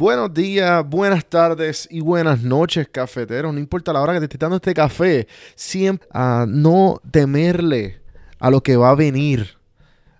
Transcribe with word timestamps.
Buenos 0.00 0.32
días, 0.32 0.82
buenas 0.88 1.26
tardes 1.26 1.86
y 1.90 2.00
buenas 2.00 2.40
noches, 2.42 2.88
cafeteros. 2.90 3.52
No 3.52 3.60
importa 3.60 3.92
la 3.92 4.00
hora 4.00 4.14
que 4.14 4.20
te 4.20 4.24
esté 4.24 4.38
dando 4.38 4.56
este 4.56 4.72
café, 4.72 5.28
siempre 5.54 6.08
a 6.10 6.46
no 6.48 7.02
temerle 7.10 8.00
a 8.38 8.48
lo 8.48 8.62
que 8.62 8.78
va 8.78 8.88
a 8.88 8.94
venir, 8.94 9.58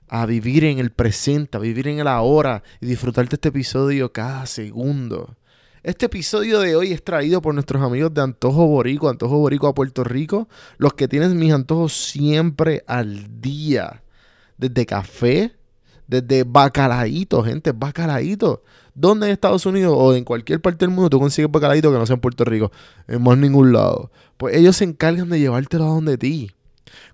a 0.06 0.26
vivir 0.26 0.64
en 0.64 0.80
el 0.80 0.90
presente, 0.90 1.56
a 1.56 1.60
vivir 1.60 1.88
en 1.88 1.98
el 1.98 2.08
ahora 2.08 2.62
y 2.82 2.84
disfrutar 2.84 3.26
de 3.26 3.36
este 3.36 3.48
episodio 3.48 4.12
cada 4.12 4.44
segundo. 4.44 5.34
Este 5.82 6.04
episodio 6.04 6.60
de 6.60 6.76
hoy 6.76 6.92
es 6.92 7.02
traído 7.02 7.40
por 7.40 7.54
nuestros 7.54 7.82
amigos 7.82 8.12
de 8.12 8.20
Antojo 8.20 8.66
Borico, 8.66 9.08
Antojo 9.08 9.38
Borico 9.38 9.66
a 9.66 9.74
Puerto 9.74 10.04
Rico, 10.04 10.46
los 10.76 10.92
que 10.92 11.08
tienen 11.08 11.38
mis 11.38 11.54
antojos 11.54 11.94
siempre 11.94 12.84
al 12.86 13.40
día. 13.40 14.02
Desde 14.58 14.84
café, 14.84 15.56
desde 16.06 16.44
bacalaíto, 16.44 17.42
gente, 17.42 17.72
bacalaíto. 17.72 18.62
¿Dónde 18.94 19.26
en 19.26 19.32
Estados 19.32 19.66
Unidos 19.66 19.94
o 19.96 20.14
en 20.14 20.24
cualquier 20.24 20.60
parte 20.60 20.84
del 20.84 20.94
mundo 20.94 21.10
tú 21.10 21.18
consigues 21.18 21.50
bacalaíto 21.50 21.92
que 21.92 21.98
no 21.98 22.06
sea 22.06 22.14
en 22.14 22.20
Puerto 22.20 22.44
Rico? 22.44 22.70
En 23.08 23.22
más 23.22 23.38
ningún 23.38 23.72
lado. 23.72 24.10
Pues 24.36 24.56
ellos 24.56 24.76
se 24.76 24.84
encargan 24.84 25.28
de 25.28 25.40
llevártelo 25.40 25.84
a 25.84 25.88
donde 25.88 26.18
ti. 26.18 26.52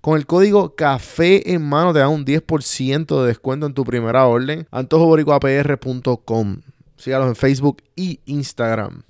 Con 0.01 0.17
el 0.17 0.25
código 0.25 0.75
café 0.75 1.53
en 1.53 1.67
mano 1.67 1.93
te 1.93 1.99
dan 1.99 2.09
un 2.09 2.25
10% 2.25 3.21
de 3.21 3.27
descuento 3.27 3.65
en 3.65 3.73
tu 3.73 3.83
primera 3.83 4.25
orden. 4.25 4.67
antojoboricoapr.com. 4.71 6.61
Sígalos 6.95 7.27
en 7.27 7.35
Facebook 7.35 7.83
y 7.95 8.19
Instagram. 8.25 9.03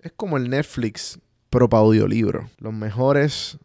Es 0.00 0.12
como 0.16 0.36
el 0.36 0.50
Netflix, 0.50 1.18
pero 1.48 1.68
para 1.68 1.82
audiolibro. 1.82 2.50
Los 2.58 2.74
mejores 2.74 3.58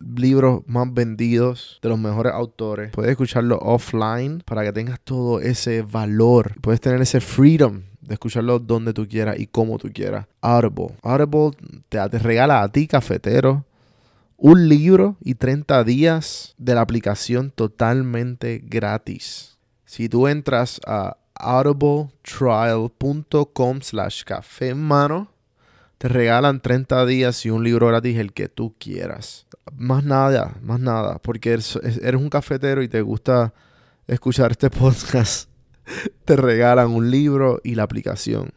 libros 0.00 0.62
más 0.66 0.92
vendidos 0.92 1.78
de 1.82 1.88
los 1.88 1.98
mejores 1.98 2.32
autores. 2.32 2.90
Puedes 2.92 3.12
escucharlo 3.12 3.58
offline 3.58 4.42
para 4.44 4.64
que 4.64 4.72
tengas 4.72 4.98
todo 5.00 5.40
ese 5.40 5.82
valor. 5.82 6.60
Puedes 6.60 6.80
tener 6.80 7.00
ese 7.00 7.20
freedom 7.20 7.82
de 8.00 8.14
escucharlo 8.14 8.58
donde 8.58 8.92
tú 8.92 9.06
quieras 9.06 9.38
y 9.38 9.46
como 9.46 9.78
tú 9.78 9.88
quieras. 9.92 10.26
Audible. 10.40 10.96
Audible 11.02 11.56
te, 11.88 12.08
regala 12.18 12.62
a 12.62 12.68
ti, 12.68 12.88
cafetero, 12.88 13.64
un 14.36 14.68
libro 14.68 15.16
y 15.22 15.36
30 15.36 15.84
días 15.84 16.56
de 16.58 16.74
la 16.74 16.80
aplicación 16.80 17.50
totalmente 17.50 18.60
gratis. 18.64 19.58
Si 19.84 20.08
tú 20.08 20.26
entras 20.26 20.80
a 20.86 21.18
audibletrial.com 21.34 23.80
slash 23.80 24.24
café 24.24 24.70
en 24.70 24.82
mano, 24.82 25.30
te 26.00 26.08
regalan 26.08 26.62
30 26.62 27.04
días 27.04 27.44
y 27.44 27.50
un 27.50 27.62
libro 27.62 27.88
gratis 27.88 28.16
el 28.16 28.32
que 28.32 28.48
tú 28.48 28.74
quieras. 28.78 29.46
Más 29.76 30.02
nada, 30.02 30.56
más 30.62 30.80
nada, 30.80 31.18
porque 31.18 31.52
eres, 31.52 31.76
un 32.14 32.30
cafetero 32.30 32.82
y 32.82 32.88
te 32.88 33.02
gusta 33.02 33.52
escuchar 34.06 34.50
este 34.50 34.70
podcast. 34.70 35.50
te 36.24 36.36
regalan 36.36 36.88
un 36.88 37.10
libro 37.10 37.60
y 37.62 37.74
la 37.74 37.82
aplicación. 37.82 38.54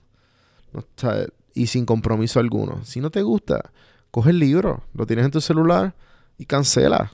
y 1.54 1.68
sin 1.68 1.86
compromiso 1.86 2.40
alguno. 2.40 2.86
Si 2.86 3.02
no 3.02 3.12
te 3.12 3.24
gusta, 3.24 3.74
coge 4.10 4.30
el 4.30 4.40
libro, 4.40 4.86
lo 4.94 5.06
tienes 5.06 5.26
en 5.26 5.32
tu 5.32 5.42
celular 5.42 5.94
y 6.38 6.46
cancela. 6.46 7.12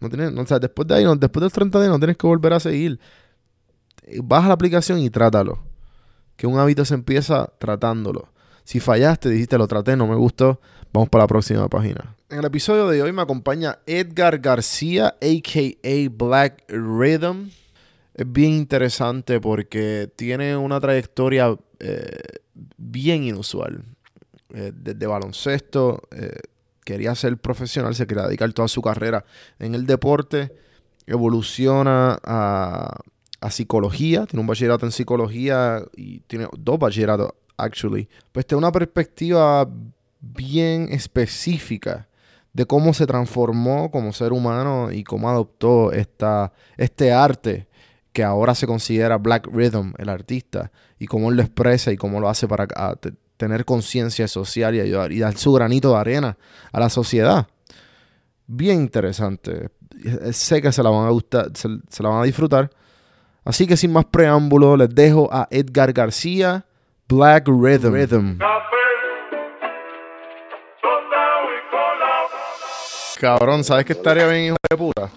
No 0.00 0.08
tienes, 0.08 0.32
después 0.58 0.88
de 0.88 0.94
ahí, 0.94 1.04
después 1.18 1.42
de 1.42 1.44
los 1.44 1.52
30 1.52 1.80
días, 1.80 1.90
no 1.90 1.98
tienes 1.98 2.16
que 2.16 2.26
volver 2.26 2.54
a 2.54 2.60
seguir. 2.60 2.98
Baja 4.22 4.48
la 4.48 4.54
aplicación 4.54 5.00
y 5.00 5.10
trátalo. 5.10 5.58
Que 6.36 6.46
un 6.46 6.58
hábito 6.58 6.86
se 6.86 6.94
empieza 6.94 7.52
tratándolo. 7.58 8.30
Si 8.70 8.78
fallaste, 8.78 9.28
dijiste 9.28 9.58
lo 9.58 9.66
traté, 9.66 9.96
no 9.96 10.06
me 10.06 10.14
gustó, 10.14 10.60
vamos 10.92 11.08
para 11.08 11.24
la 11.24 11.26
próxima 11.26 11.68
página. 11.68 12.14
En 12.28 12.38
el 12.38 12.44
episodio 12.44 12.86
de 12.86 13.02
hoy 13.02 13.10
me 13.10 13.20
acompaña 13.20 13.80
Edgar 13.84 14.38
García, 14.38 15.16
aka 15.20 16.08
Black 16.12 16.62
Rhythm. 16.68 17.50
Es 18.14 18.32
bien 18.32 18.52
interesante 18.52 19.40
porque 19.40 20.08
tiene 20.14 20.56
una 20.56 20.78
trayectoria 20.78 21.56
eh, 21.80 22.16
bien 22.76 23.24
inusual. 23.24 23.82
Eh, 24.54 24.70
desde 24.72 25.04
baloncesto, 25.04 26.02
eh, 26.12 26.38
quería 26.84 27.16
ser 27.16 27.38
profesional, 27.38 27.96
se 27.96 28.06
quería 28.06 28.28
dedicar 28.28 28.52
toda 28.52 28.68
su 28.68 28.82
carrera 28.82 29.24
en 29.58 29.74
el 29.74 29.84
deporte, 29.84 30.54
evoluciona 31.06 32.20
a, 32.22 33.00
a 33.40 33.50
psicología, 33.50 34.26
tiene 34.26 34.42
un 34.42 34.46
bachillerato 34.46 34.86
en 34.86 34.92
psicología 34.92 35.82
y 35.96 36.20
tiene 36.20 36.46
dos 36.56 36.78
bachilleratos 36.78 37.32
actually, 37.62 38.08
pues 38.32 38.46
tiene 38.46 38.58
una 38.58 38.72
perspectiva 38.72 39.68
bien 40.20 40.88
específica 40.90 42.08
de 42.52 42.66
cómo 42.66 42.92
se 42.94 43.06
transformó 43.06 43.90
como 43.90 44.12
ser 44.12 44.32
humano 44.32 44.90
y 44.90 45.04
cómo 45.04 45.28
adoptó 45.28 45.92
esta, 45.92 46.52
este 46.76 47.12
arte 47.12 47.68
que 48.12 48.24
ahora 48.24 48.54
se 48.54 48.66
considera 48.66 49.18
Black 49.18 49.46
Rhythm, 49.46 49.92
el 49.98 50.08
artista, 50.08 50.72
y 50.98 51.06
cómo 51.06 51.30
él 51.30 51.36
lo 51.36 51.42
expresa 51.42 51.92
y 51.92 51.96
cómo 51.96 52.20
lo 52.20 52.28
hace 52.28 52.48
para 52.48 52.66
tener 53.36 53.64
conciencia 53.64 54.26
social 54.26 54.74
y 54.74 54.80
ayudar 54.80 55.12
y 55.12 55.20
dar 55.20 55.36
su 55.36 55.52
granito 55.52 55.90
de 55.90 55.96
arena 55.96 56.36
a 56.72 56.80
la 56.80 56.90
sociedad. 56.90 57.46
Bien 58.46 58.80
interesante. 58.80 59.70
Sé 60.32 60.60
que 60.60 60.72
se 60.72 60.82
la 60.82 60.90
van 60.90 61.06
a 61.06 61.10
gustar, 61.10 61.52
se 61.54 62.02
la 62.02 62.08
van 62.08 62.22
a 62.22 62.24
disfrutar. 62.24 62.70
Así 63.44 63.66
que 63.66 63.76
sin 63.76 63.92
más 63.92 64.04
preámbulo, 64.06 64.76
les 64.76 64.94
dejo 64.94 65.28
a 65.32 65.46
Edgar 65.50 65.92
García 65.92 66.66
Black 67.10 67.48
Rhythm. 67.48 67.92
Rhythm. 67.92 68.38
Cabrón, 73.18 73.64
¿sabes 73.64 73.84
qué 73.84 73.94
estaría 73.94 74.28
bien, 74.28 74.44
hijo 74.44 74.56
de 74.70 74.76
puta? 74.76 75.10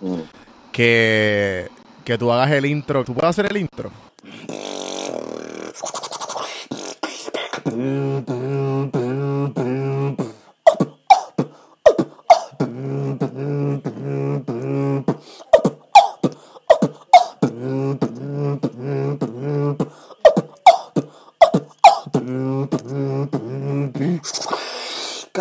Que, 0.71 1.69
que 2.03 2.17
tú 2.17 2.31
hagas 2.31 2.49
el 2.51 2.65
intro. 2.65 3.03
¿Tú 3.03 3.13
puedes 3.13 3.29
hacer 3.29 3.45
el 3.45 3.57
intro? 3.57 3.91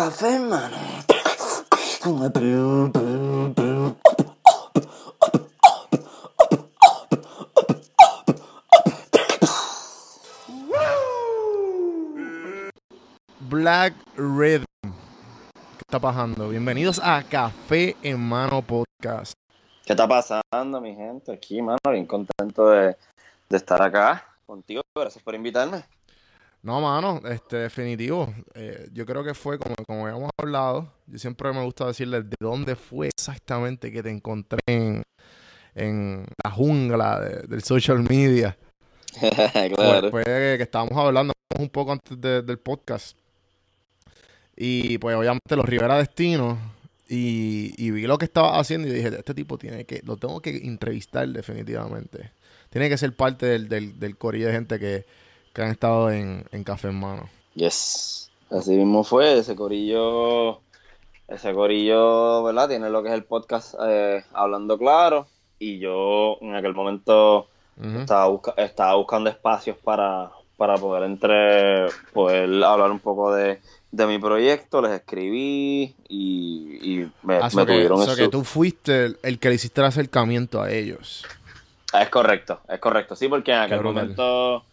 Café, 0.03 0.37
mano. 0.37 0.75
Black 13.39 13.93
Rhythm. 14.17 14.65
¿Qué 14.81 14.89
está 15.87 15.99
pasando? 16.01 16.49
Bienvenidos 16.49 16.99
a 17.01 17.23
Café 17.23 17.95
en 18.03 18.19
Mano 18.19 18.61
Podcast. 18.61 19.31
¿Qué 19.85 19.93
está 19.93 20.05
pasando, 20.05 20.81
mi 20.81 20.93
gente? 20.95 21.31
Aquí, 21.31 21.61
mano, 21.61 21.79
bien 21.89 22.05
contento 22.05 22.71
de, 22.71 22.97
de 23.47 23.57
estar 23.57 23.81
acá 23.81 24.27
contigo. 24.45 24.81
Gracias 24.97 25.23
por 25.23 25.33
invitarme. 25.33 25.85
No, 26.63 26.79
mano, 26.79 27.21
este, 27.29 27.57
definitivo. 27.57 28.33
Eh, 28.53 28.87
yo 28.93 29.05
creo 29.05 29.21
que 29.21 29.33
fue 29.33 29.59
como, 29.59 29.75
como 29.85 30.07
habíamos 30.07 30.31
hablado. 30.37 30.89
Yo 31.07 31.19
siempre 31.19 31.51
me 31.51 31.61
gusta 31.61 31.87
decirles 31.87 32.29
de 32.29 32.37
dónde 32.39 32.77
fue 32.77 33.09
exactamente 33.09 33.91
que 33.91 34.01
te 34.01 34.09
encontré 34.09 34.59
en, 35.75 36.25
la 36.41 36.51
jungla 36.51 37.19
del 37.19 37.63
social 37.63 37.99
media. 38.01 38.57
claro. 39.75 40.09
Fue, 40.09 40.23
que 40.23 40.61
estábamos 40.61 40.97
hablando 40.97 41.33
un 41.59 41.67
poco 41.67 41.91
antes 41.91 42.19
del 42.19 42.57
podcast. 42.59 43.17
Y 44.55 44.97
pues 44.99 45.17
obviamente 45.17 45.57
los 45.57 45.65
Rivera 45.65 45.97
Destino. 45.97 46.57
Y, 47.09 47.73
y 47.77 47.91
vi 47.91 48.03
lo 48.03 48.17
que 48.17 48.25
estaba 48.25 48.57
haciendo 48.57 48.87
y 48.87 48.91
dije, 48.91 49.09
este 49.09 49.33
tipo 49.33 49.57
tiene 49.57 49.83
que, 49.83 50.01
lo 50.05 50.15
tengo 50.15 50.41
que 50.41 50.55
entrevistar 50.65 51.27
definitivamente. 51.27 52.31
Tiene 52.69 52.87
que 52.87 52.97
ser 52.97 53.13
parte 53.13 53.47
del, 53.47 53.67
del, 53.67 53.99
del 53.99 54.17
corillo 54.17 54.47
de 54.47 54.53
gente 54.53 54.79
que, 54.79 55.05
que 55.53 55.61
han 55.61 55.69
estado 55.69 56.11
en, 56.11 56.45
Café 56.65 56.89
en 56.89 56.99
Mano. 56.99 57.29
Yes, 57.53 58.31
así 58.49 58.71
mismo 58.71 59.03
fue, 59.03 59.37
ese 59.37 59.55
corillo, 59.55 60.61
ese 61.27 61.53
corillo, 61.53 62.43
¿verdad? 62.43 62.69
Tiene 62.69 62.89
lo 62.89 63.03
que 63.03 63.09
es 63.09 63.15
el 63.15 63.23
podcast 63.23 63.75
eh, 63.87 64.23
Hablando 64.33 64.77
Claro 64.77 65.27
y 65.59 65.79
yo 65.79 66.37
en 66.41 66.55
aquel 66.55 66.73
momento 66.73 67.47
estaba, 67.81 68.27
estaba 68.57 68.95
buscando 68.95 69.29
espacios 69.29 69.77
para, 69.77 70.31
para 70.57 70.75
poder 70.75 71.03
entre, 71.03 71.87
poder 72.13 72.63
hablar 72.63 72.91
un 72.91 72.99
poco 72.99 73.33
de, 73.33 73.59
mi 73.91 74.17
proyecto, 74.17 74.81
les 74.81 74.91
escribí 74.91 75.95
y, 76.09 77.05
me, 77.21 77.37
ah, 77.37 77.49
tuvieron 77.49 78.01
eso. 78.01 78.15
que 78.15 78.27
tú 78.27 78.43
fuiste 78.43 79.15
el, 79.21 79.39
que 79.39 79.49
le 79.49 79.55
hiciste 79.55 79.81
el 79.81 79.87
acercamiento 79.87 80.61
a 80.61 80.71
ellos. 80.71 81.25
Es 81.93 82.09
correcto, 82.09 82.59
es 82.67 82.79
correcto, 82.79 83.15
sí, 83.15 83.27
porque 83.27 83.51
en 83.51 83.59
aquel 83.59 83.81
momento 83.81 84.63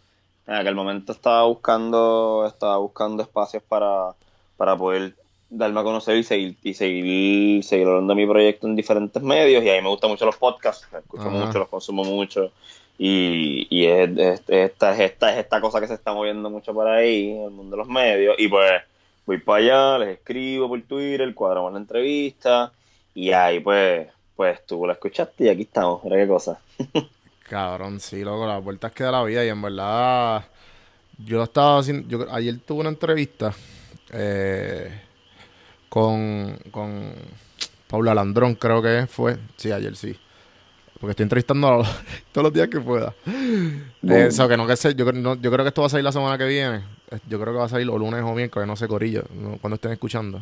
en 0.47 0.53
aquel 0.53 0.75
momento 0.75 1.11
estaba 1.11 1.43
buscando, 1.43 2.45
estaba 2.47 2.77
buscando 2.77 3.23
espacios 3.23 3.63
para, 3.63 4.15
para 4.57 4.75
poder 4.77 5.15
darme 5.49 5.81
a 5.81 5.83
conocer 5.83 6.17
y 6.17 6.23
seguir, 6.23 6.57
y 6.63 6.73
seguir, 6.73 7.63
seguir 7.63 7.87
hablando 7.87 8.15
de 8.15 8.21
mi 8.21 8.27
proyecto 8.27 8.67
en 8.67 8.75
diferentes 8.75 9.21
medios. 9.21 9.63
Y 9.63 9.69
a 9.69 9.73
mí 9.73 9.81
me 9.81 9.89
gustan 9.89 10.09
mucho 10.09 10.25
los 10.25 10.37
podcasts, 10.37 10.87
escucho 10.93 11.29
mucho, 11.29 11.59
los 11.59 11.67
consumo 11.67 12.03
mucho. 12.03 12.51
Y, 12.97 13.67
y 13.69 13.85
es, 13.85 14.09
esta, 14.47 15.03
esta, 15.03 15.33
es 15.33 15.39
esta 15.39 15.61
cosa 15.61 15.79
que 15.79 15.87
se 15.87 15.95
está 15.95 16.13
moviendo 16.13 16.49
mucho 16.49 16.73
por 16.73 16.87
ahí, 16.87 17.31
en 17.31 17.43
el 17.43 17.51
mundo 17.51 17.75
de 17.75 17.77
los 17.77 17.87
medios. 17.87 18.35
Y 18.37 18.47
pues 18.47 18.81
voy 19.25 19.39
para 19.39 19.59
allá, 19.59 19.97
les 19.99 20.17
escribo 20.17 20.67
por 20.69 20.81
Twitter, 20.83 21.33
cuadramos 21.35 21.73
la 21.73 21.79
entrevista. 21.79 22.71
Y 23.13 23.31
ahí 23.31 23.59
pues, 23.59 24.07
pues 24.35 24.65
tú 24.65 24.85
la 24.87 24.93
escuchaste 24.93 25.45
y 25.45 25.49
aquí 25.49 25.63
estamos. 25.63 26.03
Mira 26.03 26.17
qué 26.17 26.27
cosa. 26.27 26.59
Cabrón, 27.51 27.99
sí, 27.99 28.23
loco, 28.23 28.47
las 28.47 28.63
vueltas 28.63 28.93
que 28.93 29.03
da 29.03 29.11
la 29.11 29.23
vida. 29.25 29.43
Y 29.43 29.49
en 29.49 29.61
verdad, 29.61 30.45
yo 31.17 31.43
estaba 31.43 31.79
haciendo. 31.79 32.07
Yo, 32.07 32.33
ayer 32.33 32.57
tuve 32.59 32.79
una 32.79 32.87
entrevista 32.87 33.53
eh, 34.09 35.01
con, 35.89 36.57
con 36.71 37.11
Paula 37.89 38.15
Landrón, 38.15 38.55
creo 38.55 38.81
que 38.81 39.05
fue. 39.05 39.37
Sí, 39.57 39.69
ayer 39.69 39.97
sí. 39.97 40.17
Porque 40.97 41.11
estoy 41.11 41.23
entrevistando 41.23 41.67
a 41.67 41.83
todos 42.31 42.45
los 42.45 42.53
días 42.53 42.69
que 42.69 42.79
pueda. 42.79 43.13
Eso, 44.01 44.47
que 44.47 44.55
no 44.55 44.65
que 44.65 44.77
sé, 44.77 44.95
yo, 44.95 45.11
yo 45.11 45.51
creo 45.51 45.65
que 45.65 45.67
esto 45.67 45.81
va 45.81 45.87
a 45.87 45.89
salir 45.89 46.05
la 46.05 46.13
semana 46.13 46.37
que 46.37 46.45
viene. 46.45 46.83
Yo 47.27 47.37
creo 47.37 47.51
que 47.51 47.59
va 47.59 47.65
a 47.65 47.69
salir 47.69 47.89
o 47.89 47.97
lunes 47.97 48.21
o 48.23 48.33
miércoles, 48.33 48.65
no 48.65 48.77
sé, 48.77 48.87
corillo, 48.87 49.25
cuando 49.59 49.75
estén 49.75 49.91
escuchando. 49.91 50.41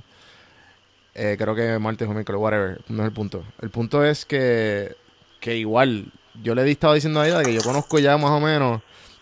Eh, 1.16 1.38
creo 1.40 1.56
que 1.56 1.80
martes 1.80 2.08
o 2.08 2.12
miércoles, 2.12 2.40
whatever. 2.40 2.82
No 2.88 3.02
es 3.02 3.08
el 3.08 3.14
punto. 3.14 3.44
El 3.64 3.72
punto 3.72 4.04
es 4.04 4.26
que, 4.26 4.96
que 5.40 5.58
igual, 5.58 6.14
yo 6.42 6.56
le 6.56 6.64
he 6.64 6.72
estado 6.72 6.94
diciendo 6.94 7.22
a 7.22 7.28
ella 7.28 7.44
que 7.44 7.54
yo 7.54 7.62
conozco 7.62 8.00
ya 8.00 8.18
más 8.18 8.32
o 8.32 8.40
menos. 8.40 8.82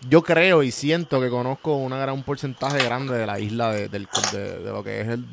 Yo 0.09 0.21
creo 0.21 0.61
y 0.63 0.71
siento 0.71 1.19
que 1.19 1.29
conozco 1.29 1.75
una 1.75 1.97
gran, 1.97 2.15
un 2.15 2.23
porcentaje 2.23 2.83
grande 2.83 3.17
de 3.17 3.25
la 3.25 3.39
isla, 3.39 3.71
de, 3.71 3.89
de, 3.89 3.99
de 3.99 4.71
lo 4.71 4.83
que 4.83 5.01
es 5.01 5.07
el 5.07 5.25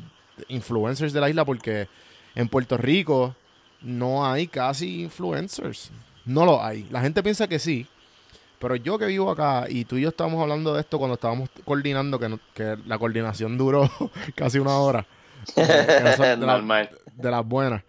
influencers 0.47 1.13
de 1.13 1.21
la 1.21 1.29
isla, 1.29 1.45
porque 1.45 1.87
en 2.33 2.49
Puerto 2.49 2.77
Rico 2.77 3.35
no 3.81 4.25
hay 4.25 4.47
casi 4.47 5.03
influencers. 5.03 5.91
No 6.25 6.45
lo 6.45 6.63
hay. 6.63 6.87
La 6.89 7.01
gente 7.01 7.21
piensa 7.21 7.47
que 7.47 7.59
sí. 7.59 7.87
Pero 8.59 8.75
yo 8.75 8.97
que 8.97 9.05
vivo 9.05 9.29
acá 9.29 9.65
y 9.69 9.85
tú 9.85 9.97
y 9.97 10.01
yo 10.01 10.09
estábamos 10.09 10.41
hablando 10.41 10.73
de 10.73 10.81
esto 10.81 10.97
cuando 10.97 11.15
estábamos 11.15 11.49
coordinando, 11.63 12.19
que, 12.19 12.77
la 12.87 12.97
coordinación 12.97 13.57
duró 13.57 13.89
casi 14.35 14.59
una 14.59 14.77
hora. 14.77 15.05
de, 15.55 15.63
de, 17.15 17.31
las 17.31 17.45
buenas. 17.45 17.83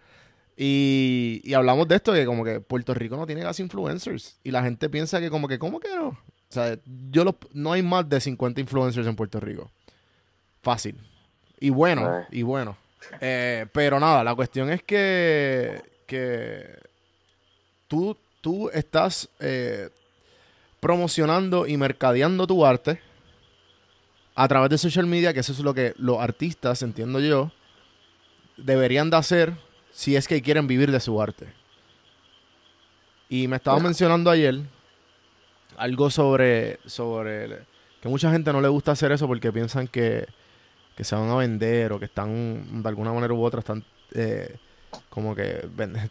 Y, 0.59 1.39
y, 1.43 1.53
hablamos 1.53 1.87
de 1.87 1.95
esto, 1.97 2.13
que 2.13 2.25
como 2.25 2.43
que 2.43 2.59
Puerto 2.59 2.93
Rico 2.95 3.15
no 3.15 3.27
tiene 3.27 3.43
casi 3.43 3.61
influencers. 3.61 4.39
Y 4.43 4.49
la 4.49 4.63
gente 4.63 4.89
piensa 4.89 5.19
que 5.19 5.29
como 5.29 5.47
que, 5.47 5.59
¿cómo 5.59 5.79
que 5.79 5.95
no? 5.95 6.07
O 6.07 6.53
sea, 6.53 6.79
yo 7.11 7.25
no 7.53 7.71
hay 7.73 7.83
más 7.83 8.09
de 8.09 8.19
50 8.19 8.61
influencers 8.61 9.05
en 9.05 9.15
Puerto 9.15 9.39
Rico. 9.39 9.69
Fácil. 10.63 10.97
Y 11.59 11.69
bueno, 11.69 12.25
y 12.31 12.41
bueno. 12.41 12.77
Eh, 13.21 13.65
pero 13.71 13.99
nada, 13.99 14.23
la 14.23 14.33
cuestión 14.33 14.69
es 14.69 14.81
que, 14.83 15.81
que 16.05 16.79
tú, 17.87 18.17
tú 18.41 18.69
estás 18.69 19.29
eh, 19.39 19.89
promocionando 20.79 21.67
y 21.67 21.77
mercadeando 21.77 22.47
tu 22.47 22.65
arte 22.65 22.99
a 24.35 24.47
través 24.47 24.69
de 24.69 24.77
social 24.77 25.05
media, 25.05 25.33
que 25.33 25.39
eso 25.39 25.51
es 25.51 25.59
lo 25.59 25.73
que 25.73 25.93
los 25.97 26.19
artistas, 26.19 26.81
entiendo 26.81 27.19
yo, 27.19 27.51
deberían 28.55 29.09
de 29.09 29.17
hacer 29.17 29.53
si 29.97 30.15
es 30.15 30.27
que 30.27 30.43
quieren 30.43 30.67
vivir 30.67 30.91
de 30.91 30.99
su 30.99 31.19
arte. 31.19 31.47
Y 33.29 33.47
me 33.47 33.55
estaba 33.55 33.79
mencionando 33.79 34.29
ayer 34.29 34.59
algo 35.75 36.11
sobre, 36.11 36.79
sobre 36.85 37.65
que 37.99 38.07
mucha 38.07 38.31
gente 38.31 38.53
no 38.53 38.61
le 38.61 38.67
gusta 38.67 38.91
hacer 38.91 39.11
eso 39.11 39.25
porque 39.25 39.51
piensan 39.51 39.87
que 39.87 40.27
que 40.95 41.03
se 41.03 41.15
van 41.15 41.29
a 41.29 41.35
vender 41.35 41.93
o 41.93 41.99
que 41.99 42.05
están 42.05 42.81
de 42.83 42.89
alguna 42.89 43.11
manera 43.11 43.33
u 43.33 43.43
otra 43.43 43.59
están 43.59 43.83
eh, 44.13 44.55
como 45.09 45.35
que 45.35 45.67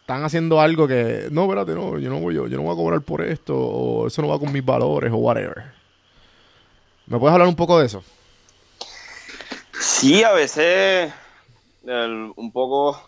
están 0.00 0.24
haciendo 0.24 0.58
algo 0.58 0.88
que 0.88 1.28
no, 1.30 1.42
espérate, 1.44 1.74
no, 1.74 1.98
yo 1.98 2.08
no 2.08 2.20
voy 2.20 2.34
yo, 2.34 2.46
yo 2.46 2.56
no 2.56 2.62
voy 2.62 2.72
a 2.72 2.76
cobrar 2.76 3.00
por 3.02 3.20
esto 3.20 3.54
o 3.54 4.06
eso 4.06 4.22
no 4.22 4.28
va 4.28 4.38
con 4.38 4.50
mis 4.50 4.64
valores 4.64 5.12
o 5.12 5.16
whatever. 5.16 5.74
¿Me 7.06 7.18
puedes 7.18 7.34
hablar 7.34 7.48
un 7.48 7.54
poco 7.54 7.78
de 7.78 7.86
eso? 7.86 8.02
Sí, 9.78 10.24
a 10.24 10.32
veces 10.32 11.12
un 11.84 12.50
poco 12.50 13.00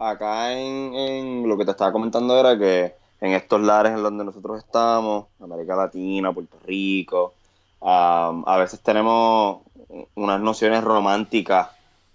acá 0.00 0.52
en, 0.52 0.94
en, 0.94 1.48
lo 1.48 1.56
que 1.56 1.64
te 1.64 1.70
estaba 1.70 1.92
comentando 1.92 2.38
era 2.38 2.58
que 2.58 2.94
en 3.20 3.32
estos 3.32 3.60
lares 3.60 3.92
en 3.92 4.02
donde 4.02 4.24
nosotros 4.24 4.58
estamos, 4.58 5.26
América 5.40 5.76
Latina, 5.76 6.32
Puerto 6.32 6.56
Rico, 6.66 7.34
a 7.82 8.56
veces 8.58 8.80
tenemos 8.80 9.60
unas 10.14 10.40
nociones 10.40 10.82
románticas 10.82 11.68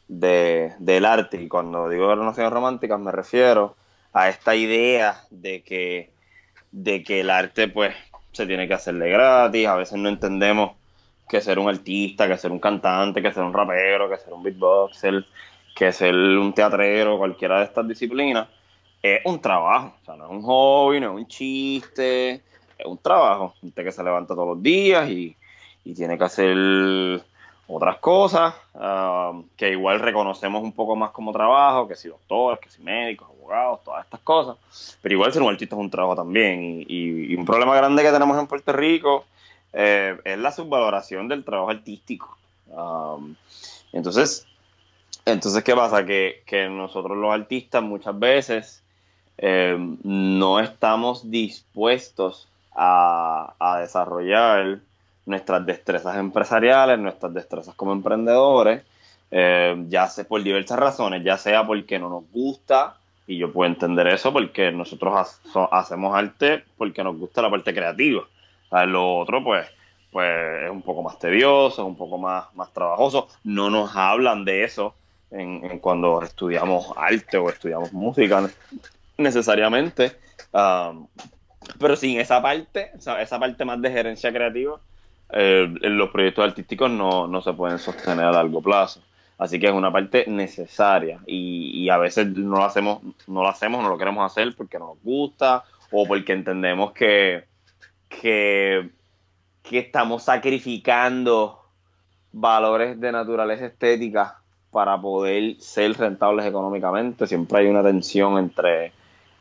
de, 0.07 0.73
del 0.79 1.05
arte. 1.05 1.41
Y 1.41 1.47
cuando 1.47 1.89
digo 1.89 2.15
nociones 2.15 2.51
románticas 2.51 2.99
me 2.99 3.11
refiero 3.11 3.75
a 4.13 4.29
esta 4.29 4.55
idea 4.55 5.23
de 5.29 5.61
que, 5.63 6.11
de 6.71 7.03
que 7.03 7.21
el 7.21 7.29
arte 7.29 7.67
pues 7.67 7.95
se 8.31 8.45
tiene 8.45 8.67
que 8.67 8.73
hacerle 8.73 9.09
gratis. 9.09 9.67
A 9.67 9.75
veces 9.75 9.97
no 9.97 10.09
entendemos 10.09 10.71
que 11.27 11.41
ser 11.41 11.59
un 11.59 11.69
artista, 11.69 12.27
que 12.27 12.37
ser 12.37 12.51
un 12.51 12.59
cantante, 12.59 13.21
que 13.21 13.31
ser 13.31 13.43
un 13.43 13.53
rapero, 13.53 14.09
que 14.09 14.17
ser 14.17 14.33
un 14.33 14.43
beatboxer, 14.43 15.25
que 15.75 15.91
ser 15.91 16.15
un 16.15 16.53
teatrero, 16.53 17.17
cualquiera 17.17 17.59
de 17.59 17.65
estas 17.65 17.87
disciplinas, 17.87 18.47
es 19.03 19.21
un 19.25 19.39
trabajo. 19.39 19.93
O 20.01 20.05
sea, 20.05 20.15
no 20.15 20.25
es 20.25 20.31
un 20.31 20.41
hobby, 20.41 20.99
no 20.99 21.11
es 21.11 21.15
un 21.17 21.27
chiste, 21.27 22.41
es 22.77 22.85
un 22.85 22.97
trabajo. 22.97 23.53
Gente 23.61 23.83
que 23.83 23.91
se 23.91 24.03
levanta 24.03 24.33
todos 24.33 24.55
los 24.55 24.63
días 24.63 25.09
y, 25.09 25.35
y 25.83 25.93
tiene 25.93 26.17
que 26.17 26.23
hacer 26.23 27.21
otras 27.67 27.97
cosas 27.97 28.53
um, 28.73 29.43
que 29.57 29.71
igual 29.71 29.99
reconocemos 29.99 30.61
un 30.61 30.71
poco 30.71 30.95
más 30.95 31.11
como 31.11 31.31
trabajo, 31.31 31.87
que 31.87 31.95
si 31.95 32.09
doctores, 32.09 32.59
que 32.59 32.69
si 32.69 32.81
médicos, 32.81 33.27
abogados, 33.29 33.83
todas 33.83 34.03
estas 34.05 34.19
cosas, 34.19 34.57
pero 35.01 35.15
igual 35.15 35.33
ser 35.33 35.41
un 35.41 35.49
artista 35.49 35.75
es 35.75 35.81
un 35.81 35.89
trabajo 35.89 36.15
también 36.15 36.85
y, 36.87 37.35
un 37.35 37.45
problema 37.45 37.75
grande 37.75 38.03
que 38.03 38.11
tenemos 38.11 38.37
en 38.39 38.47
Puerto 38.47 38.71
Rico 38.71 39.25
eh, 39.73 40.17
es 40.23 40.37
la 40.37 40.51
subvaloración 40.51 41.27
del 41.27 41.43
trabajo 41.43 41.71
artístico. 41.71 42.37
Um, 42.67 43.35
entonces, 43.91 44.45
entonces, 45.25 45.63
¿qué 45.63 45.75
pasa? 45.75 46.05
Que, 46.05 46.43
nosotros 46.69 47.17
los 47.17 47.33
artistas 47.33 47.83
muchas 47.83 48.17
veces 48.17 48.83
eh, 49.37 49.77
no 50.03 50.59
estamos 50.59 51.29
dispuestos 51.29 52.47
a, 52.75 53.53
a 53.59 53.79
desarrollar 53.79 54.79
nuestras 55.25 55.65
destrezas 55.65 56.17
empresariales, 56.17 56.99
nuestras 56.99 57.33
destrezas 57.33 57.75
como 57.75 57.91
emprendedores, 57.91 58.83
eh, 59.31 59.75
ya 59.89 60.07
sea 60.07 60.23
por 60.25 60.43
diversas 60.43 60.77
razones, 60.79 61.23
ya 61.23 61.37
sea 61.37 61.65
porque 61.65 61.97
no 61.99 62.09
nos 62.09 62.31
gusta, 62.31 62.97
y 63.27 63.37
yo 63.37 63.51
puedo 63.51 63.69
entender 63.69 64.07
eso 64.07 64.31
porque 64.31 64.71
nosotros 64.71 65.39
hacemos 65.71 66.15
arte 66.15 66.63
porque 66.77 67.03
nos 67.03 67.17
gusta 67.17 67.41
la 67.41 67.49
parte 67.49 67.73
creativa. 67.73 68.23
lo 68.87 69.17
otro, 69.17 69.43
pues, 69.43 69.67
pues 70.11 70.63
es 70.65 70.69
un 70.69 70.83
poco 70.83 71.01
más 71.01 71.17
tedioso, 71.17 71.85
un 71.85 71.97
poco 71.97 72.17
más, 72.19 72.53
más 72.55 72.71
trabajoso. 72.71 73.27
No 73.43 73.69
nos 73.71 73.95
hablan 73.95 74.45
de 74.45 74.63
eso 74.63 74.93
en, 75.35 75.79
cuando 75.79 76.21
estudiamos 76.21 76.93
arte 76.95 77.37
o 77.37 77.49
estudiamos 77.49 77.93
música 77.93 78.49
necesariamente. 79.17 80.13
Um, 80.51 81.07
pero 81.79 81.95
sin 81.95 82.19
esa 82.19 82.41
parte, 82.41 82.91
esa 82.97 83.39
parte 83.39 83.65
más 83.65 83.81
de 83.81 83.91
gerencia 83.91 84.31
creativa, 84.31 84.79
eh, 85.31 85.67
los 85.81 86.09
proyectos 86.09 86.45
artísticos 86.45 86.89
no, 86.91 87.27
no, 87.27 87.41
se 87.41 87.53
pueden 87.53 87.79
sostener 87.79 88.25
a 88.25 88.31
largo 88.31 88.61
plazo. 88.61 89.01
Así 89.37 89.59
que 89.59 89.65
es 89.65 89.73
una 89.73 89.91
parte 89.91 90.25
necesaria 90.27 91.19
y, 91.25 91.89
a 91.89 91.97
veces 91.97 92.27
no 92.27 92.57
lo 92.57 92.63
hacemos, 92.63 93.01
no 93.27 93.41
lo 93.41 93.49
hacemos, 93.49 93.83
no 93.83 93.89
lo 93.89 93.97
queremos 93.97 94.31
hacer 94.31 94.55
porque 94.55 94.79
nos 94.79 94.97
gusta 95.03 95.65
o 95.91 96.07
porque 96.07 96.31
entendemos 96.31 96.93
que, 96.93 97.43
que, 98.07 98.89
que 99.61 99.79
estamos 99.79 100.23
sacrificando 100.23 101.61
valores 102.31 102.99
de 102.99 103.11
naturaleza 103.11 103.65
estética 103.65 104.39
para 104.75 104.99
poder 104.99 105.55
ser 105.59 105.93
rentables 105.93 106.45
económicamente. 106.45 107.27
Siempre 107.27 107.59
hay 107.59 107.67
una 107.67 107.81
tensión 107.81 108.37
entre, 108.37 108.91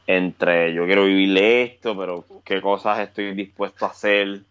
entre 0.06 0.72
yo 0.72 0.86
quiero 0.86 1.06
vivir 1.06 1.36
esto, 1.36 1.98
pero 1.98 2.24
qué 2.44 2.60
cosas 2.60 3.00
estoy 3.00 3.34
dispuesto 3.34 3.84
a 3.84 3.88
hacer 3.88 4.42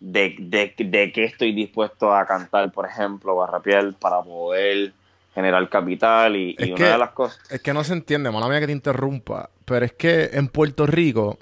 de, 0.00 0.34
de, 0.40 0.74
de 0.84 1.12
qué 1.12 1.22
estoy 1.22 1.52
dispuesto 1.52 2.12
a 2.12 2.26
cantar, 2.26 2.72
por 2.72 2.86
ejemplo, 2.86 3.36
o 3.36 3.42
a 3.44 3.46
rapear 3.46 3.94
para 3.94 4.20
poder 4.20 4.94
generar 5.32 5.68
capital 5.68 6.34
y, 6.34 6.56
una 6.72 6.90
de 6.90 6.98
las 6.98 7.10
cosas. 7.10 7.38
Es 7.48 7.60
que 7.60 7.72
no 7.72 7.84
se 7.84 7.92
entiende, 7.92 8.28
mala 8.32 8.48
mía 8.48 8.58
que 8.58 8.66
te 8.66 8.72
interrumpa, 8.72 9.50
pero 9.64 9.86
es 9.86 9.92
que 9.92 10.30
en 10.32 10.48
Puerto 10.48 10.88
Rico, 10.88 11.38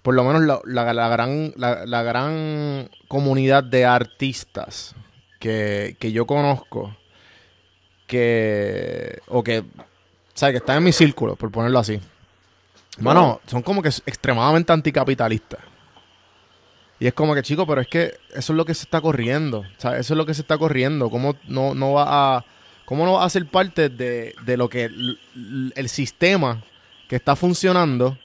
por 0.00 0.14
lo 0.14 0.24
menos 0.24 0.40
la, 0.64 0.94
la, 0.94 1.08
gran, 1.10 1.52
la, 1.56 2.02
gran 2.02 2.88
comunidad 3.06 3.64
de 3.64 3.84
artistas 3.84 4.94
que, 5.40 5.94
que 6.00 6.10
yo 6.10 6.26
conozco, 6.26 6.96
que, 8.08 9.20
o 9.28 9.44
que, 9.44 9.62
¿sabes? 10.34 10.54
Que 10.54 10.58
están 10.58 10.78
en 10.78 10.84
mi 10.84 10.92
círculo, 10.92 11.36
por 11.36 11.52
ponerlo 11.52 11.78
así. 11.78 12.00
Bueno, 12.98 13.40
son 13.46 13.62
como 13.62 13.80
que 13.80 13.88
extremadamente 13.88 14.72
anticapitalistas. 14.72 15.60
Y 16.98 17.06
es 17.06 17.14
como 17.14 17.34
que, 17.34 17.42
chico, 17.42 17.64
pero 17.66 17.80
es 17.80 17.86
que 17.86 18.14
eso 18.30 18.52
es 18.52 18.56
lo 18.56 18.64
que 18.64 18.74
se 18.74 18.82
está 18.82 19.00
corriendo. 19.00 19.64
Sea, 19.76 19.96
eso 19.98 20.14
es 20.14 20.18
lo 20.18 20.26
que 20.26 20.34
se 20.34 20.40
está 20.40 20.58
corriendo. 20.58 21.10
¿Cómo 21.10 21.36
no, 21.46 21.74
no 21.74 21.92
va 21.92 22.36
a. 22.36 22.44
¿Cómo 22.84 23.04
no 23.04 23.12
va 23.12 23.24
a 23.24 23.30
ser 23.30 23.46
parte 23.46 23.88
de, 23.88 24.34
lo 24.56 24.68
que 24.68 24.84
el, 24.84 25.88
sistema 25.88 26.64
que 27.06 27.16
está 27.16 27.36
funcionando 27.36 28.18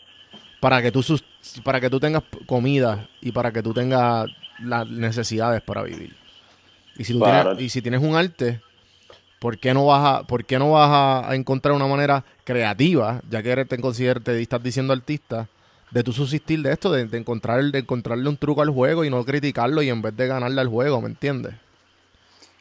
para 0.61 0.81
que 0.81 0.91
tú 0.91 1.03
para 1.63 1.81
que 1.81 1.89
tú 1.89 1.99
tengas 1.99 2.23
comida 2.45 3.09
y 3.21 3.33
para 3.33 3.51
que 3.51 3.61
tú 3.61 3.73
tengas 3.73 4.27
las 4.61 4.87
necesidades 4.87 5.61
para 5.61 5.83
vivir. 5.83 6.15
Y 6.97 7.03
si, 7.03 7.11
tú 7.11 7.19
tienes, 7.19 7.61
y 7.61 7.69
si 7.69 7.81
tienes 7.81 8.01
un 8.01 8.15
arte, 8.15 8.61
¿por 9.43 9.57
qué 9.57 9.73
no 9.73 9.87
vas 9.87 10.05
a, 10.05 10.23
por 10.23 10.45
qué 10.45 10.57
no 10.57 10.71
vas 10.71 10.89
a 11.27 11.35
encontrar 11.35 11.75
una 11.75 11.85
manera 11.85 12.23
creativa, 12.45 13.19
ya 13.29 13.43
que 13.43 13.51
eres, 13.51 13.67
te, 13.67 13.77
te 13.77 14.41
estás 14.41 14.63
diciendo 14.63 14.93
artista, 14.93 15.49
de 15.91 16.01
tu 16.01 16.13
subsistir 16.13 16.61
de 16.61 16.71
esto, 16.71 16.89
de, 16.89 17.01
encontrar, 17.17 17.61
de 17.61 17.79
encontrarle 17.79 18.29
un 18.29 18.37
truco 18.37 18.61
al 18.61 18.69
juego 18.69 19.03
y 19.03 19.09
no 19.09 19.25
criticarlo 19.25 19.81
y 19.81 19.89
en 19.89 20.01
vez 20.01 20.15
de 20.15 20.27
ganarle 20.27 20.61
al 20.61 20.69
juego, 20.69 21.01
¿me 21.01 21.09
entiendes? 21.09 21.55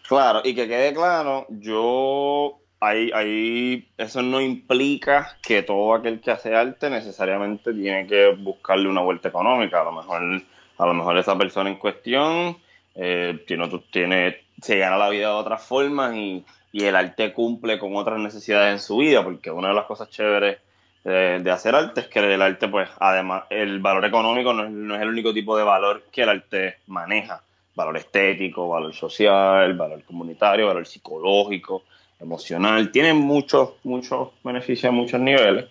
Claro, 0.09 0.41
y 0.43 0.57
que 0.57 0.67
quede 0.67 0.93
claro, 0.93 1.47
yo 1.51 2.59
ahí, 2.81 3.13
ahí 3.15 3.89
eso 3.97 4.21
no 4.23 4.41
implica 4.41 5.39
que 5.41 5.63
todo 5.63 5.95
aquel 5.95 6.21
que 6.21 6.33
hace 6.33 6.53
arte 6.53 6.91
necesariamente 6.91 7.73
tiene 7.73 8.09
que 8.09 8.35
buscarle 8.41 8.89
una 8.89 9.03
vuelta 9.03 9.29
económica. 9.29 9.83
A 9.83 9.85
lo 9.85 9.93
mejor, 9.93 10.43
a 10.79 10.87
lo 10.87 10.95
mejor 10.95 11.17
esa 11.17 11.39
persona 11.39 11.71
en 11.71 11.77
cuestión 11.77 12.57
eh, 12.97 13.45
tiene, 13.47 13.71
tiene, 13.93 14.37
se 14.61 14.79
gana 14.79 14.99
la 14.99 15.11
vida 15.11 15.29
de 15.29 15.35
otras 15.35 15.63
formas 15.63 16.17
y, 16.17 16.45
y, 16.73 16.85
el 16.85 16.97
arte 16.97 17.33
cumple 17.33 17.79
con 17.79 17.95
otras 17.97 18.19
necesidades 18.19 18.73
en 18.73 18.81
su 18.81 18.99
vida, 18.99 19.23
porque 19.23 19.51
una 19.51 19.69
de 19.69 19.75
las 19.75 19.85
cosas 19.85 20.11
chéveres 20.11 20.59
de, 21.05 21.51
hacer 21.51 21.75
arte 21.75 22.01
es 22.03 22.09
que 22.09 22.21
el 22.21 22.43
arte, 22.43 22.69
pues, 22.69 22.89
además, 22.99 23.45
el 23.51 23.81
valor 23.81 24.05
económico 24.05 24.53
no 24.53 24.65
es, 24.65 24.71
no 24.71 24.95
es 24.95 25.03
el 25.03 25.09
único 25.09 25.33
tipo 25.35 25.57
de 25.57 25.65
valor 25.65 26.05
que 26.13 26.23
el 26.23 26.29
arte 26.29 26.77
maneja. 26.87 27.43
Valor 27.75 27.97
estético, 27.97 28.69
valor 28.69 28.95
social, 28.95 29.75
valor 29.75 30.03
comunitario, 30.05 30.67
valor 30.67 30.87
psicológico, 30.87 31.85
emocional, 32.23 32.91
tiene 32.91 33.13
muchos, 33.13 33.73
muchos 33.83 34.31
beneficios 34.43 34.91
a 34.91 34.93
muchos 34.93 35.21
niveles. 35.21 35.67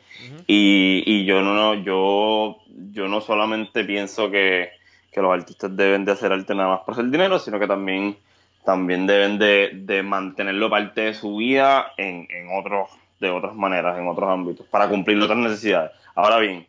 y, 0.48 1.04
y, 1.06 1.26
yo 1.26 1.42
no, 1.42 1.74
yo, 1.76 2.58
yo 2.92 3.08
no 3.08 3.22
solamente 3.22 3.84
pienso 3.86 4.30
que, 4.30 4.70
que, 5.12 5.22
los 5.22 5.34
artistas 5.34 5.76
deben 5.76 6.06
de 6.06 6.12
hacer 6.12 6.32
arte 6.32 6.54
nada 6.54 6.70
más 6.70 6.80
por 6.82 6.94
hacer 6.94 7.10
dinero, 7.10 7.40
sino 7.40 7.60
que 7.60 7.68
también, 7.68 8.18
también 8.64 9.08
deben 9.08 9.40
de, 9.40 9.72
de 9.74 10.04
mantenerlo 10.04 10.70
parte 10.70 11.02
de 11.02 11.14
su 11.14 11.38
vida 11.38 11.94
en, 11.98 12.28
en 12.30 12.48
otros, 12.58 12.90
de 13.20 13.30
otras 13.30 13.56
maneras, 13.56 13.98
en 13.98 14.08
otros 14.08 14.30
ámbitos, 14.30 14.66
para 14.68 14.88
cumplir 14.88 15.22
otras 15.22 15.40
necesidades. 15.40 15.92
Ahora 16.14 16.38
bien, 16.38 16.68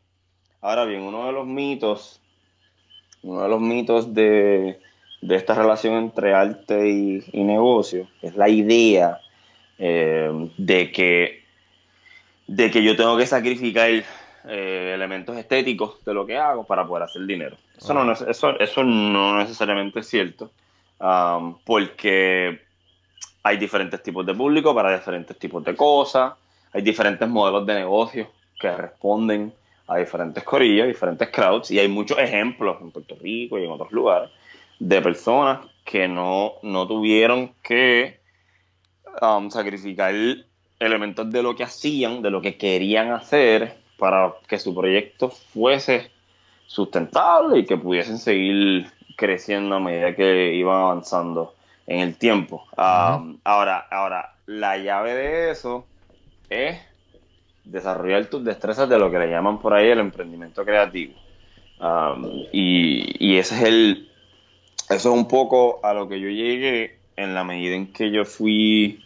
ahora 0.60 0.84
bien, 0.84 1.02
uno 1.02 1.26
de 1.26 1.32
los 1.32 1.46
mitos, 1.46 2.20
uno 3.22 3.42
de 3.42 3.48
los 3.48 3.60
mitos 3.60 4.14
de, 4.14 4.80
de 5.20 5.36
esta 5.36 5.54
relación 5.54 5.94
entre 5.94 6.34
arte 6.34 6.88
y, 6.88 7.24
y 7.32 7.44
negocio 7.44 8.08
es 8.22 8.36
la 8.36 8.48
idea 8.48 9.18
eh, 9.78 10.30
de, 10.56 10.92
que, 10.92 11.44
de 12.46 12.70
que 12.70 12.82
yo 12.82 12.96
tengo 12.96 13.16
que 13.16 13.26
sacrificar 13.26 13.90
eh, 13.90 14.92
elementos 14.94 15.36
estéticos 15.36 16.04
de 16.04 16.14
lo 16.14 16.24
que 16.24 16.38
hago 16.38 16.64
para 16.64 16.86
poder 16.86 17.04
hacer 17.04 17.26
dinero. 17.26 17.56
Eso, 17.76 17.92
no, 17.94 18.12
eso, 18.12 18.58
eso 18.58 18.84
no 18.84 19.36
necesariamente 19.38 20.00
es 20.00 20.08
cierto, 20.08 20.50
um, 21.02 21.58
porque 21.64 22.60
hay 23.42 23.56
diferentes 23.56 24.02
tipos 24.02 24.24
de 24.24 24.34
público 24.34 24.74
para 24.74 24.96
diferentes 24.96 25.36
tipos 25.38 25.64
de 25.64 25.74
cosas, 25.74 26.34
hay 26.72 26.82
diferentes 26.82 27.28
modelos 27.28 27.66
de 27.66 27.74
negocio 27.74 28.30
que 28.58 28.70
responden 28.74 29.52
a 29.88 29.96
diferentes 29.96 30.44
corillas, 30.44 30.86
diferentes 30.86 31.28
crowds, 31.28 31.70
y 31.72 31.78
hay 31.78 31.88
muchos 31.88 32.18
ejemplos 32.18 32.76
en 32.80 32.92
Puerto 32.92 33.16
Rico 33.20 33.58
y 33.58 33.64
en 33.64 33.72
otros 33.72 33.90
lugares 33.90 34.30
de 34.78 35.02
personas 35.02 35.66
que 35.84 36.06
no, 36.06 36.54
no 36.62 36.86
tuvieron 36.86 37.52
que 37.62 38.20
um, 39.20 39.50
sacrificar 39.50 40.14
elementos 40.78 41.30
de 41.30 41.42
lo 41.42 41.56
que 41.56 41.64
hacían, 41.64 42.22
de 42.22 42.30
lo 42.30 42.40
que 42.40 42.56
querían 42.56 43.10
hacer 43.10 43.76
para 43.98 44.34
que 44.46 44.58
su 44.58 44.74
proyecto 44.74 45.30
fuese 45.30 46.10
sustentable 46.66 47.58
y 47.58 47.66
que 47.66 47.76
pudiesen 47.76 48.18
seguir 48.18 48.90
creciendo 49.16 49.76
a 49.76 49.80
medida 49.80 50.14
que 50.14 50.54
iban 50.54 50.80
avanzando 50.80 51.54
en 51.86 52.00
el 52.00 52.16
tiempo. 52.16 52.64
Um, 52.76 53.38
ahora, 53.44 53.86
ahora, 53.90 54.34
la 54.46 54.78
llave 54.78 55.14
de 55.14 55.50
eso 55.50 55.86
es 56.48 56.80
desarrollar 57.64 58.26
tus 58.26 58.44
destrezas 58.44 58.88
de 58.88 58.98
lo 58.98 59.10
que 59.10 59.18
le 59.18 59.28
llaman 59.28 59.58
por 59.58 59.74
ahí 59.74 59.88
el 59.88 60.00
emprendimiento 60.00 60.64
creativo. 60.64 61.14
Um, 61.80 62.44
y, 62.52 63.16
y, 63.18 63.38
ese 63.38 63.56
es 63.56 63.62
el, 63.62 64.08
eso 64.88 65.12
es 65.12 65.14
un 65.14 65.26
poco 65.26 65.80
a 65.82 65.92
lo 65.92 66.08
que 66.08 66.20
yo 66.20 66.28
llegué 66.28 66.98
en 67.16 67.34
la 67.34 67.44
medida 67.44 67.74
en 67.74 67.92
que 67.92 68.10
yo 68.10 68.24
fui 68.24 69.02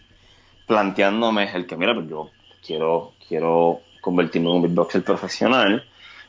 planteándome 0.67 1.51
el 1.55 1.67
que, 1.67 1.77
mira, 1.77 1.95
pues 1.95 2.09
yo 2.09 2.31
quiero, 2.65 3.13
quiero 3.29 3.81
convertirme 4.01 4.49
en 4.49 4.57
un 4.57 4.63
beatboxer 4.63 5.03
profesional, 5.03 5.85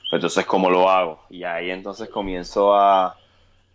pues 0.10 0.20
entonces, 0.20 0.46
¿cómo 0.46 0.70
lo 0.70 0.90
hago? 0.90 1.24
Y 1.30 1.44
ahí 1.44 1.70
entonces 1.70 2.10
comienzo 2.10 2.74
a, 2.74 3.18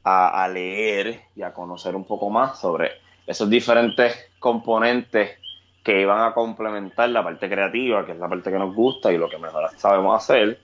a, 0.05 0.49
leer 0.49 1.21
y 1.37 1.43
a 1.43 1.53
conocer 1.53 1.95
un 1.95 2.05
poco 2.05 2.31
más 2.31 2.59
sobre 2.59 2.93
esos 3.27 3.49
diferentes 3.49 4.31
componentes 4.39 5.39
que 5.85 6.01
iban 6.01 6.21
a 6.21 6.35
complementar 6.35 7.09
la 7.11 7.23
parte 7.23 7.49
creativa, 7.49 8.05
que 8.05 8.13
es 8.13 8.19
la 8.19 8.29
parte 8.29 8.51
que 8.51 8.59
nos 8.59 8.75
gusta 8.75 9.13
y 9.13 9.19
lo 9.19 9.29
que 9.29 9.39
mejor 9.39 9.71
sabemos 9.77 10.17
hacer, 10.17 10.59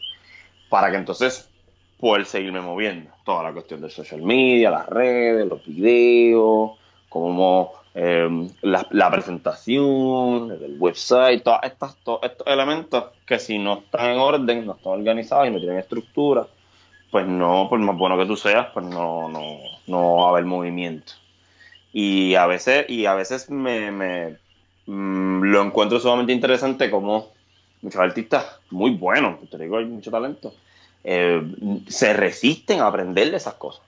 para 0.69 0.91
que 0.91 0.97
entonces 0.97 1.51
poder 1.99 2.25
seguirme 2.25 2.61
moviendo. 2.61 3.11
Toda 3.25 3.43
la 3.43 3.53
cuestión 3.53 3.81
del 3.81 3.91
social 3.91 4.23
media, 4.23 4.71
las 4.71 4.87
redes, 4.87 5.47
los 5.47 5.65
videos, 5.65 6.73
cómo 7.09 7.73
eh, 7.95 8.49
la, 8.63 9.11
presentación, 9.11 10.53
el 10.53 10.77
website, 10.79 11.43
todos 11.43 12.21
estos 12.23 12.47
elementos 12.47 13.07
que 13.27 13.39
si 13.39 13.59
no 13.59 13.79
están 13.79 14.11
en 14.11 14.19
orden, 14.19 14.67
no 14.67 14.75
están 14.75 14.93
organizados 14.93 15.49
y 15.49 15.51
no 15.51 15.59
tienen 15.59 15.79
estructura, 15.79 16.47
pues 17.11 17.27
no, 17.27 17.69
por 17.69 17.79
más 17.79 17.97
bueno 17.97 18.19
que 18.19 18.27
tú 18.27 18.37
seas, 18.37 18.69
pues 18.73 18.85
no, 18.87 19.29
no, 19.29 19.59
no 19.87 20.17
va 20.17 20.27
a 20.27 20.31
haber 20.31 20.45
movimiento. 20.45 21.15
Y 21.93 22.35
a 22.35 22.47
veces, 22.47 22.89
y 22.89 23.07
a 23.07 23.15
veces 23.15 23.51
me, 23.51 23.91
me 23.91 24.37
mm, 24.87 25.43
lo 25.43 25.63
encuentro 25.63 25.99
sumamente 25.99 26.33
interesante 26.33 26.91
como 26.91 27.29
muchos 27.81 28.01
artistas 28.01 28.61
muy 28.71 28.91
buenos, 28.91 29.39
te 29.49 29.59
digo, 29.59 29.79
hay 29.79 29.87
mucho 29.87 30.11
talento, 30.11 30.53
eh, 31.05 31.41
se 31.87 32.13
resisten 32.13 32.81
a 32.81 32.89
aprender 32.89 33.31
de 33.31 33.37
esas 33.37 33.55
cosas. 33.55 33.83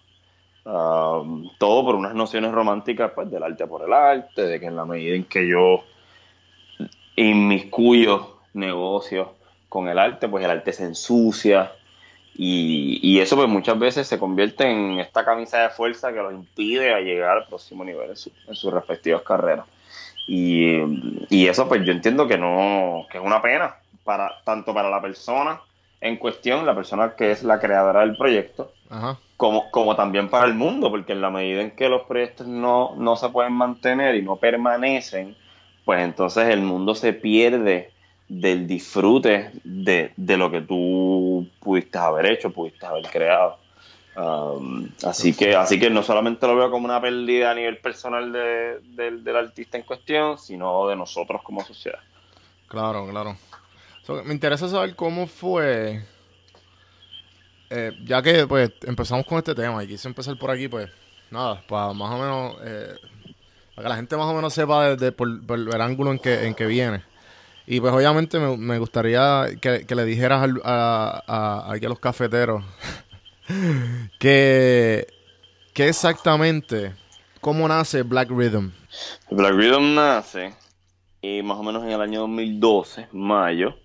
Um, 0.63 1.51
todo 1.59 1.85
por 1.85 1.95
unas 1.95 2.15
nociones 2.15 2.53
románticas 2.53 3.13
pues, 3.15 3.31
del 3.31 3.43
arte 3.43 3.67
por 3.67 3.83
el 3.83 3.93
arte, 3.93 4.43
de 4.43 4.61
que 4.61 4.67
en 4.67 4.77
la 4.77 4.85
medida 4.85 5.17
en 5.17 5.25
que 5.25 5.49
yo 5.49 5.85
inmiscuyo 7.17 8.39
negocios 8.53 9.29
con 9.69 9.89
el 9.89 9.99
arte, 9.99 10.29
pues 10.29 10.45
el 10.45 10.51
arte 10.51 10.73
se 10.73 10.85
ensucia 10.85 11.73
y, 12.35 13.21
eso 13.21 13.37
pues 13.37 13.49
muchas 13.49 13.79
veces 13.79 14.07
se 14.07 14.19
convierte 14.19 14.71
en 14.71 14.99
esta 14.99 15.25
camisa 15.25 15.63
de 15.63 15.71
fuerza 15.71 16.13
que 16.13 16.23
los 16.23 16.33
impide 16.33 16.95
a 16.95 17.01
llegar 17.01 17.39
al 17.39 17.47
próximo 17.47 17.85
nivel 17.85 18.11
en, 18.11 18.17
sus 18.17 18.73
respectivas 18.73 19.23
carreras. 19.23 19.67
Y, 20.27 20.79
eso 21.47 21.69
pues 21.69 21.85
yo 21.85 21.93
entiendo 21.93 22.27
que 22.27 22.39
no, 22.39 23.07
que 23.11 23.19
es 23.19 23.25
una 23.25 23.43
pena, 23.43 23.77
para, 24.05 24.41
tanto 24.45 24.73
para 24.73 24.89
la 24.89 25.01
persona 25.01 25.61
en 26.01 26.17
cuestión, 26.17 26.65
la 26.65 26.75
persona 26.75 27.15
que 27.15 27.31
es 27.31 27.43
la 27.43 27.61
creadora 27.61 28.01
del 28.01 28.17
proyecto, 28.17 28.73
Como, 29.37 29.71
como 29.71 29.95
también 29.97 30.29
para 30.29 30.47
el 30.47 30.55
mundo, 30.55 30.91
porque 30.91 31.13
en 31.13 31.21
la 31.21 31.31
medida 31.31 31.61
en 31.61 31.73
que 31.73 31.89
los 31.89 32.03
proyectos 32.03 32.47
no, 32.47 32.95
no 32.97 33.17
se 33.17 33.29
pueden 33.29 33.53
mantener 33.53 34.15
y 34.15 34.23
no 34.23 34.37
permanecen, 34.37 35.37
pues 35.85 36.01
entonces 36.01 36.49
el 36.49 36.63
mundo 36.63 36.95
se 36.95 37.13
pierde 37.13 37.93
del 38.31 38.67
disfrute 38.67 39.51
de, 39.65 40.13
lo 40.17 40.51
que 40.51 40.63
tú 40.63 41.47
pudiste 41.61 41.99
haber 41.99 42.33
hecho, 42.33 42.51
pudiste 42.51 42.87
haber 42.87 43.07
creado. 43.11 43.59
Um, 44.17 44.89
así 45.05 45.35
que 45.35 45.55
así 45.55 45.79
que 45.79 45.89
no 45.89 46.03
solamente 46.03 46.47
lo 46.47 46.57
veo 46.57 46.71
como 46.71 46.85
una 46.85 47.01
pérdida 47.01 47.53
a 47.53 47.55
nivel 47.55 47.79
personal 47.79 48.33
del 48.33 49.37
artista 49.37 49.79
en 49.79 49.85
cuestión, 49.85 50.39
sino 50.39 50.89
de 50.89 50.97
nosotros 50.97 51.43
como 51.43 51.65
sociedad. 51.65 52.01
Claro, 52.67 53.07
claro 53.09 53.37
me 54.25 54.35
interesa 54.35 54.69
saber 54.69 54.95
cómo 54.97 55.27
fue. 55.27 56.05
Eh, 57.71 57.93
ya 58.05 58.21
que 58.23 58.47
pues 58.47 58.73
empezamos 58.83 59.25
con 59.27 59.39
este 59.39 59.55
tema 59.55 59.83
y 59.85 59.87
quise 59.87 60.09
empezar 60.09 60.37
por 60.39 60.51
aquí, 60.51 60.67
pues 60.67 60.91
nada, 61.31 61.63
para 61.69 61.93
más 61.93 62.11
o 62.11 62.19
menos. 62.19 62.57
Eh, 62.65 62.95
para 63.75 63.85
que 63.85 63.89
la 63.91 63.97
gente 63.97 64.17
más 64.17 64.27
o 64.27 64.35
menos 64.35 64.53
sepa 64.53 64.97
de, 64.97 65.13
por, 65.13 65.29
el 65.29 65.81
ángulo 65.81 66.11
en 66.11 66.19
que, 66.19 66.47
en 66.47 66.55
que 66.55 66.67
viene. 66.67 67.05
Y 67.73 67.81
pues 67.81 67.93
obviamente 67.93 68.41
me, 68.41 68.79
gustaría 68.81 69.47
que, 69.61 69.95
le 69.95 70.05
dijeras 70.05 70.51
a, 70.65 71.23
a, 71.25 71.73
a, 71.73 71.77
los 71.77 72.01
cafeteros 72.01 72.65
que, 74.19 75.07
que 75.73 75.89
exactamente, 75.89 76.97
cómo 77.41 77.69
nace 77.69 78.03
Black 78.03 78.29
Rhythm. 78.29 78.73
Black 79.31 79.53
Rhythm 79.53 79.95
nace 79.95 80.53
y 81.23 81.45
más 81.45 81.59
o 81.59 81.63
menos 81.63 81.85
en 81.85 81.91
el 81.91 82.01
año 82.01 82.23
2012, 82.23 83.07
mayo, 83.13 83.77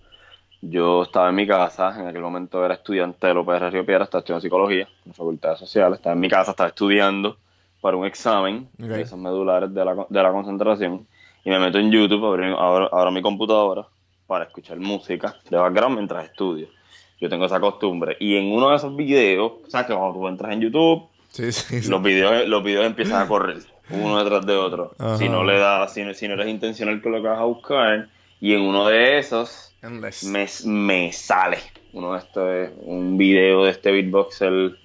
yo 0.61 1.03
estaba 1.03 1.29
en 1.29 1.35
mi 1.35 1.45
casa, 1.45 1.93
en 1.95 2.07
aquel 2.07 2.23
momento 2.23 2.65
era 2.65 2.73
estudiante 2.73 3.27
de 3.27 3.35
López 3.35 3.61
de 3.61 3.69
Río 3.69 3.85
Piedra, 3.85 4.05
estaba 4.05 4.21
estudiando 4.21 4.41
psicología 4.41 4.89
en 5.05 5.09
la 5.09 5.13
Facultad 5.13 5.51
de 5.51 5.57
Sociales, 5.57 5.99
estaba 5.99 6.15
en 6.15 6.21
mi 6.21 6.29
casa, 6.29 6.49
estaba 6.49 6.69
estudiando 6.69 7.37
para 7.81 7.97
un 7.97 8.07
examen 8.07 8.67
de 8.79 9.01
esos 9.01 9.19
medulares 9.19 9.71
de 9.71 9.85
la, 9.85 10.07
de 10.09 10.23
la 10.23 10.31
concentración 10.31 11.05
y 11.45 11.51
me 11.51 11.59
meto 11.59 11.77
en 11.77 11.91
YouTube, 11.91 12.25
abro, 12.57 13.11
mi 13.11 13.21
computadora 13.21 13.85
para 14.25 14.45
escuchar 14.45 14.79
música 14.79 15.35
de 15.47 15.57
background 15.57 15.95
mientras 15.95 16.25
estudio. 16.25 16.67
yo 17.21 17.29
tengo 17.29 17.45
esa 17.45 17.59
costumbre. 17.59 18.17
Y 18.19 18.35
en 18.35 18.51
uno 18.51 18.71
de 18.71 18.77
esos 18.77 18.95
videos, 18.95 19.51
o 19.65 19.69
sea, 19.69 19.85
que 19.85 19.93
cuando 19.93 20.19
tú 20.19 20.27
entras 20.27 20.51
en 20.53 20.61
YouTube, 20.61 21.07
Los, 21.87 22.01
videos, 22.01 22.47
los 22.47 22.63
videos 22.63 22.85
empiezan 22.87 23.21
a 23.21 23.27
correr 23.27 23.59
uno 23.91 24.17
detrás 24.17 24.45
de 24.45 24.55
otro. 24.55 24.95
Si 25.19 25.29
no 25.29 25.43
le 25.43 25.59
das, 25.59 25.93
si, 25.93 26.01
si, 26.15 26.27
no 26.27 26.33
eres 26.33 26.47
intencional 26.47 26.99
con 27.01 27.11
lo 27.11 27.21
que 27.21 27.27
vas 27.27 27.39
a 27.39 27.43
buscar, 27.43 28.07
y 28.41 28.53
en 28.53 28.61
uno 28.61 28.87
de 28.87 29.19
esos 29.19 29.75
me, 30.23 30.47
me, 30.65 31.11
sale 31.11 31.59
uno 31.93 32.13
de 32.13 32.19
estos, 32.19 32.69
un 32.81 33.17
video 33.17 33.65
de 33.65 33.71
este 33.71 33.91
beatboxer 33.91 34.75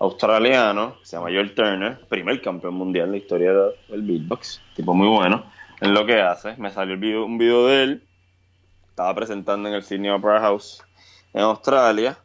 australiano, 0.00 0.96
se 1.02 1.16
llama 1.16 1.28
Joel 1.28 1.54
Turner, 1.54 2.00
primer 2.08 2.40
campeón 2.42 2.74
mundial 2.74 3.06
en 3.06 3.12
la 3.12 3.18
historia 3.18 3.52
del 3.88 4.02
beatbox, 4.02 4.60
tipo 4.74 4.94
muy 4.94 5.08
bueno 5.08 5.44
en 5.80 5.94
lo 5.94 6.06
que 6.06 6.20
hace. 6.20 6.56
Me 6.56 6.70
salió 6.70 7.24
un 7.24 7.38
video 7.38 7.66
de 7.66 7.82
él, 7.82 8.02
estaba 8.90 9.14
presentando 9.14 9.68
en 9.68 9.74
el 9.74 9.82
Sydney 9.82 10.10
Opera 10.10 10.40
House 10.40 10.82
en 11.32 11.42
Australia. 11.42 12.18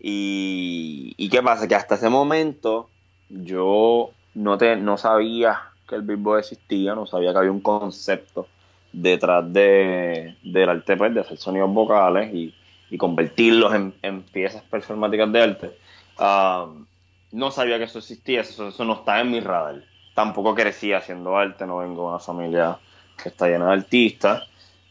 Y, 0.00 1.14
y 1.16 1.28
qué 1.28 1.42
pasa, 1.42 1.68
que 1.68 1.76
hasta 1.76 1.94
ese 1.94 2.08
momento 2.08 2.90
yo 3.28 4.10
no, 4.34 4.58
te, 4.58 4.76
no 4.76 4.98
sabía 4.98 5.60
que 5.88 5.94
el 5.94 6.02
beatbox 6.02 6.52
existía, 6.52 6.94
no 6.94 7.06
sabía 7.06 7.32
que 7.32 7.38
había 7.38 7.52
un 7.52 7.60
concepto 7.60 8.48
detrás 8.92 9.50
de, 9.52 10.36
del 10.42 10.68
arte, 10.68 10.96
pues, 10.96 11.14
de 11.14 11.20
hacer 11.20 11.38
sonidos 11.38 11.72
vocales 11.72 12.32
y, 12.34 12.54
convertirlos 12.98 13.72
en, 13.74 14.22
piezas 14.22 14.62
performáticas 14.64 15.32
de 15.32 15.42
arte. 15.42 15.78
Um, 16.18 16.84
no 17.30 17.50
sabía 17.50 17.78
que 17.78 17.84
eso 17.84 18.00
existía, 18.00 18.42
eso, 18.42 18.68
eso 18.68 18.84
no 18.84 18.92
está 18.92 19.18
en 19.20 19.30
mi 19.30 19.40
radar. 19.40 19.82
Tampoco 20.14 20.54
crecí 20.54 20.92
haciendo 20.92 21.36
arte, 21.36 21.66
no 21.66 21.78
vengo 21.78 22.02
de 22.02 22.08
una 22.08 22.18
familia 22.18 22.78
que 23.20 23.30
está 23.30 23.48
llena 23.48 23.66
de 23.66 23.72
artistas. 23.72 24.42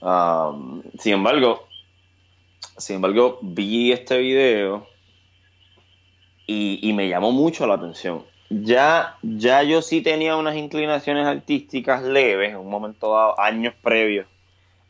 Um, 0.01 0.81
sin 0.97 1.13
embargo, 1.13 1.67
sin 2.77 2.97
embargo, 2.97 3.37
vi 3.41 3.91
este 3.91 4.17
video 4.17 4.87
y, 6.47 6.79
y, 6.81 6.93
me 6.93 7.07
llamó 7.07 7.31
mucho 7.31 7.67
la 7.67 7.75
atención. 7.75 8.23
Ya, 8.49 9.17
ya 9.21 9.63
yo 9.63 9.81
sí 9.81 10.01
tenía 10.01 10.35
unas 10.35 10.55
inclinaciones 10.55 11.25
artísticas 11.25 12.03
leves 12.03 12.51
en 12.51 12.57
un 12.57 12.69
momento 12.69 13.13
dado, 13.13 13.39
años 13.39 13.73
previos 13.81 14.27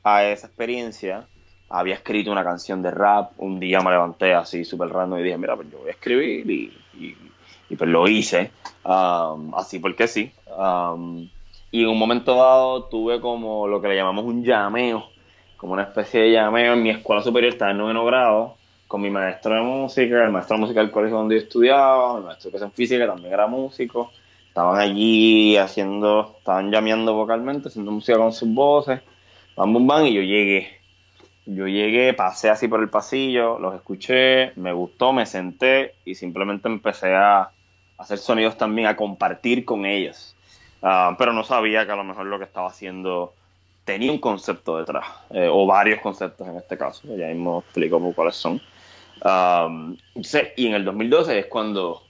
a 0.04 0.24
esa 0.24 0.48
experiencia. 0.48 1.28
Había 1.70 1.96
escrito 1.96 2.32
una 2.32 2.44
canción 2.44 2.82
de 2.82 2.92
rap, 2.92 3.34
un 3.38 3.60
día 3.60 3.80
me 3.82 3.92
levanté 3.92 4.34
así 4.34 4.66
súper 4.66 4.90
random 4.90 5.20
y 5.20 5.24
dije, 5.24 5.38
mira, 5.38 5.56
pues 5.56 5.70
yo 5.72 5.80
voy 5.80 5.90
a 5.90 5.92
escribir 5.92 6.50
y, 6.50 6.78
y, 6.94 7.31
pues 7.76 7.90
lo 7.90 8.08
hice, 8.08 8.52
um, 8.84 9.54
así 9.56 9.80
porque 9.80 10.08
sí. 10.08 10.32
Um, 10.58 11.30
y 11.72 11.84
en 11.84 11.90
un 11.90 11.98
momento 11.98 12.36
dado 12.36 12.84
tuve 12.86 13.22
como 13.22 13.68
lo 13.68 13.82
que 13.82 13.88
le 13.88 13.96
llamamos 13.96 14.26
un 14.26 14.44
llameo, 14.44 15.06
como 15.58 15.74
una 15.74 15.84
especie 15.84 16.22
de 16.22 16.32
llameo 16.32 16.74
en 16.74 16.84
mi 16.84 16.90
escuela 16.90 17.22
superior, 17.22 17.54
estaba 17.54 17.72
en 17.72 17.78
noveno 17.78 18.04
grado, 18.06 18.58
con 18.88 19.00
mi 19.00 19.10
maestro 19.10 19.56
de 19.56 19.62
música, 19.62 20.26
el 20.26 20.32
maestro 20.32 20.58
de 20.58 20.62
música 20.62 20.82
del 20.82 20.92
colegio 20.92 21.18
donde 21.18 21.36
yo 21.36 21.42
estudiaba, 21.44 22.18
el 22.18 22.26
maestro 22.26 22.52
de 22.52 22.58
educación 22.58 22.72
física, 22.74 23.00
que 23.06 23.08
también 23.08 23.34
era 23.34 23.48
músico. 23.48 24.12
Estaban 24.50 24.78
allí 24.82 25.56
haciendo, 25.56 26.36
estaban 26.40 26.72
llameando 26.72 27.14
vocalmente, 27.14 27.70
haciendo 27.70 27.92
música 27.92 28.18
con 28.18 28.34
sus 28.34 28.54
voces, 28.54 29.00
bam, 29.56 29.74
bam, 29.74 29.88
bam, 29.88 30.06
y 30.08 30.14
yo 30.14 30.22
llegué. 30.22 30.82
Yo 31.46 31.68
llegué, 31.68 32.14
pasé 32.14 32.50
así 32.50 32.68
por 32.68 32.82
el 32.82 32.90
pasillo, 32.90 33.60
los 33.60 33.76
escuché, 33.76 34.52
me 34.58 34.74
gustó, 34.74 35.14
me 35.14 35.26
senté 35.26 35.96
y 36.04 36.16
simplemente 36.16 36.68
empecé 36.68 37.16
a 37.16 37.52
hacer 38.02 38.18
sonidos 38.18 38.58
también, 38.58 38.88
a 38.88 38.96
compartir 38.96 39.66
con 39.66 39.86
ellos. 39.86 40.36
Ah, 40.82 41.16
pero 41.18 41.34
no 41.34 41.44
sabía 41.44 41.86
que 41.86 41.92
a 41.92 41.96
lo 41.96 42.04
mejor 42.04 42.26
lo 42.26 42.40
que 42.40 42.46
estaba 42.46 42.68
haciendo 42.68 43.34
tenía 43.86 44.12
un 44.12 44.20
concepto 44.20 44.78
detrás, 44.78 45.06
eh, 45.32 45.50
o 45.52 45.66
varios 45.66 46.02
conceptos 46.02 46.48
en 46.48 46.58
este 46.58 46.78
caso, 46.78 47.16
ya 47.16 47.28
mismo 47.28 47.60
explico 47.60 48.00
cuáles 48.14 48.36
son. 48.36 48.62
y 50.56 50.68
en 50.68 50.74
el 50.74 50.86
2012 50.86 51.40
es 51.40 51.46
cuando, 51.48 52.04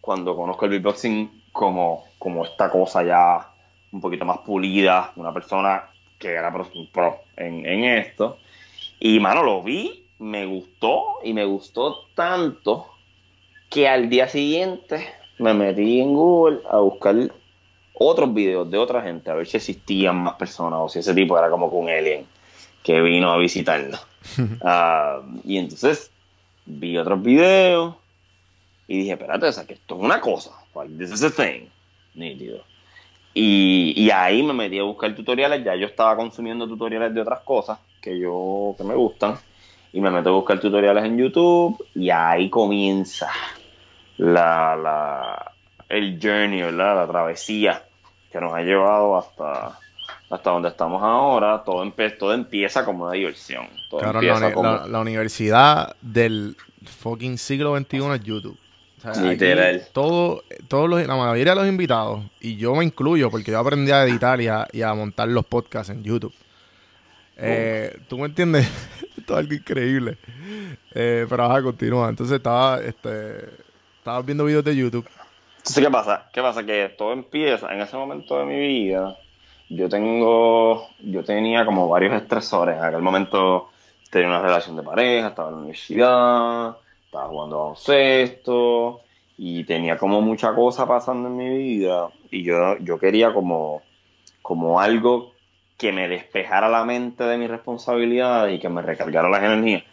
cuando 0.00 0.36
conozco 0.36 0.64
el 0.66 0.72
beatboxing 0.72 1.44
como, 1.52 2.04
como 2.18 2.44
esta 2.44 2.70
cosa 2.70 3.02
ya 3.02 3.50
un 3.92 4.00
poquito 4.00 4.24
más 4.24 4.38
pulida, 4.38 5.12
una 5.16 5.32
persona 5.32 5.84
que 6.18 6.32
era 6.32 6.52
pro, 6.92 7.20
en, 7.36 7.64
en, 7.66 7.84
esto. 7.84 8.38
Y 8.98 9.20
mano, 9.20 9.42
lo 9.42 9.62
vi, 9.62 10.06
me 10.18 10.46
gustó 10.46 11.20
y 11.22 11.32
me 11.32 11.44
gustó 11.44 12.06
tanto 12.14 12.90
que 13.70 13.88
al 13.88 14.08
día 14.08 14.28
siguiente 14.28 15.06
me 15.38 15.54
metí 15.54 16.00
en 16.00 16.14
Google 16.14 16.60
a 16.70 16.78
buscar 16.78 17.14
otros 17.94 18.34
videos 18.34 18.70
de 18.70 18.78
otra 18.78 19.02
gente 19.02 19.30
a 19.30 19.34
ver 19.34 19.46
si 19.46 19.56
existían 19.56 20.16
más 20.16 20.34
personas 20.34 20.80
o 20.82 20.88
si 20.88 20.98
ese 20.98 21.14
tipo 21.14 21.38
era 21.38 21.48
como 21.48 21.70
con 21.70 21.84
un 21.84 21.88
alien 21.90 22.26
que 22.82 23.00
vino 23.00 23.32
a 23.32 23.38
visitarnos. 23.38 24.06
Ah, 24.62 25.20
y 25.44 25.58
entonces 25.58 26.10
vi 26.64 26.96
otros 26.96 27.22
videos 27.22 27.94
y 28.88 28.98
dije, 28.98 29.12
espérate, 29.12 29.46
o 29.46 29.52
sea, 29.52 29.66
que 29.66 29.74
esto 29.74 29.96
es 29.96 30.00
una 30.02 30.20
cosa. 30.20 30.50
Like, 30.74 30.94
this 30.96 31.10
is 31.10 31.22
a 31.22 31.30
thing. 31.30 31.68
Nítido. 32.14 32.62
Y, 33.34 33.92
y, 33.96 34.10
ahí 34.10 34.42
me 34.42 34.52
metí 34.52 34.78
a 34.78 34.82
buscar 34.82 35.14
tutoriales. 35.14 35.64
Ya 35.64 35.74
yo 35.74 35.86
estaba 35.86 36.16
consumiendo 36.16 36.66
tutoriales 36.66 37.12
de 37.12 37.20
otras 37.20 37.40
cosas 37.40 37.78
que 38.00 38.18
yo 38.18 38.74
que 38.78 38.84
me 38.84 38.94
gustan. 38.94 39.36
Y 39.92 40.00
me 40.00 40.10
meto 40.10 40.30
a 40.30 40.32
buscar 40.32 40.60
tutoriales 40.60 41.04
en 41.04 41.18
YouTube. 41.18 41.84
Y 41.94 42.10
ahí 42.10 42.48
comienza 42.48 43.30
la, 44.16 44.76
la, 44.76 45.52
el 45.88 46.18
journey, 46.20 46.62
¿verdad? 46.62 46.96
La 46.96 47.06
travesía 47.06 47.82
que 48.30 48.40
nos 48.40 48.52
ha 48.54 48.60
llevado 48.62 49.16
hasta, 49.16 49.78
hasta 50.30 50.50
donde 50.50 50.68
estamos 50.68 51.02
ahora. 51.02 51.62
Todo, 51.64 51.88
todo 52.18 52.34
empieza 52.34 52.84
como 52.84 53.04
una 53.04 53.12
diversión. 53.12 53.68
claro, 53.90 54.20
la, 54.86 55.00
universidad 55.00 55.94
del 56.00 56.56
fucking 56.84 57.38
siglo 57.38 57.76
XXI 57.76 57.96
es 58.14 58.20
YouTube. 58.20 58.58
Literal. 59.22 59.82
Todo, 59.92 60.42
todos 60.66 60.88
los, 60.88 61.06
la 61.06 61.14
mayoría 61.14 61.54
de 61.54 61.60
los 61.60 61.68
invitados, 61.68 62.24
y 62.40 62.56
yo 62.56 62.74
me 62.74 62.84
incluyo 62.84 63.30
porque 63.30 63.50
yo 63.50 63.58
aprendí 63.58 63.92
a 63.92 64.02
editar 64.04 64.40
y 64.40 64.48
a, 64.48 64.66
y 64.72 64.80
a 64.80 64.94
montar 64.94 65.28
los 65.28 65.44
podcasts 65.44 65.90
en 65.90 66.02
YouTube. 66.02 66.32
Eh, 67.36 67.98
¿Tú 68.08 68.18
me 68.18 68.26
entiendes? 68.26 68.66
Esto 69.18 69.34
es 69.34 69.38
algo 69.38 69.54
increíble. 69.54 70.18
Eh, 70.94 71.26
pero 71.28 71.44
ajá, 71.44 71.62
continúa. 71.62 72.08
Entonces 72.08 72.36
estaba, 72.36 72.80
este, 72.80 73.48
estaba 74.04 74.22
viendo 74.22 74.44
videos 74.44 74.64
de 74.64 74.76
YouTube 74.76 75.08
entonces, 75.64 75.82
¿qué 75.82 75.90
pasa? 75.90 76.28
¿Qué 76.30 76.42
pasa? 76.42 76.66
Que 76.66 76.90
todo 76.90 77.14
empieza 77.14 77.72
en 77.72 77.80
ese 77.80 77.96
momento 77.96 78.38
de 78.38 78.44
mi 78.44 78.58
vida. 78.58 79.16
Yo 79.70 79.88
tengo, 79.88 80.90
yo 81.00 81.24
tenía 81.24 81.64
como 81.64 81.88
varios 81.88 82.12
estresores. 82.12 82.76
En 82.76 82.84
aquel 82.84 83.00
momento 83.00 83.70
tenía 84.10 84.28
una 84.28 84.42
relación 84.42 84.76
de 84.76 84.82
pareja, 84.82 85.28
estaba 85.28 85.48
en 85.48 85.54
la 85.54 85.60
universidad, 85.60 86.76
estaba 87.06 87.28
jugando 87.28 87.56
a 87.56 87.60
baloncesto 87.60 89.00
y 89.38 89.64
tenía 89.64 89.96
como 89.96 90.20
mucha 90.20 90.54
cosa 90.54 90.86
pasando 90.86 91.28
en 91.28 91.36
mi 91.38 91.48
vida 91.48 92.08
y 92.30 92.42
yo, 92.42 92.76
yo 92.80 92.98
quería 92.98 93.32
como, 93.32 93.80
como 94.42 94.82
algo 94.82 95.32
que 95.78 95.92
me 95.92 96.08
despejara 96.08 96.68
la 96.68 96.84
mente 96.84 97.24
de 97.24 97.38
mis 97.38 97.48
responsabilidades 97.48 98.54
y 98.54 98.60
que 98.60 98.68
me 98.68 98.82
recargara 98.82 99.30
las 99.30 99.42
energías. 99.42 99.84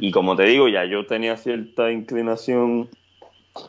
Y 0.00 0.10
como 0.10 0.36
te 0.36 0.44
digo, 0.44 0.68
ya 0.68 0.86
yo 0.86 1.04
tenía 1.04 1.36
cierta 1.36 1.92
inclinación 1.92 2.88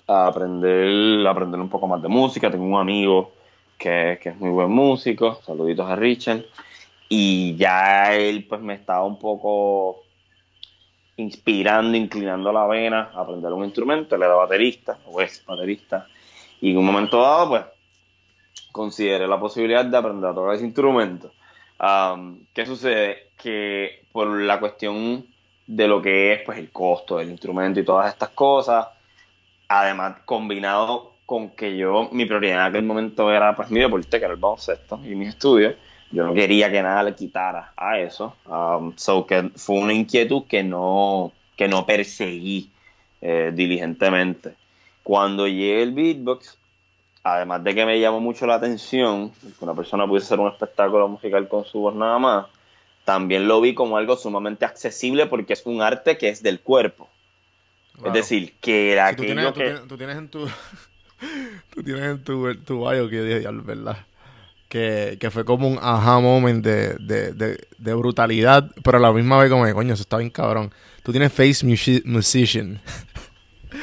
a 0.07 0.27
aprender, 0.27 1.25
aprender 1.27 1.59
un 1.59 1.69
poco 1.69 1.87
más 1.87 2.01
de 2.01 2.07
música. 2.07 2.51
Tengo 2.51 2.65
un 2.65 2.79
amigo 2.79 3.31
que, 3.79 4.19
es 4.23 4.37
muy 4.37 4.49
buen 4.49 4.69
músico, 4.69 5.39
saluditos 5.45 5.89
a 5.89 5.95
Richard, 5.95 6.43
y 7.07 7.55
ya 7.55 8.13
él 8.13 8.45
pues 8.47 8.61
me 8.61 8.75
estaba 8.75 9.05
un 9.05 9.17
poco 9.17 10.03
inspirando, 11.15 11.97
inclinando 11.97 12.51
la 12.51 12.67
vena 12.67 13.09
a 13.13 13.21
aprender 13.21 13.51
un 13.51 13.65
instrumento, 13.65 14.15
él 14.15 14.23
era 14.23 14.35
baterista, 14.35 14.99
o 15.07 15.21
es 15.21 15.43
baterista, 15.45 16.07
y 16.61 16.71
en 16.71 16.77
un 16.77 16.85
momento 16.85 17.21
dado 17.21 17.49
pues 17.49 17.65
consideré 18.71 19.27
la 19.27 19.39
posibilidad 19.39 19.85
de 19.85 19.97
aprender 19.97 20.29
a 20.29 20.33
tocar 20.33 20.55
ese 20.55 20.65
instrumento. 20.65 21.31
¿Qué 22.53 22.65
sucede? 22.65 23.29
Que 23.37 24.03
por 24.11 24.27
la 24.27 24.59
cuestión 24.59 25.25
de 25.65 25.87
lo 25.87 26.01
que 26.01 26.33
es 26.33 26.41
pues 26.41 26.57
el 26.57 26.71
costo 26.71 27.17
del 27.17 27.29
instrumento 27.29 27.79
y 27.79 27.85
todas 27.85 28.11
estas 28.11 28.29
cosas, 28.29 28.87
Además, 29.69 30.17
combinado 30.25 31.13
con 31.25 31.51
que 31.51 31.77
yo, 31.77 32.09
mi 32.11 32.25
prioridad 32.25 32.55
en 32.55 32.71
aquel 32.71 32.83
momento 32.83 33.31
era 33.31 33.55
pues 33.55 33.69
mi 33.69 33.79
deporte, 33.79 34.17
que 34.17 34.25
era 34.25 34.33
el 34.33 34.39
baloncesto 34.39 34.99
y 35.05 35.15
mis 35.15 35.29
estudios. 35.29 35.75
Yo 36.11 36.25
no 36.25 36.33
quería 36.33 36.71
que 36.71 36.81
nada 36.81 37.03
le 37.03 37.13
quitara 37.13 37.71
a 37.77 37.99
eso. 37.99 38.35
Um, 38.47 38.93
so 38.95 39.27
que 39.27 39.51
fue 39.55 39.77
una 39.77 39.93
inquietud 39.93 40.45
que 40.47 40.63
no, 40.63 41.31
que 41.55 41.67
no 41.67 41.85
perseguí 41.85 42.71
eh, 43.21 43.51
diligentemente. 43.53 44.55
Cuando 45.03 45.47
llegué 45.47 45.83
el 45.83 45.93
beatbox, 45.93 46.57
además 47.23 47.63
de 47.63 47.75
que 47.75 47.85
me 47.85 47.99
llamó 47.99 48.19
mucho 48.19 48.47
la 48.47 48.55
atención, 48.55 49.29
que 49.29 49.63
una 49.63 49.75
persona 49.75 50.07
pudiese 50.07 50.25
hacer 50.25 50.39
un 50.39 50.51
espectáculo 50.51 51.07
musical 51.07 51.47
con 51.47 51.63
su 51.63 51.79
voz 51.81 51.93
nada 51.93 52.17
más, 52.17 52.47
también 53.05 53.47
lo 53.47 53.61
vi 53.61 53.75
como 53.75 53.97
algo 53.97 54.15
sumamente 54.15 54.65
accesible 54.65 55.27
porque 55.27 55.53
es 55.53 55.63
un 55.65 55.83
arte 55.83 56.17
que 56.17 56.29
es 56.29 56.41
del 56.41 56.59
cuerpo. 56.59 57.07
Es 58.05 58.13
decir, 58.13 58.53
que 58.61 58.91
era 58.91 59.07
aquello 59.07 59.53
que... 59.53 59.75
Tú 59.87 59.97
tienes, 59.97 60.17
en 60.17 60.29
tu... 60.29 60.47
tú 61.73 61.83
tienes 61.83 62.03
en 62.03 62.23
tu, 62.23 62.55
tu 62.55 62.89
bio 62.89 63.09
que 63.09 63.21
dije, 63.21 63.47
verdad. 63.51 63.97
que, 64.69 65.17
que 65.19 65.31
fue 65.31 65.43
como 65.43 65.67
un 65.67 65.77
aha 65.81 66.19
moment 66.19 66.63
de, 66.63 66.93
de, 66.95 67.33
de, 67.33 67.57
de, 67.77 67.93
brutalidad, 67.93 68.69
pero 68.83 68.97
a 68.97 69.01
la 69.01 69.11
misma 69.11 69.39
vez 69.39 69.51
como, 69.51 69.71
coño, 69.73 69.93
eso 69.93 70.03
está 70.03 70.17
bien 70.17 70.29
cabrón. 70.29 70.71
Tú 71.03 71.11
tienes 71.11 71.33
face 71.33 71.65
musician. 72.05 72.79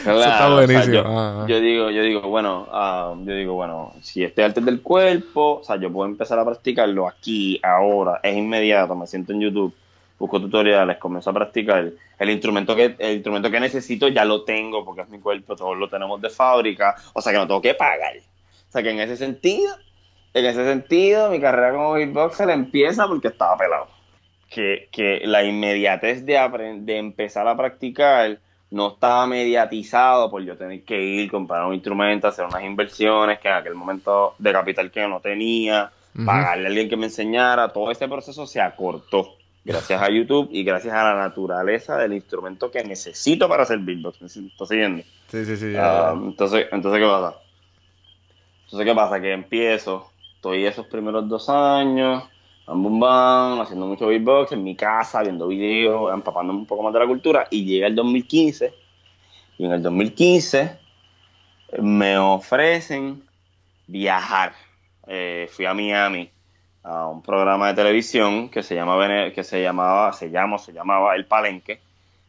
Claro, 0.02 0.20
eso 0.20 0.30
está 0.30 0.54
buenísimo. 0.54 1.02
Ah, 1.04 1.42
ah. 1.42 1.46
yo, 1.48 1.60
digo, 1.60 1.90
yo 1.90 2.02
digo, 2.02 2.22
bueno, 2.22 2.68
uh, 2.72 3.26
yo 3.26 3.34
digo, 3.34 3.54
bueno, 3.54 3.94
si 4.00 4.22
estoy 4.22 4.44
arte 4.44 4.60
del 4.60 4.80
cuerpo, 4.80 5.60
o 5.60 5.64
sea, 5.64 5.76
yo 5.76 5.92
puedo 5.92 6.08
empezar 6.08 6.38
a 6.38 6.44
practicarlo 6.44 7.06
aquí, 7.08 7.60
ahora, 7.62 8.20
es 8.22 8.36
inmediato, 8.36 8.94
me 8.94 9.06
siento 9.06 9.32
en 9.32 9.40
YouTube, 9.40 9.74
busco 10.18 10.40
tutoriales, 10.40 10.98
comienzo 10.98 11.30
a 11.30 11.34
practicar. 11.34 11.92
El 12.18 12.30
instrumento 12.30 12.74
que, 12.74 12.96
el 12.98 13.16
instrumento 13.16 13.50
que 13.50 13.60
necesito 13.60 14.08
ya 14.08 14.24
lo 14.24 14.44
tengo 14.44 14.84
porque 14.84 15.02
es 15.02 15.08
mi 15.08 15.18
cuerpo, 15.18 15.56
todos 15.56 15.76
lo 15.76 15.88
tenemos 15.88 16.20
de 16.20 16.30
fábrica, 16.30 16.96
o 17.12 17.20
sea 17.20 17.32
que 17.32 17.38
no 17.38 17.46
tengo 17.46 17.60
que 17.60 17.74
pagar. 17.74 18.16
O 18.16 18.72
sea 18.72 18.82
que 18.82 18.90
en 18.90 19.00
ese 19.00 19.16
sentido, 19.16 19.74
en 20.34 20.44
ese 20.44 20.64
sentido, 20.64 21.30
mi 21.30 21.40
carrera 21.40 21.72
como 21.72 21.92
beatboxer 21.92 22.50
empieza 22.50 23.06
porque 23.06 23.28
estaba 23.28 23.56
pelado. 23.56 23.88
Que, 24.48 24.88
que 24.92 25.22
la 25.24 25.42
inmediatez 25.42 26.24
de, 26.24 26.38
de 26.82 26.98
empezar 26.98 27.48
a 27.48 27.56
practicar 27.56 28.38
no 28.70 28.92
estaba 28.92 29.26
mediatizado 29.26 30.30
por 30.30 30.42
yo 30.42 30.56
tener 30.56 30.84
que 30.84 31.00
ir, 31.00 31.30
comprar 31.30 31.64
un 31.66 31.74
instrumento, 31.74 32.28
hacer 32.28 32.44
unas 32.44 32.62
inversiones 32.62 33.40
que 33.40 33.48
en 33.48 33.54
aquel 33.54 33.74
momento 33.74 34.34
de 34.38 34.52
capital 34.52 34.90
que 34.90 35.00
yo 35.00 35.08
no 35.08 35.20
tenía, 35.20 35.90
pagarle 36.24 36.66
a 36.66 36.68
alguien 36.68 36.88
que 36.88 36.96
me 36.96 37.06
enseñara, 37.06 37.72
todo 37.72 37.90
ese 37.90 38.08
proceso 38.08 38.46
se 38.46 38.60
acortó 38.60 39.36
gracias 39.66 40.00
a 40.00 40.08
YouTube 40.08 40.48
y 40.52 40.62
gracias 40.62 40.94
a 40.94 41.02
la 41.02 41.16
naturaleza 41.16 41.98
del 41.98 42.12
instrumento 42.12 42.70
que 42.70 42.84
necesito 42.84 43.48
para 43.48 43.64
hacer 43.64 43.78
beatbox. 43.80 44.20
¿Me 44.22 44.28
estás 44.28 44.68
siguiendo? 44.68 45.02
Sí, 45.26 45.44
sí, 45.44 45.56
sí. 45.56 45.74
Ah, 45.76 46.14
entonces, 46.16 46.68
entonces, 46.70 47.00
¿qué 47.00 47.06
pasa? 47.06 47.36
Entonces, 48.64 48.86
¿qué 48.86 48.94
pasa? 48.94 49.20
Que 49.20 49.32
empiezo, 49.32 50.10
estoy 50.36 50.64
esos 50.66 50.86
primeros 50.86 51.28
dos 51.28 51.48
años, 51.48 52.22
bam, 52.64 52.82
bam, 52.84 53.00
bam, 53.00 53.60
haciendo 53.60 53.86
mucho 53.86 54.06
beatbox 54.06 54.52
en 54.52 54.62
mi 54.62 54.76
casa, 54.76 55.22
viendo 55.22 55.48
videos, 55.48 56.14
empapándome 56.14 56.60
un 56.60 56.66
poco 56.66 56.84
más 56.84 56.92
de 56.92 57.00
la 57.00 57.06
cultura, 57.06 57.48
y 57.50 57.64
llega 57.64 57.88
el 57.88 57.96
2015, 57.96 58.72
y 59.58 59.64
en 59.64 59.72
el 59.72 59.82
2015 59.82 60.78
me 61.82 62.16
ofrecen 62.18 63.24
viajar. 63.88 64.52
Eh, 65.08 65.48
fui 65.50 65.66
a 65.66 65.74
Miami 65.74 66.30
a 66.86 67.08
un 67.08 67.20
programa 67.20 67.68
de 67.68 67.74
televisión 67.74 68.48
que 68.48 68.62
se 68.62 68.76
llama 68.76 69.32
que 69.34 69.42
se 69.42 69.60
llamaba 69.60 70.12
se 70.12 70.30
llama 70.30 70.58
se 70.58 70.72
llamaba 70.72 71.16
El 71.16 71.26
Palenque 71.26 71.80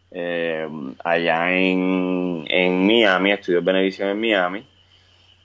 eh, 0.09 0.67
allá 1.03 1.53
en, 1.53 2.43
en 2.47 2.87
Miami 2.87 3.31
estudió 3.31 3.61
Benedición 3.61 4.09
en 4.09 4.19
Miami 4.19 4.65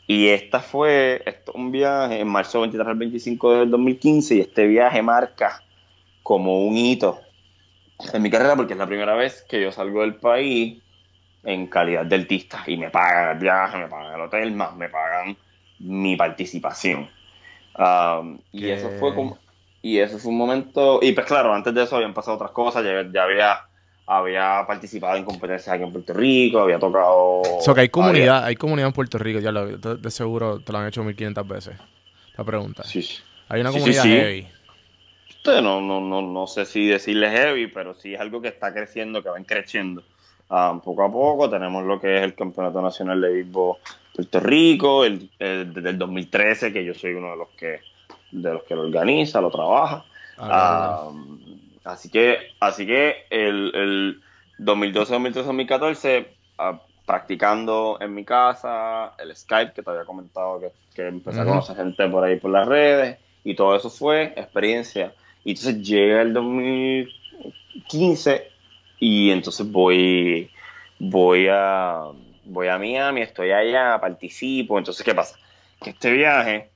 y 0.07 0.29
esta 0.29 0.61
fue 0.61 1.23
esto, 1.27 1.53
un 1.53 1.71
viaje 1.71 2.21
en 2.21 2.29
marzo 2.29 2.61
23 2.63 2.89
al 2.89 2.97
25 2.97 3.59
del 3.59 3.71
2015 3.71 4.35
y 4.35 4.41
este 4.41 4.67
viaje 4.67 5.03
marca 5.03 5.63
como 6.23 6.67
un 6.67 6.77
hito 6.77 7.21
en 8.15 8.23
mi 8.23 8.31
carrera 8.31 8.57
porque 8.57 8.73
es 8.73 8.79
la 8.79 8.87
primera 8.87 9.15
vez 9.15 9.45
que 9.47 9.61
yo 9.61 9.71
salgo 9.73 10.01
del 10.01 10.15
país 10.15 10.83
en 11.45 11.67
calidad 11.67 12.07
de 12.07 12.17
artista 12.17 12.63
y 12.67 12.79
me 12.79 12.89
pagan 12.89 13.37
el 13.37 13.43
viaje, 13.43 13.79
me 13.79 13.89
pagan 13.89 14.15
el 14.15 14.21
hotel, 14.23 14.53
más 14.53 14.75
me 14.75 14.89
pagan 14.89 15.37
mi 15.81 16.17
participación. 16.17 17.09
Um, 17.77 18.39
y 18.53 18.69
eso 18.69 18.91
fue 18.99 19.15
como, 19.15 19.39
y 19.81 19.99
eso 19.99 20.19
fue 20.19 20.31
un 20.31 20.39
momento, 20.39 21.01
y 21.03 21.13
pues 21.13 21.27
claro, 21.27 21.53
antes 21.53 21.75
de 21.75 21.83
eso 21.83 21.97
habían 21.97 22.15
pasado 22.15 22.37
otras 22.37 22.51
cosas, 22.51 22.85
ya, 22.85 23.23
había, 23.23 23.61
había 24.07 24.65
participado 24.67 25.17
en 25.17 25.25
competencias 25.25 25.75
aquí 25.75 25.83
en 25.83 25.93
Puerto 25.93 26.13
Rico, 26.13 26.61
había 26.61 26.79
tocado... 26.79 27.43
O 27.43 27.75
que 27.75 27.81
hay 27.81 27.89
comunidad, 27.89 28.45
hay 28.45 28.57
comunidad 28.57 28.89
en 28.89 28.93
Puerto 28.93 29.19
Rico, 29.19 29.41
ya 29.41 29.51
lo, 29.51 29.67
de, 29.77 30.11
seguro 30.11 30.61
te 30.61 30.73
lo 30.73 30.79
han 30.79 30.89
hecho 30.89 31.03
1500 31.03 31.49
veces, 31.49 31.77
la 32.37 32.45
pregunta. 32.45 32.85
Sí, 32.85 33.07
Hay 33.49 33.61
una 33.61 33.71
comunidad 33.71 34.05
heavy. 34.05 34.49
No, 35.45 35.81
no, 35.81 36.01
no, 36.01 36.23
no 36.23 36.47
sé 36.47 36.65
si 36.67 36.87
decirle 36.87 37.29
heavy, 37.31 37.67
pero 37.67 37.95
sí 37.95 38.15
es 38.15 38.21
algo 38.21 38.41
que 38.41 38.49
está 38.49 38.73
creciendo, 38.73 39.23
que 39.23 39.29
va 39.29 39.43
creciendo. 39.45 40.05
Um, 40.49 40.81
poco 40.81 41.03
a 41.03 41.11
poco 41.11 41.49
tenemos 41.49 41.83
lo 41.85 41.99
que 41.99 42.19
es 42.19 42.23
el 42.23 42.35
Campeonato 42.35 42.83
Nacional 42.83 43.21
de 43.21 43.33
Béisbol 43.33 43.79
Puerto 44.15 44.41
Rico, 44.41 45.05
el, 45.05 45.31
desde 45.39 45.91
el 45.91 45.99
2013, 45.99 46.73
que 46.73 46.85
yo 46.85 46.95
soy 46.95 47.15
uno 47.15 47.31
de 47.31 47.37
los 47.37 47.49
que, 47.51 47.81
de 48.31 48.53
los 48.53 48.63
que 48.65 48.75
lo 48.75 48.83
organiza, 48.83 49.41
lo 49.41 49.51
trabaja. 49.51 50.05
Ah, 50.39 51.11
así 51.85 52.11
que, 52.11 52.39
así 52.61 52.87
que 52.87 53.27
el, 53.31 53.73
el 53.75 54.21
2012, 54.59 55.13
2013, 55.13 55.47
2014, 55.47 56.29
practicando 57.07 57.99
en 58.01 58.15
mi 58.15 58.25
casa, 58.25 59.15
el 59.19 59.35
Skype, 59.35 59.73
que 59.73 59.83
te 59.83 59.91
había 59.91 60.05
comentado 60.05 60.61
que, 60.61 60.73
que 60.95 61.09
empecé 61.09 61.41
a 61.41 61.45
conocer 61.45 61.77
gente 61.77 62.09
por 62.09 62.25
ahí 62.25 62.39
por 62.39 62.51
las 62.51 62.67
redes, 62.67 63.19
y 63.45 63.55
todo 63.55 63.77
eso 63.77 63.91
fue 63.91 64.33
experiencia. 64.37 65.15
Y 65.45 65.51
entonces 65.51 65.83
llega 65.83 66.23
el 66.23 66.33
2015 66.33 68.49
y 69.01 69.31
entonces 69.31 69.71
voy, 69.71 70.51
voy 70.99 71.49
a 71.51 72.05
voy 72.45 72.69
a 72.69 72.79
Miami, 72.79 73.23
estoy 73.23 73.53
allá, 73.53 73.99
participo. 74.01 74.79
Entonces, 74.79 75.05
¿qué 75.05 75.15
pasa? 75.15 75.39
Que 75.83 75.91
este 75.91 76.11
viaje, 76.11 76.71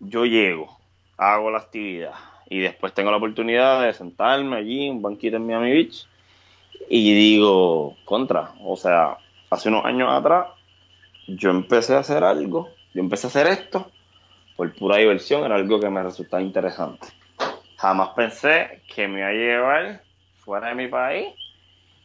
yo 0.00 0.24
llego, 0.24 0.78
hago 1.16 1.50
la 1.50 1.58
actividad 1.58 2.14
y 2.48 2.60
después 2.60 2.94
tengo 2.94 3.10
la 3.10 3.18
oportunidad 3.18 3.82
de 3.82 3.92
sentarme 3.92 4.56
allí, 4.56 4.88
un 4.88 5.02
banquito 5.02 5.36
en 5.36 5.46
Miami 5.46 5.72
Beach, 5.72 6.06
y 6.88 7.14
digo, 7.14 7.96
contra, 8.04 8.52
o 8.64 8.76
sea, 8.76 9.18
hace 9.50 9.68
unos 9.68 9.84
años 9.84 10.08
atrás, 10.10 10.46
yo 11.26 11.50
empecé 11.50 11.94
a 11.94 11.98
hacer 11.98 12.24
algo, 12.24 12.70
yo 12.94 13.02
empecé 13.02 13.26
a 13.26 13.30
hacer 13.30 13.46
esto 13.48 13.90
por 14.56 14.74
pura 14.74 14.96
diversión, 14.96 15.44
era 15.44 15.56
algo 15.56 15.78
que 15.78 15.90
me 15.90 16.02
resultaba 16.02 16.42
interesante. 16.42 17.08
Jamás 17.76 18.10
pensé 18.16 18.82
que 18.92 19.06
me 19.06 19.20
iba 19.20 19.28
a 19.28 19.32
llevar 19.32 20.02
fuera 20.38 20.68
de 20.68 20.74
mi 20.74 20.88
país 20.88 21.28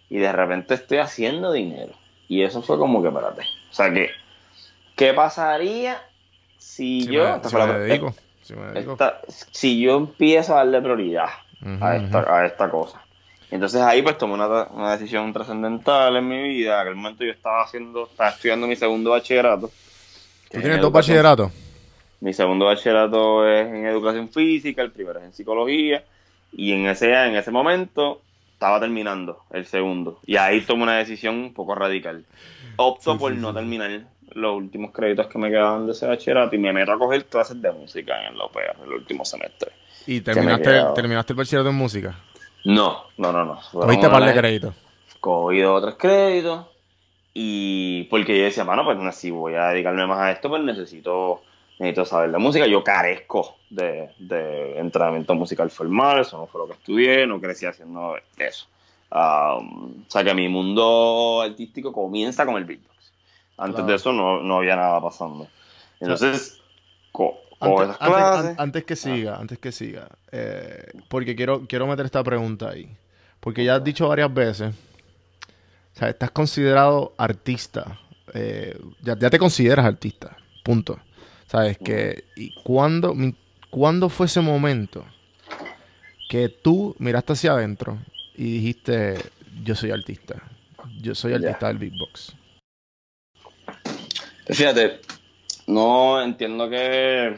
y 0.10 0.18
de 0.18 0.32
repente 0.32 0.74
estoy 0.74 0.98
haciendo 1.00 1.52
dinero. 1.52 1.94
Y 2.34 2.42
eso 2.42 2.64
fue 2.64 2.80
como 2.80 3.00
que, 3.04 3.10
espérate. 3.10 3.44
O 3.70 3.74
sea 3.74 3.94
que, 3.94 4.10
¿qué 4.96 5.14
pasaría 5.14 6.02
si 6.58 7.06
yo. 7.06 7.40
si, 7.44 7.56
me 7.56 7.68
dedico, 7.78 8.16
si, 9.52 9.80
yo 9.80 9.98
empiezo 9.98 10.54
a 10.54 10.58
darle 10.58 10.82
prioridad 10.82 11.30
a, 11.80 11.96
esta, 11.96 12.38
a 12.38 12.46
esta 12.48 12.72
cosa. 12.72 13.04
Entonces 13.52 13.82
ahí 13.82 14.02
pues 14.02 14.18
tomé 14.18 14.34
una, 14.34 14.48
una 14.48 14.94
decisión 14.94 15.32
trascendental 15.32 16.16
en 16.16 16.28
mi 16.28 16.42
vida. 16.42 16.74
En 16.74 16.80
aquel 16.80 16.96
momento 16.96 17.24
yo 17.24 17.34
estaba 17.34 17.62
haciendo, 17.62 18.08
estaba 18.08 18.32
estudiando 18.32 18.66
mi 18.66 18.76
segundo 18.76 19.12
bachillerato. 19.12 19.70
¿Tú 20.50 20.60
tienes 20.60 20.82
dos 20.82 20.92
bachilleratos? 20.92 21.52
Mi 22.20 22.34
segundo 22.34 22.66
bachillerato 22.66 23.48
es 23.48 23.68
en 23.68 23.86
educación 23.86 24.28
física, 24.28 24.82
el 24.82 24.90
primero 24.90 25.20
es 25.20 25.26
en 25.26 25.34
psicología. 25.34 26.04
Y 26.52 26.74
en 26.74 26.88
ese, 26.88 27.14
en 27.14 27.36
ese 27.36 27.52
momento 27.52 28.22
estaba 28.64 28.80
terminando 28.80 29.44
el 29.52 29.66
segundo. 29.66 30.20
Y 30.26 30.38
ahí 30.38 30.62
tomé 30.62 30.84
una 30.84 30.96
decisión 30.96 31.36
un 31.36 31.54
poco 31.54 31.76
radical. 31.76 32.24
Opto 32.78 33.18
por 33.18 33.34
no 33.34 33.54
terminar 33.54 34.06
los 34.36 34.56
últimos 34.56 34.92
créditos 34.92 35.28
que 35.28 35.38
me 35.38 35.50
quedaban 35.50 35.86
de 35.86 35.92
ese 35.92 36.08
bachillerato 36.08 36.56
y 36.56 36.60
me 36.60 36.72
meto 36.72 36.94
a 36.94 36.98
coger 36.98 37.26
clases 37.26 37.62
de 37.62 37.70
música 37.74 38.26
en 38.26 38.38
la 38.38 38.46
UPR 38.46 38.86
el 38.86 38.94
último 38.94 39.26
semestre. 39.26 39.74
¿Y 40.08 40.22
terminaste, 40.22 40.82
terminaste 40.96 41.34
el 41.34 41.38
bachillerato 41.38 41.72
en 41.72 41.76
música? 41.76 42.16
No, 42.64 43.04
no, 43.18 43.34
no, 43.34 43.44
no. 43.44 43.60
¿Cogiste 43.70 44.10
par 44.10 44.24
de 44.24 44.34
créditos? 44.34 44.76
Cogí 45.20 45.62
otros 45.64 45.96
créditos 45.96 46.66
y 47.34 48.04
porque 48.04 48.38
yo 48.38 48.46
decía, 48.46 48.64
mano, 48.64 48.86
pues 48.86 49.16
si 49.18 49.30
voy 49.30 49.56
a 49.56 49.68
dedicarme 49.72 50.08
más 50.08 50.20
a 50.20 50.32
esto, 50.32 50.48
pues 50.48 50.64
necesito 50.64 51.42
necesito 51.84 52.06
saber 52.06 52.32
de 52.32 52.38
música. 52.38 52.68
Yo 52.68 52.84
carezco 52.84 53.58
de, 53.70 54.10
entrenamiento 54.78 55.36
musical 55.36 55.70
formal, 55.70 56.22
eso 56.22 56.38
no 56.38 56.48
fue 56.48 56.62
lo 56.62 56.68
que 56.68 56.74
estudié, 56.74 57.28
no 57.28 57.40
crecí 57.40 57.66
haciendo 57.66 58.16
eso. 58.38 58.68
Um, 59.12 60.04
o 60.08 60.12
sea 60.12 60.24
que 60.24 60.34
mi 60.34 60.50
mundo 60.50 61.42
artístico 61.44 61.94
comienza 61.94 62.46
con 62.46 62.56
el 62.56 62.66
beatbox. 62.66 63.14
Antes 63.58 63.86
de 63.86 63.96
eso 63.96 64.12
no, 64.12 64.58
había 64.58 64.76
nada 64.76 65.00
pasando. 65.00 65.48
Entonces, 66.00 66.62
antes, 68.58 68.84
que 68.84 68.96
siga, 68.96 69.38
antes 69.38 69.60
que 69.60 69.72
siga, 69.72 70.10
eh, 70.32 70.92
porque 71.08 71.36
quiero, 71.36 71.66
quiero 71.68 71.88
meter 71.88 72.06
esta 72.06 72.24
pregunta 72.24 72.70
ahí. 72.70 72.90
Porque 73.40 73.64
ya 73.64 73.76
has 73.76 73.84
dicho 73.84 74.08
varias 74.08 74.34
veces, 74.34 74.74
o 75.96 76.00
sea, 76.00 76.10
estás 76.10 76.32
considerado 76.32 77.14
artista. 77.18 78.00
Eh, 78.34 78.78
ya, 79.02 79.18
ya 79.18 79.30
te 79.30 79.38
consideras 79.38 79.86
artista, 79.86 80.36
punto. 80.64 80.98
¿Sabes? 81.54 81.78
Que, 81.78 82.24
¿Y 82.36 82.52
cuándo, 82.64 83.14
cuándo 83.70 84.10
fue 84.10 84.26
ese 84.26 84.42
momento 84.42 85.06
que 86.28 86.50
tú 86.50 86.96
miraste 86.98 87.34
hacia 87.34 87.52
adentro 87.52 88.00
y 88.36 88.54
dijiste, 88.54 89.20
yo 89.64 89.76
soy 89.76 89.92
artista? 89.92 90.42
Yo 91.00 91.14
soy 91.14 91.34
artista 91.34 91.68
del 91.68 91.78
beatbox. 91.78 92.36
Fíjate, 94.48 95.00
no 95.68 96.24
entiendo 96.24 96.68
que 96.72 97.38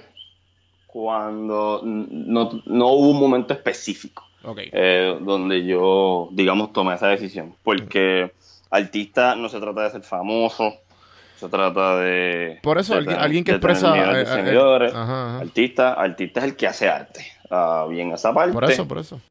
cuando 0.87 1.81
no, 1.83 2.51
hubo 2.65 3.09
un 3.09 3.19
momento 3.19 3.53
específico 3.53 4.23
eh, 4.71 5.17
donde 5.23 5.65
yo, 5.65 6.29
digamos, 6.31 6.71
tomé 6.71 6.95
esa 6.95 7.09
decisión. 7.09 7.53
Porque 7.63 8.31
artista 8.69 9.35
no 9.35 9.49
se 9.49 9.59
trata 9.59 9.83
de 9.83 9.91
ser 9.91 10.03
famoso, 10.03 10.73
se 11.45 11.49
trata 11.49 11.97
de... 11.97 12.59
Por 12.61 12.77
eso, 12.77 12.95
alguien, 12.95 13.43
que 13.43 13.51
expresa... 13.51 13.93
Artista, 15.39 15.93
artista 15.93 16.39
es 16.39 16.45
el 16.45 16.55
que 16.55 16.67
hace 16.67 16.89
arte. 16.89 17.25
Uh, 17.49 17.87
bien 17.89 18.11
esa 18.11 18.33
parte. 18.33 18.53
Por 18.53 18.69
eso, 18.69 18.87
por 18.87 18.97
eso. 18.97 19.21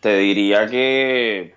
Te 0.00 0.16
diría 0.16 0.66
que, 0.66 1.54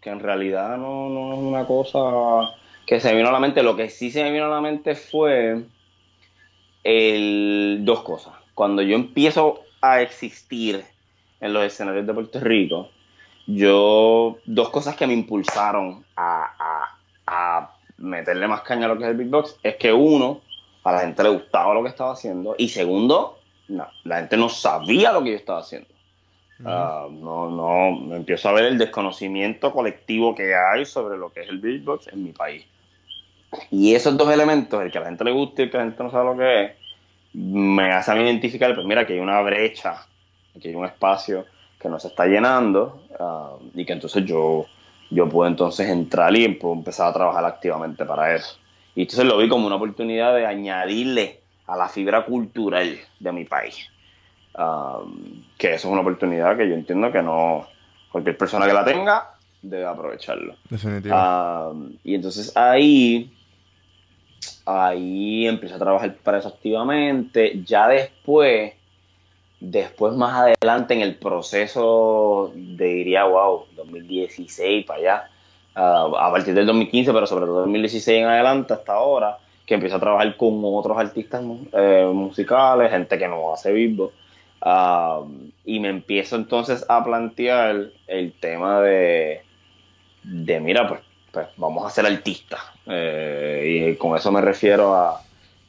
que 0.00 0.10
en 0.10 0.20
realidad 0.20 0.76
no, 0.76 1.08
no 1.08 1.32
es 1.34 1.38
una 1.38 1.66
cosa 1.66 2.54
que 2.86 3.00
se 3.00 3.10
me 3.10 3.16
vino 3.16 3.28
a 3.28 3.32
la 3.32 3.40
mente. 3.40 3.62
Lo 3.62 3.76
que 3.76 3.88
sí 3.88 4.10
se 4.10 4.22
me 4.22 4.32
vino 4.32 4.46
a 4.46 4.48
la 4.48 4.60
mente 4.60 4.94
fue 4.94 5.62
el, 6.84 7.80
dos 7.82 8.02
cosas. 8.02 8.34
Cuando 8.54 8.82
yo 8.82 8.96
empiezo 8.96 9.62
a 9.80 10.00
existir 10.00 10.84
en 11.40 11.52
los 11.52 11.64
escenarios 11.64 12.06
de 12.06 12.14
Puerto 12.14 12.40
Rico, 12.40 12.90
yo, 13.46 14.38
dos 14.44 14.70
cosas 14.70 14.94
que 14.96 15.06
me 15.06 15.12
impulsaron 15.12 16.04
a, 16.16 16.54
meterle 18.02 18.48
más 18.48 18.62
caña 18.62 18.86
a 18.86 18.88
lo 18.88 18.98
que 18.98 19.04
es 19.04 19.10
el 19.10 19.16
beatbox, 19.16 19.58
es 19.62 19.76
que 19.76 19.92
uno, 19.92 20.40
a 20.84 20.92
la 20.92 21.00
gente 21.00 21.22
le 21.22 21.30
gustaba 21.30 21.72
lo 21.72 21.82
que 21.82 21.88
estaba 21.88 22.12
haciendo, 22.12 22.54
y 22.58 22.68
segundo, 22.68 23.38
no, 23.68 23.86
la 24.04 24.18
gente 24.18 24.36
no 24.36 24.48
sabía 24.48 25.12
lo 25.12 25.22
que 25.22 25.30
yo 25.30 25.36
estaba 25.36 25.60
haciendo. 25.60 25.88
Ah, 26.64 27.08
no, 27.10 27.50
no, 27.50 27.98
me 27.98 28.16
empiezo 28.16 28.48
a 28.48 28.52
ver 28.52 28.66
el 28.66 28.78
desconocimiento 28.78 29.72
colectivo 29.72 30.34
que 30.34 30.54
hay 30.54 30.84
sobre 30.84 31.18
lo 31.18 31.32
que 31.32 31.40
es 31.40 31.48
el 31.48 31.58
beatbox 31.58 32.08
en 32.08 32.22
mi 32.22 32.32
país. 32.32 32.64
Y 33.70 33.94
esos 33.94 34.16
dos 34.16 34.32
elementos, 34.32 34.80
el 34.80 34.90
que 34.90 34.98
a 34.98 35.00
la 35.00 35.08
gente 35.08 35.24
le 35.24 35.32
guste 35.32 35.62
y 35.62 35.64
el 35.64 35.70
que 35.70 35.76
a 35.76 35.80
la 35.80 35.86
gente 35.86 36.02
no 36.02 36.10
sabe 36.10 36.24
lo 36.24 36.36
que 36.36 36.64
es, 36.64 36.72
me 37.34 37.90
hacen 37.92 38.20
identificar, 38.20 38.74
pues 38.74 38.86
mira, 38.86 39.06
que 39.06 39.14
hay 39.14 39.18
una 39.18 39.40
brecha, 39.40 40.06
que 40.60 40.68
hay 40.68 40.74
un 40.74 40.84
espacio 40.84 41.46
que 41.80 41.88
no 41.88 41.98
se 41.98 42.08
está 42.08 42.26
llenando 42.26 43.02
ah, 43.18 43.56
y 43.74 43.84
que 43.84 43.92
entonces 43.92 44.24
yo, 44.24 44.66
yo 45.14 45.28
puedo 45.28 45.48
entonces 45.48 45.88
entrar 45.88 46.34
y 46.36 46.44
empezar 46.44 47.08
a 47.08 47.12
trabajar 47.12 47.44
activamente 47.44 48.04
para 48.04 48.34
eso. 48.34 48.56
Y 48.94 49.02
entonces 49.02 49.24
lo 49.24 49.38
vi 49.38 49.48
como 49.48 49.66
una 49.66 49.76
oportunidad 49.76 50.34
de 50.34 50.46
añadirle 50.46 51.40
a 51.66 51.76
la 51.76 51.88
fibra 51.88 52.24
cultural 52.24 52.98
de 53.18 53.32
mi 53.32 53.44
país. 53.44 53.88
Ah, 54.54 55.00
que 55.56 55.74
eso 55.74 55.88
es 55.88 55.92
una 55.92 56.02
oportunidad 56.02 56.56
que 56.56 56.68
yo 56.68 56.74
entiendo 56.74 57.10
que 57.10 57.22
no 57.22 57.66
cualquier 58.10 58.36
persona 58.36 58.66
que 58.66 58.74
la 58.74 58.84
tenga 58.84 59.30
debe 59.62 59.86
aprovecharlo. 59.86 60.56
Definitivamente. 60.68 61.10
Ah, 61.12 61.72
y 62.04 62.14
entonces 62.14 62.56
ahí 62.56 63.32
ahí 64.66 65.46
empecé 65.46 65.74
a 65.74 65.78
trabajar 65.78 66.14
para 66.16 66.38
eso 66.38 66.48
activamente. 66.48 67.62
Ya 67.64 67.88
después, 67.88 68.72
después 69.62 70.14
más 70.14 70.34
adelante 70.34 70.94
en 70.94 71.02
el 71.02 71.14
proceso, 71.14 72.52
de, 72.54 72.86
diría, 72.86 73.24
wow, 73.24 73.66
2016 73.76 74.84
para 74.84 74.98
allá, 74.98 75.30
ah, 75.74 76.10
a 76.18 76.30
partir 76.32 76.54
del 76.54 76.66
2015, 76.66 77.12
pero 77.12 77.26
sobre 77.26 77.46
todo 77.46 77.60
2016 77.60 78.18
en 78.18 78.26
adelante 78.26 78.74
hasta 78.74 78.94
ahora, 78.94 79.38
que 79.64 79.74
empecé 79.74 79.94
a 79.94 80.00
trabajar 80.00 80.36
con 80.36 80.60
otros 80.64 80.98
artistas 80.98 81.42
eh, 81.72 82.10
musicales, 82.12 82.90
gente 82.90 83.16
que 83.18 83.28
no 83.28 83.52
hace 83.54 83.72
vivo. 83.72 84.12
Ah, 84.60 85.22
y 85.64 85.80
me 85.80 85.88
empiezo 85.88 86.36
entonces 86.36 86.84
a 86.88 87.04
plantear 87.04 87.90
el 88.06 88.32
tema 88.32 88.80
de, 88.80 89.42
de 90.24 90.60
mira, 90.60 90.88
pues 90.88 91.00
pues 91.32 91.48
vamos 91.56 91.84
a 91.86 91.90
ser 91.90 92.06
artistas. 92.06 92.60
Eh, 92.86 93.92
y 93.92 93.96
con 93.96 94.16
eso 94.16 94.30
me 94.30 94.40
refiero 94.40 94.94
a 94.94 95.20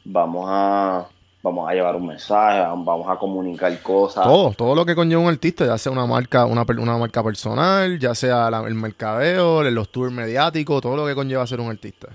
vamos 0.04 0.46
a 0.50 1.08
vamos 1.44 1.70
a 1.70 1.74
llevar 1.74 1.98
un 1.98 2.08
mensaje, 2.08 2.62
vamos 2.62 3.08
a 3.08 3.18
comunicar 3.18 3.78
cosas. 3.82 4.24
Todo, 4.24 4.54
todo 4.54 4.74
lo 4.74 4.86
que 4.86 4.96
conlleva 4.96 5.22
un 5.22 5.28
artista, 5.28 5.66
ya 5.66 5.78
sea 5.78 5.92
una 5.92 6.06
marca, 6.06 6.46
una, 6.46 6.64
una 6.64 6.98
marca 6.98 7.22
personal, 7.22 8.00
ya 8.00 8.16
sea 8.16 8.48
el 8.66 8.76
mercadeo, 8.76 9.62
los 9.64 9.90
tours 9.90 10.12
mediáticos, 10.12 10.82
todo 10.82 10.96
lo 10.96 11.06
que 11.06 11.14
conlleva 11.14 11.46
ser 11.46 11.60
un 11.60 11.70
artista. 11.70 12.08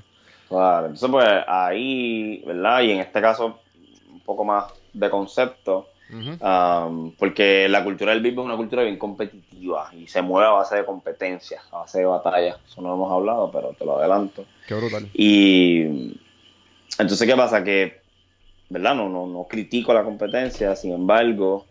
Claro, 0.48 0.86
entonces 0.86 1.10
pues 1.10 1.28
ahí, 1.46 2.42
¿verdad? 2.46 2.80
Y 2.80 2.92
en 2.92 3.00
este 3.00 3.20
caso, 3.20 3.58
un 4.10 4.20
poco 4.20 4.46
más 4.46 4.64
de 4.94 5.10
concepto, 5.10 5.88
porque 7.18 7.68
la 7.68 7.84
cultura 7.84 8.12
del 8.12 8.22
beatbox 8.22 8.44
es 8.44 8.46
una 8.46 8.56
cultura 8.56 8.82
bien 8.82 8.96
competitiva 8.96 9.90
y 9.92 10.06
se 10.06 10.22
mueve 10.22 10.48
a 10.48 10.52
base 10.52 10.76
de 10.76 10.86
competencias, 10.86 11.62
a 11.70 11.80
base 11.80 11.98
de 11.98 12.06
batallas. 12.06 12.56
Eso 12.66 12.80
no 12.80 12.88
lo 12.88 12.94
hemos 12.94 13.12
hablado, 13.12 13.50
pero 13.52 13.74
te 13.78 13.84
lo 13.84 13.98
adelanto. 13.98 14.46
Qué 14.66 14.72
brutal. 14.72 15.06
Y 15.12 16.16
entonces, 16.98 17.28
¿qué 17.28 17.36
pasa? 17.36 17.62
Que, 17.62 18.00
¿verdad? 18.68 18.94
No, 18.94 19.08
no, 19.08 19.26
no 19.26 19.44
critico 19.44 19.92
la 19.94 20.04
competencia, 20.04 20.74
sin 20.76 20.92
embargo, 20.92 21.66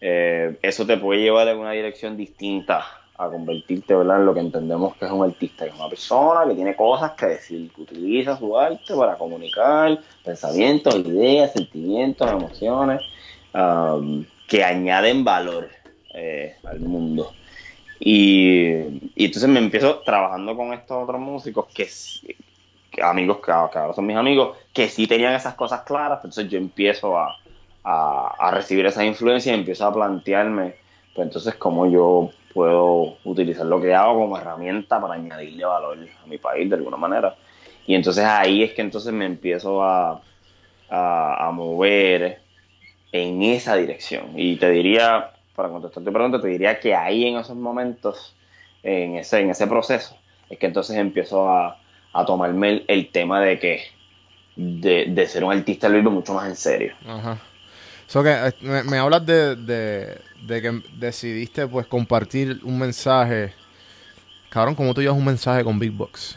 eh, 0.00 0.58
eso 0.62 0.86
te 0.86 0.96
puede 0.96 1.22
llevar 1.22 1.48
en 1.48 1.58
una 1.58 1.72
dirección 1.72 2.16
distinta 2.16 2.84
a 3.16 3.28
convertirte 3.28 3.94
¿verdad? 3.94 4.20
en 4.20 4.26
lo 4.26 4.34
que 4.34 4.40
entendemos 4.40 4.96
que 4.96 5.04
es 5.04 5.10
un 5.10 5.24
artista, 5.24 5.64
que 5.64 5.70
es 5.70 5.76
una 5.76 5.88
persona 5.88 6.48
que 6.48 6.54
tiene 6.54 6.76
cosas 6.76 7.12
que 7.12 7.26
decir, 7.26 7.70
que 7.72 7.82
utiliza 7.82 8.38
su 8.38 8.56
arte 8.56 8.94
para 8.94 9.16
comunicar 9.16 9.98
pensamientos, 10.24 10.94
ideas, 10.96 11.52
sentimientos, 11.52 12.30
emociones. 12.30 13.02
Um, 13.54 14.24
que 14.48 14.64
añaden 14.64 15.22
valor 15.22 15.68
eh, 16.14 16.56
al 16.64 16.80
mundo. 16.80 17.32
Y, 18.00 18.70
entonces 19.14 19.48
me 19.48 19.58
empiezo 19.60 19.98
trabajando 20.00 20.56
con 20.56 20.72
estos 20.72 21.04
otros 21.04 21.20
músicos 21.20 21.66
que, 21.72 21.88
amigos 23.02 23.38
que, 23.44 23.52
ahora 23.52 23.92
son 23.94 24.06
mis 24.06 24.16
amigos, 24.16 24.56
que 24.72 24.88
sí 24.88 25.06
tenían 25.06 25.34
esas 25.34 25.54
cosas 25.54 25.82
claras, 25.82 26.18
entonces 26.18 26.48
yo 26.48 26.58
empiezo 26.58 27.16
a, 27.18 27.36
recibir 28.50 28.84
esa 28.84 29.04
influencia 29.04 29.52
y 29.52 29.58
empiezo 29.58 29.86
a 29.86 29.94
plantearme, 29.94 30.74
pues 31.14 31.26
entonces 31.26 31.54
cómo 31.54 31.86
yo 31.86 32.30
puedo 32.52 33.16
utilizar 33.24 33.64
lo 33.64 33.80
que 33.80 33.94
hago 33.94 34.20
como 34.20 34.36
herramienta 34.36 35.00
para 35.00 35.14
añadirle 35.14 35.64
valor 35.64 35.96
a 36.22 36.26
mi 36.26 36.36
país 36.36 36.68
de 36.68 36.76
alguna 36.76 36.98
manera. 36.98 37.34
Y 37.86 37.94
entonces 37.94 38.24
ahí 38.24 38.62
es 38.62 38.74
que 38.74 38.82
entonces 38.82 39.12
me 39.12 39.24
empiezo 39.24 39.82
a, 39.82 40.20
a 40.90 41.50
mover 41.52 42.40
en 43.12 43.42
esa 43.42 43.76
dirección. 43.76 44.32
Y 44.36 44.56
te 44.56 44.70
diría, 44.70 45.30
para 45.54 45.68
contestar 45.68 46.04
tu 46.04 46.12
pregunta, 46.12 46.40
te 46.40 46.48
diría 46.48 46.78
que 46.78 46.94
ahí 46.94 47.26
en 47.26 47.38
esos 47.38 47.56
momentos, 47.56 48.34
en 48.82 49.16
ese, 49.16 49.40
en 49.40 49.50
ese 49.50 49.66
proceso, 49.66 50.16
es 50.48 50.58
que 50.58 50.66
entonces 50.66 50.96
empiezo 50.96 51.48
a, 51.48 51.78
a 52.12 52.24
tomarme 52.24 52.84
el, 52.86 53.08
tema 53.10 53.40
de 53.40 53.58
que 53.58 53.82
de, 54.56 55.26
ser 55.26 55.44
un 55.44 55.52
artista 55.52 55.88
lo 55.88 56.10
mucho 56.10 56.34
más 56.34 56.48
en 56.48 56.56
serio. 56.56 56.94
Ajá. 57.06 57.38
que 58.10 58.52
eh, 58.68 58.82
me, 58.84 58.98
hablas 58.98 59.24
de, 59.24 59.56
de, 59.56 60.62
que 60.62 60.82
decidiste 60.96 61.66
pues 61.66 61.86
compartir 61.86 62.60
un 62.62 62.78
mensaje. 62.78 63.52
Cabrón, 64.48 64.74
¿cómo 64.74 64.94
tú 64.94 65.02
llevas 65.02 65.18
un 65.18 65.24
mensaje 65.24 65.62
con 65.62 65.78
Big 65.78 65.92
Box? 65.92 66.36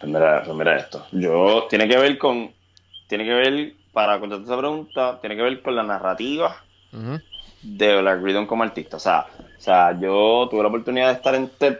Pues 0.00 0.12
mira, 0.12 0.42
pues 0.44 0.56
mira 0.56 0.76
esto. 0.76 1.06
Yo, 1.12 1.66
tiene 1.68 1.86
que 1.86 1.96
ver 1.96 2.18
con, 2.18 2.50
tiene 3.06 3.24
que 3.24 3.34
ver 3.34 3.74
para 3.92 4.18
contestar 4.18 4.46
esa 4.46 4.58
pregunta, 4.58 5.18
tiene 5.20 5.36
que 5.36 5.42
ver 5.42 5.62
con 5.62 5.76
la 5.76 5.82
narrativa 5.82 6.56
de 7.62 8.00
Black 8.00 8.22
Riddon 8.22 8.46
como 8.46 8.64
artista. 8.64 8.96
O 8.96 9.00
sea, 9.00 9.26
o 9.38 9.60
sea, 9.60 9.98
yo 10.00 10.48
tuve 10.50 10.62
la 10.62 10.68
oportunidad 10.68 11.08
de 11.08 11.12
estar 11.14 11.34
en 11.34 11.48
TED, 11.48 11.78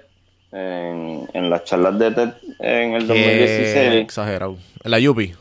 en, 0.53 1.51
las 1.51 1.65
charlas 1.65 1.99
de 1.99 2.11
TED 2.11 2.31
en 2.59 2.95
el 2.95 3.07
2016. 3.07 3.95
Exagerado. 4.03 4.57
En 4.85 4.91
la 4.91 4.99
Yupi. 4.99 5.33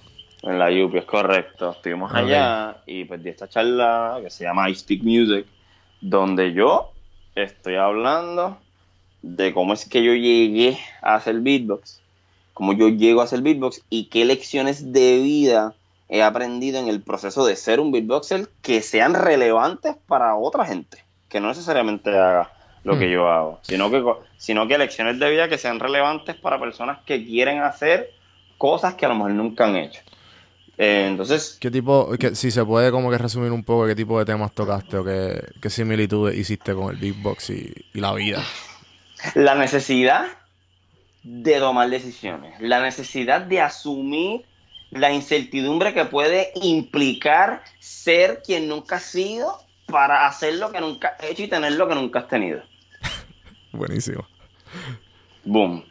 En 0.43 0.57
la 0.57 0.71
Yupi, 0.71 0.99
es 0.99 1.05
correcto. 1.05 1.71
Estuvimos 1.71 2.13
allá 2.13 2.77
y 2.85 3.05
pues 3.05 3.21
di 3.23 3.29
esta 3.29 3.47
charla 3.47 4.19
que 4.23 4.29
se 4.29 4.45
llama 4.45 4.69
I 4.69 4.75
Speak 4.75 5.03
Music, 5.03 5.45
donde 5.99 6.53
yo 6.53 6.91
estoy 7.35 7.75
hablando 7.75 8.57
de 9.21 9.53
cómo 9.53 9.73
es 9.73 9.87
que 9.87 10.03
yo 10.03 10.13
llegué 10.13 10.79
a 11.01 11.15
hacer 11.15 11.39
beatbox, 11.41 12.01
cómo 12.53 12.73
yo 12.73 12.89
llego 12.89 13.21
a 13.21 13.25
hacer 13.25 13.41
beatbox 13.41 13.83
y 13.89 14.05
qué 14.05 14.25
lecciones 14.25 14.91
de 14.93 15.19
vida 15.19 15.75
he 16.09 16.23
aprendido 16.23 16.79
en 16.79 16.87
el 16.87 17.01
proceso 17.01 17.45
de 17.45 17.55
ser 17.55 17.79
un 17.79 17.91
beatboxer 17.91 18.49
que 18.61 18.81
sean 18.81 19.13
relevantes 19.13 19.95
para 20.07 20.35
otra 20.35 20.65
gente, 20.65 21.05
que 21.29 21.39
no 21.39 21.47
necesariamente 21.49 22.09
haga 22.09 22.51
lo 22.83 22.97
que 22.97 23.07
mm. 23.07 23.11
yo 23.11 23.29
hago, 23.29 23.59
sino 23.61 23.91
que, 23.91 24.03
sino 24.37 24.67
que 24.67 24.77
lecciones 24.77 25.19
de 25.19 25.29
vida 25.29 25.47
que 25.47 25.57
sean 25.57 25.79
relevantes 25.79 26.35
para 26.35 26.59
personas 26.59 26.99
que 27.05 27.25
quieren 27.25 27.61
hacer 27.61 28.11
cosas 28.57 28.95
que 28.95 29.05
a 29.05 29.09
lo 29.09 29.15
mejor 29.15 29.31
nunca 29.31 29.65
han 29.65 29.75
hecho. 29.75 30.01
Eh, 30.77 31.07
entonces... 31.09 31.57
¿Qué 31.59 31.69
tipo, 31.69 32.11
que, 32.19 32.35
si 32.35 32.49
se 32.49 32.65
puede 32.65 32.91
como 32.91 33.11
que 33.11 33.17
resumir 33.17 33.51
un 33.51 33.63
poco 33.63 33.85
qué 33.85 33.95
tipo 33.95 34.17
de 34.17 34.25
temas 34.25 34.53
tocaste 34.53 34.97
o 34.97 35.03
qué, 35.03 35.43
qué 35.61 35.69
similitudes 35.69 36.37
hiciste 36.37 36.73
con 36.73 36.93
el 36.93 36.99
beatbox 36.99 37.51
y, 37.51 37.73
y 37.93 37.99
la 37.99 38.13
vida? 38.13 38.43
La 39.35 39.53
necesidad 39.53 40.25
de 41.23 41.59
tomar 41.59 41.87
decisiones, 41.89 42.59
la 42.59 42.81
necesidad 42.81 43.41
de 43.41 43.61
asumir 43.61 44.45
la 44.89 45.11
incertidumbre 45.11 45.93
que 45.93 46.05
puede 46.05 46.51
implicar 46.55 47.63
ser 47.79 48.41
quien 48.43 48.67
nunca 48.67 48.95
has 48.95 49.03
sido 49.03 49.59
para 49.85 50.25
hacer 50.25 50.55
lo 50.55 50.71
que 50.71 50.81
nunca 50.81 51.09
has 51.09 51.29
hecho 51.29 51.43
y 51.43 51.47
tener 51.47 51.73
lo 51.73 51.87
que 51.87 51.95
nunca 51.95 52.19
has 52.19 52.27
tenido. 52.27 52.63
Buenísimo. 53.71 54.25
Boom. 55.43 55.83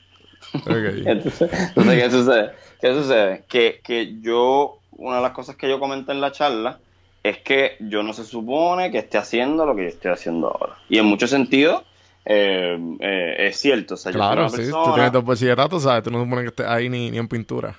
entonces, 0.66 1.50
¿qué 1.74 2.10
sucede? 2.10 2.52
¿Qué 2.80 2.94
sucede? 2.94 3.44
Que, 3.48 3.80
que 3.82 4.20
yo, 4.20 4.78
una 4.92 5.16
de 5.16 5.22
las 5.22 5.32
cosas 5.32 5.56
que 5.56 5.68
yo 5.68 5.78
comenté 5.78 6.12
en 6.12 6.20
la 6.20 6.32
charla 6.32 6.78
es 7.22 7.38
que 7.38 7.76
yo 7.80 8.02
no 8.02 8.12
se 8.12 8.24
supone 8.24 8.90
que 8.90 8.98
esté 8.98 9.18
haciendo 9.18 9.66
lo 9.66 9.76
que 9.76 9.82
yo 9.82 9.88
estoy 9.88 10.10
haciendo 10.10 10.48
ahora. 10.48 10.76
Y 10.88 10.98
en 10.98 11.04
muchos 11.04 11.30
sentidos, 11.30 11.82
eh, 12.24 12.78
eh, 13.00 13.34
es 13.38 13.56
cierto. 13.58 13.96
claro, 13.96 14.48
sí. 14.48 14.70
Tú 14.70 14.94
tienes 14.94 15.12
dos 15.12 15.24
bachilleratos, 15.24 15.82
¿sabes? 15.82 16.02
Tú 16.02 16.10
no 16.10 16.22
supones 16.22 16.44
que 16.44 16.48
estés 16.48 16.66
ahí 16.66 16.88
ni, 16.88 17.10
ni 17.10 17.18
en 17.18 17.28
pintura. 17.28 17.76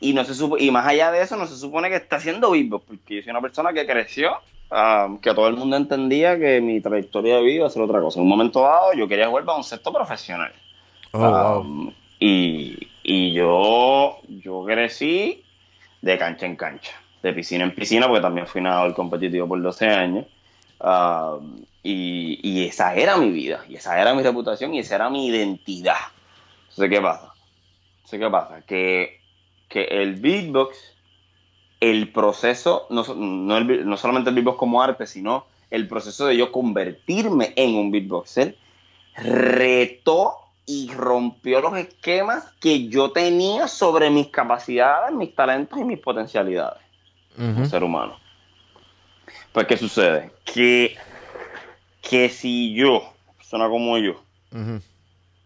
y 0.00 0.12
no 0.12 0.24
se 0.24 0.34
supo, 0.34 0.56
y 0.58 0.70
más 0.70 0.86
allá 0.86 1.10
de 1.10 1.22
eso, 1.22 1.36
no 1.36 1.46
se 1.46 1.56
supone 1.56 1.88
que 1.88 1.96
está 1.96 2.16
haciendo 2.16 2.50
beatbox, 2.52 2.84
porque 2.86 3.16
yo 3.16 3.22
soy 3.22 3.30
una 3.30 3.40
persona 3.40 3.72
que 3.72 3.86
creció, 3.86 4.32
um, 4.70 5.18
que 5.18 5.34
todo 5.34 5.48
el 5.48 5.56
mundo 5.56 5.76
entendía 5.76 6.38
que 6.38 6.60
mi 6.60 6.80
trayectoria 6.80 7.36
de 7.36 7.42
vida 7.42 7.54
iba 7.56 7.66
a 7.66 7.70
ser 7.70 7.82
otra 7.82 8.00
cosa. 8.00 8.18
En 8.18 8.24
un 8.24 8.28
momento 8.28 8.62
dado, 8.62 8.92
yo 8.94 9.08
quería 9.08 9.28
jugar 9.28 9.44
baloncesto 9.44 9.92
profesional. 9.92 10.52
Oh, 11.12 11.60
Um, 11.60 11.92
y, 12.18 12.88
y 13.02 13.32
yo, 13.32 14.18
yo 14.28 14.64
crecí 14.64 15.42
de 16.02 16.18
cancha 16.18 16.46
en 16.46 16.56
cancha, 16.56 16.92
de 17.22 17.32
piscina 17.32 17.64
en 17.64 17.74
piscina, 17.74 18.06
porque 18.06 18.22
también 18.22 18.46
fui 18.46 18.60
nadador 18.60 18.94
competitivo 18.94 19.48
por 19.48 19.60
12 19.60 19.86
años. 19.88 20.26
Um, 20.80 21.62
y, 21.82 22.38
y 22.42 22.66
esa 22.66 22.94
era 22.94 23.16
mi 23.16 23.30
vida, 23.30 23.64
y 23.68 23.76
esa 23.76 24.00
era 24.00 24.14
mi 24.14 24.22
reputación, 24.22 24.74
y 24.74 24.80
esa 24.80 24.96
era 24.96 25.10
mi 25.10 25.26
identidad. 25.26 25.96
Entonces, 26.68 26.90
¿qué 26.90 27.00
pasa? 27.00 27.32
Entonces, 27.96 28.20
¿qué 28.20 28.30
pasa? 28.30 28.60
Que, 28.62 29.20
que 29.68 29.84
el 29.84 30.16
beatbox, 30.16 30.76
el 31.80 32.12
proceso, 32.12 32.86
no, 32.90 33.02
no, 33.14 33.56
el 33.56 33.88
no 33.88 33.96
solamente 33.96 34.30
el 34.30 34.36
beatbox 34.36 34.58
como 34.58 34.82
arte, 34.82 35.06
sino 35.06 35.46
el 35.70 35.88
proceso 35.88 36.26
de 36.26 36.36
yo 36.36 36.52
convertirme 36.52 37.52
en 37.56 37.74
un 37.74 37.90
beatboxer, 37.90 38.56
retó 39.16 40.34
y 40.66 40.90
rompió 40.92 41.60
los 41.60 41.76
esquemas 41.76 42.44
que 42.60 42.88
yo 42.88 43.12
tenía 43.12 43.66
sobre 43.66 44.10
mis 44.10 44.28
capacidades, 44.28 45.14
mis 45.14 45.34
talentos 45.34 45.78
y 45.80 45.84
mis 45.84 45.98
potencialidades 45.98 46.80
como 47.36 47.64
ser 47.64 47.82
humano. 47.82 48.16
Pues, 49.52 49.66
¿qué 49.66 49.76
sucede? 49.76 50.30
Que, 50.44 50.96
que 52.02 52.28
si 52.28 52.74
yo, 52.74 53.02
persona 53.36 53.68
como 53.68 53.96
yo, 53.98 54.20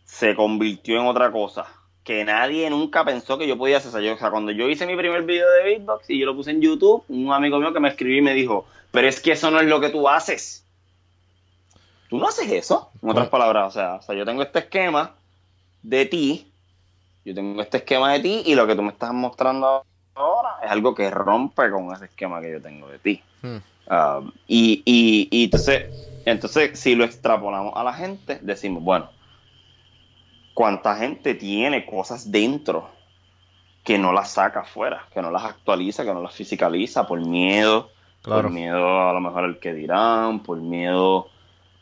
se 0.05 0.35
convirtió 0.35 1.01
en 1.01 1.07
otra 1.07 1.31
cosa 1.31 1.67
que 2.05 2.25
nadie 2.25 2.69
nunca 2.71 3.05
pensó 3.05 3.39
que 3.39 3.49
yo 3.49 3.57
podía 3.57 3.79
hacer. 3.79 3.89
O 3.89 3.93
sea, 3.93 4.01
yo- 4.03 4.15
o 4.15 4.19
sea, 4.19 4.31
cuando 4.31 4.53
yo 4.53 4.69
hice 4.69 4.87
mi 4.87 4.95
primer 4.97 5.23
video 5.23 5.51
de 5.51 5.65
beatbox 5.65 6.11
y 6.11 6.19
yo 6.21 6.27
lo 6.27 6.37
puse 6.37 6.51
en 6.51 6.61
YouTube, 6.61 7.03
un 7.09 7.33
amigo 7.33 7.59
mío 7.59 7.73
que 7.73 7.81
me 7.81 7.89
escribió 7.89 8.19
y 8.19 8.23
me 8.23 8.35
dijo, 8.35 8.67
pero 8.91 9.09
es 9.09 9.21
que 9.21 9.33
eso 9.33 9.51
no 9.51 9.59
es 9.59 9.67
lo 9.67 9.81
que 9.81 9.89
tú 9.89 10.09
haces. 10.09 10.65
Tú 12.09 12.19
no 12.19 12.29
haces 12.29 12.51
eso, 12.53 12.91
en 13.03 13.09
otras 13.11 13.29
palabras. 13.29 13.69
O 13.69 13.71
sea, 13.71 13.95
o 13.95 14.03
sea, 14.03 14.15
yo 14.15 14.25
tengo 14.25 14.43
este 14.43 14.61
esquema 14.61 15.15
de 15.83 16.07
ti, 16.07 16.47
yo 17.25 17.35
tengo 17.35 17.61
este 17.63 17.79
esquema 17.79 18.13
de 18.13 18.21
ti 18.21 18.43
y 18.47 18.55
lo 18.55 18.67
que 18.67 18.75
tú 18.77 18.83
me 18.83 18.91
estás 18.93 19.13
mostrando 19.13 19.85
ahora 20.15 20.51
es 20.63 20.71
algo 20.71 20.95
que 20.95 21.11
rompe 21.11 21.71
con 21.71 21.93
ese 21.93 22.05
esquema 22.05 22.41
que 22.41 22.53
yo 22.53 22.61
tengo 22.63 22.89
de 22.89 22.99
ti. 22.99 23.23
Hmm. 23.43 23.57
Ah, 23.89 24.21
y, 24.47 24.83
y- 24.85 25.29
y 25.31 25.45
entonces, 25.45 25.87
entonces, 26.25 26.79
si 26.79 26.95
lo 26.95 27.05
extrapolamos 27.05 27.73
a 27.77 27.83
la 27.83 27.93
gente, 27.95 28.39
decimos, 28.43 28.83
bueno, 28.83 29.11
¿cuánta 30.55 30.97
gente 30.97 31.35
tiene 31.35 31.85
cosas 31.85 32.31
dentro 32.31 32.89
que 33.83 33.99
no 33.99 34.13
las 34.13 34.31
saca 34.31 34.61
afuera, 34.61 35.07
que 35.13 35.21
no 35.21 35.31
las 35.31 35.45
actualiza, 35.45 36.05
que 36.05 36.15
no 36.15 36.23
las 36.23 36.35
fisicaliza 36.35 37.07
por 37.07 37.21
miedo, 37.21 37.91
Claro. 38.23 38.43
por 38.45 38.51
miedo 38.53 39.09
a 39.11 39.13
lo 39.13 39.21
mejor 39.21 39.45
al 39.45 39.59
que 39.59 39.75
dirán, 39.75 40.41
por 40.41 40.57
miedo, 40.57 41.29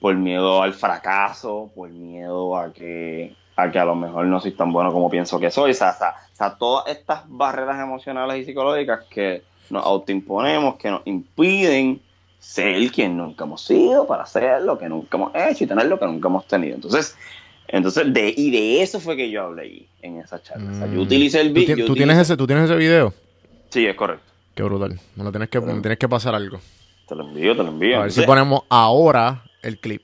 por 0.01 0.17
miedo 0.17 0.61
al 0.61 0.75
fracaso, 0.75 1.71
por 1.77 1.89
miedo 1.91 2.57
a 2.57 2.73
que 2.73 3.37
a 3.55 3.71
que 3.71 3.79
a 3.79 3.85
lo 3.85 3.95
mejor 3.95 4.27
no 4.27 4.41
soy 4.41 4.51
tan 4.53 4.73
bueno 4.73 4.93
como 4.93 5.09
pienso 5.09 5.39
que 5.39 5.51
soy, 5.53 5.71
o 5.71 5.75
sea, 5.75 5.91
o 5.91 5.99
sea, 5.99 6.15
o 6.33 6.35
sea, 6.37 6.55
todas 6.57 6.89
estas 6.89 7.23
barreras 7.29 7.79
emocionales 7.79 8.39
y 8.39 8.45
psicológicas 8.47 9.05
que 9.09 9.43
nos 9.71 9.85
autoimponemos, 9.85 10.77
que 10.77 10.91
nos 10.91 11.03
impiden 11.05 12.01
ser 12.41 12.91
quien 12.91 13.17
nunca 13.17 13.45
hemos 13.45 13.63
sido, 13.63 14.07
para 14.07 14.25
hacer 14.25 14.63
lo 14.63 14.77
que 14.79 14.89
nunca 14.89 15.17
hemos 15.17 15.33
hecho 15.35 15.63
y 15.63 15.67
tener 15.69 15.87
lo 15.87 15.99
que 15.99 16.07
nunca 16.07 16.27
hemos 16.29 16.47
tenido. 16.47 16.75
Entonces, 16.75 17.17
entonces 17.73 18.13
de, 18.15 18.33
y 18.37 18.51
de 18.51 18.83
eso 18.83 19.01
fue 19.01 19.17
que 19.17 19.31
yo 19.31 19.43
hablé 19.43 19.63
ahí, 19.63 19.89
en 20.03 20.19
esa 20.19 20.41
charla. 20.43 20.71
O 20.71 20.75
sea, 20.75 20.87
yo 20.87 21.01
Mm. 21.01 21.03
utilicé 21.03 21.41
el 21.41 21.49
¿Tú, 21.49 21.55
beat. 21.55 21.67
ti- 21.67 21.81
yo 21.81 21.87
tú 21.87 21.95
tienes 21.95 22.17
utilicé- 22.17 22.21
ese, 22.23 22.37
¿Tú 22.37 22.47
tienes 22.47 22.65
ese 22.67 22.77
video? 22.77 23.13
Sí, 23.71 23.87
es 23.87 23.97
correcto. 23.97 24.25
Qué 24.55 24.63
brutal. 24.63 25.01
Me, 25.17 25.25
lo 25.25 25.31
tienes 25.33 25.49
que, 25.49 25.61
me 25.61 25.81
tienes 25.81 25.99
que 25.99 26.09
pasar 26.09 26.35
algo. 26.35 26.61
Te 27.09 27.15
lo 27.17 27.27
envío, 27.27 27.57
te 27.57 27.63
lo 27.63 27.71
envío. 27.71 27.99
A 27.99 28.03
ver 28.03 28.13
si 28.13 28.23
ponemos 28.23 28.61
ahora 28.69 29.43
el 29.63 29.81
clip. 29.81 30.03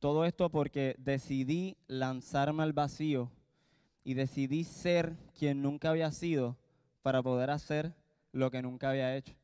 Todo 0.00 0.24
esto 0.24 0.48
porque 0.50 0.94
decidí 0.98 1.76
lanzarme 1.88 2.62
al 2.62 2.72
vacío 2.72 3.30
y 4.04 4.14
decidí 4.14 4.64
ser 4.64 5.12
quien 5.38 5.62
nunca 5.62 5.90
había 5.90 6.10
sido 6.12 6.56
para 7.02 7.22
poder 7.22 7.50
hacer 7.50 7.92
lo 8.32 8.50
que 8.50 8.62
nunca 8.62 8.90
había 8.90 9.16
hecho. 9.16 9.34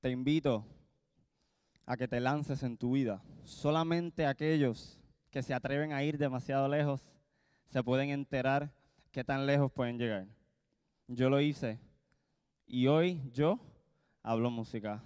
Te 0.00 0.10
invito 0.10 0.64
a 1.86 1.96
que 1.96 2.08
te 2.08 2.20
lances 2.20 2.62
en 2.62 2.76
tu 2.76 2.92
vida. 2.92 3.20
Solamente 3.44 4.26
aquellos 4.26 4.98
que 5.30 5.42
se 5.42 5.54
atreven 5.54 5.92
a 5.92 6.02
ir 6.02 6.18
demasiado 6.18 6.68
lejos 6.68 7.04
se 7.66 7.82
pueden 7.82 8.10
enterar 8.10 8.70
qué 9.10 9.24
tan 9.24 9.46
lejos 9.46 9.72
pueden 9.72 9.98
llegar. 9.98 10.26
Yo 11.08 11.30
lo 11.30 11.40
hice 11.40 11.78
y 12.66 12.86
hoy 12.86 13.20
yo 13.32 13.58
hablo 14.22 14.50
música. 14.50 15.02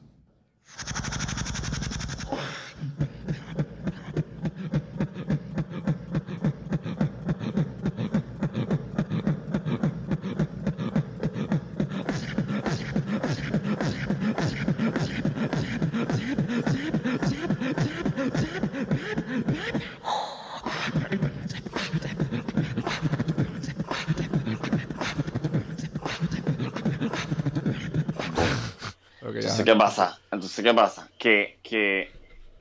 Ok, 29.22 29.36
Entonces, 29.36 29.58
ya. 29.58 29.59
¿Qué 29.72 29.78
pasa? 29.78 30.18
Entonces, 30.30 30.64
¿qué 30.64 30.74
pasa? 30.74 31.08
Que, 31.18 31.58
que, 31.62 32.10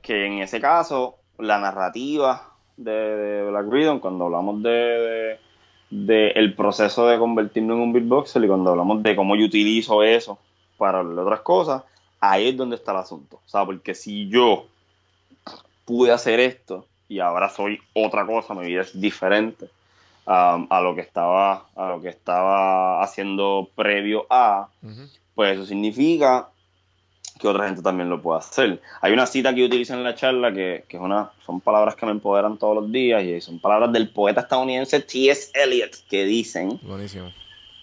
que 0.02 0.26
en 0.26 0.38
ese 0.40 0.60
caso, 0.60 1.16
la 1.38 1.58
narrativa 1.58 2.48
de, 2.76 2.90
de 2.92 3.50
Black 3.50 3.66
Rhythm, 3.70 3.98
cuando 4.00 4.26
hablamos 4.26 4.62
de, 4.62 4.70
de- 4.70 5.38
de 5.90 6.28
el 6.30 6.54
proceso 6.54 7.06
de 7.08 7.18
convertirme 7.18 7.74
en 7.74 7.80
un 7.80 7.92
beatboxer 7.92 8.44
y 8.44 8.46
cuando 8.48 8.70
hablamos 8.70 9.02
de 9.02 9.16
cómo 9.16 9.34
yo 9.34 9.44
utilizo 9.46 10.02
eso 10.04 10.38
para 10.78 11.00
hablar 11.00 11.16
de 11.16 11.22
otras 11.22 11.40
cosas, 11.40 11.82
ahí 12.20 12.50
es 12.50 12.56
donde 12.56 12.76
está 12.76 12.92
el 12.92 12.98
asunto. 12.98 13.40
O 13.44 13.48
sea, 13.48 13.64
porque 13.64 13.94
si 13.94 14.28
yo 14.28 14.66
pude 15.84 16.12
hacer 16.12 16.38
esto 16.40 16.86
y 17.08 17.18
ahora 17.18 17.48
soy 17.48 17.80
otra 17.92 18.24
cosa, 18.24 18.54
mi 18.54 18.66
vida 18.66 18.82
es 18.82 18.98
diferente 19.00 19.66
um, 20.26 20.66
a 20.70 20.80
lo 20.80 20.94
que 20.94 21.00
estaba 21.00 21.66
a 21.74 21.88
lo 21.88 22.00
que 22.00 22.08
estaba 22.10 23.02
haciendo 23.02 23.68
previo 23.74 24.26
a 24.30 24.68
pues 25.34 25.54
eso 25.56 25.66
significa 25.66 26.48
que 27.40 27.48
otra 27.48 27.66
gente 27.66 27.82
también 27.82 28.10
lo 28.10 28.20
puede 28.20 28.38
hacer. 28.40 28.80
Hay 29.00 29.12
una 29.12 29.26
cita 29.26 29.52
que 29.54 29.60
yo 29.60 29.66
utilizo 29.66 29.94
en 29.94 30.04
la 30.04 30.14
charla 30.14 30.52
que, 30.52 30.84
que 30.88 30.96
es 30.96 31.02
una, 31.02 31.30
son 31.44 31.60
palabras 31.60 31.96
que 31.96 32.06
me 32.06 32.12
empoderan 32.12 32.58
todos 32.58 32.76
los 32.76 32.92
días 32.92 33.22
y 33.24 33.40
son 33.40 33.58
palabras 33.58 33.92
del 33.92 34.10
poeta 34.10 34.42
estadounidense 34.42 35.00
T.S. 35.00 35.50
Eliot 35.54 35.90
que 36.08 36.24
dicen 36.24 36.78
Buenísimo. 36.82 37.32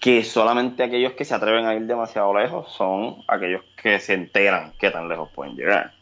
que 0.00 0.24
solamente 0.24 0.82
aquellos 0.82 1.12
que 1.12 1.24
se 1.24 1.34
atreven 1.34 1.66
a 1.66 1.74
ir 1.74 1.82
demasiado 1.82 2.32
lejos 2.38 2.72
son 2.72 3.16
aquellos 3.26 3.62
que 3.82 3.98
se 3.98 4.14
enteran 4.14 4.72
qué 4.78 4.90
tan 4.90 5.08
lejos 5.08 5.28
pueden 5.34 5.56
llegar. 5.56 5.92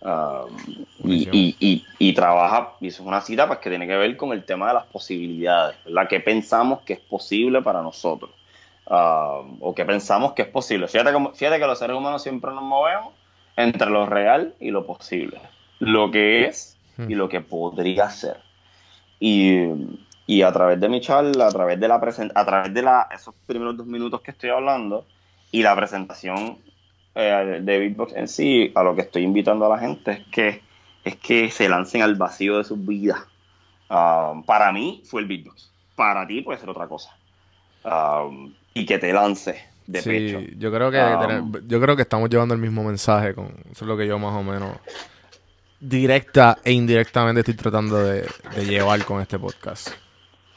Um, 0.00 0.56
y, 1.02 1.56
y, 1.58 1.84
y 1.98 2.12
trabaja, 2.12 2.74
y 2.80 2.86
eso 2.86 3.02
es 3.02 3.08
una 3.08 3.20
cita 3.20 3.48
pues, 3.48 3.58
que 3.58 3.68
tiene 3.68 3.84
que 3.84 3.96
ver 3.96 4.16
con 4.16 4.32
el 4.32 4.44
tema 4.44 4.68
de 4.68 4.74
las 4.74 4.84
posibilidades, 4.86 5.76
¿verdad? 5.84 6.06
¿Qué 6.08 6.20
pensamos 6.20 6.82
que 6.82 6.92
es 6.92 7.00
posible 7.00 7.62
para 7.62 7.82
nosotros? 7.82 8.30
Um, 8.90 9.58
o 9.60 9.74
que 9.74 9.84
pensamos 9.84 10.32
que 10.32 10.42
es 10.42 10.48
posible. 10.48 10.88
Fíjate, 10.88 11.12
cómo- 11.12 11.32
fíjate 11.34 11.58
que 11.60 11.66
los 11.66 11.78
seres 11.78 11.94
humanos 11.94 12.22
siempre 12.22 12.52
nos 12.52 12.62
movemos 12.62 13.12
entre 13.56 13.90
lo 13.90 14.06
real 14.06 14.54
y 14.60 14.70
lo 14.70 14.86
posible. 14.86 15.40
Lo 15.78 16.10
que 16.10 16.46
es 16.46 16.78
y 17.10 17.14
lo 17.14 17.28
que 17.28 17.40
podría 17.42 18.08
ser. 18.08 18.38
Y, 19.20 19.66
y 20.26 20.42
a 20.42 20.52
través 20.52 20.80
de 20.80 20.88
mi 20.88 21.00
charla, 21.00 21.48
a 21.48 21.50
través 21.50 21.78
de 21.78 21.86
la 21.88 21.96
a 21.96 22.44
través 22.46 22.72
de 22.74 22.82
la, 22.82 23.08
esos 23.14 23.34
primeros 23.46 23.76
dos 23.76 23.86
minutos 23.86 24.20
que 24.22 24.30
estoy 24.30 24.50
hablando 24.50 25.04
y 25.52 25.62
la 25.62 25.76
presentación 25.76 26.58
eh, 27.14 27.60
de 27.62 27.78
Beatbox 27.78 28.14
en 28.16 28.26
sí, 28.28 28.72
a 28.74 28.82
lo 28.82 28.94
que 28.94 29.02
estoy 29.02 29.22
invitando 29.22 29.66
a 29.66 29.68
la 29.68 29.78
gente 29.78 30.12
es 30.12 30.26
que, 30.28 30.62
es 31.04 31.16
que 31.16 31.50
se 31.50 31.68
lancen 31.68 32.02
al 32.02 32.14
vacío 32.14 32.56
de 32.58 32.64
sus 32.64 32.84
vidas. 32.86 33.20
Um, 33.90 34.42
para 34.44 34.72
mí 34.72 35.02
fue 35.04 35.20
el 35.20 35.26
Beatbox. 35.26 35.70
Para 35.94 36.26
ti 36.26 36.40
puede 36.42 36.58
ser 36.58 36.70
otra 36.70 36.86
cosa. 36.88 37.14
Um, 37.84 38.54
y 38.80 38.86
que 38.86 38.98
te 38.98 39.12
lance 39.12 39.62
de 39.86 40.02
sí, 40.02 40.08
pecho. 40.10 40.40
yo 40.58 40.70
creo 40.72 40.90
que 40.90 40.98
Um, 41.00 41.52
yo 41.66 41.80
creo 41.80 41.96
que 41.96 42.02
estamos 42.02 42.28
llevando 42.30 42.54
el 42.54 42.60
mismo 42.60 42.84
mensaje 42.84 43.34
con 43.34 43.46
eso 43.70 43.84
es 43.84 43.88
lo 43.88 43.96
que 43.96 44.06
yo 44.06 44.18
más 44.18 44.34
o 44.34 44.42
menos 44.42 44.76
directa 45.80 46.58
e 46.64 46.72
indirectamente 46.72 47.40
estoy 47.40 47.54
tratando 47.54 47.98
de, 48.04 48.26
de 48.56 48.64
llevar 48.66 49.04
con 49.04 49.20
este 49.20 49.38
podcast. 49.38 49.90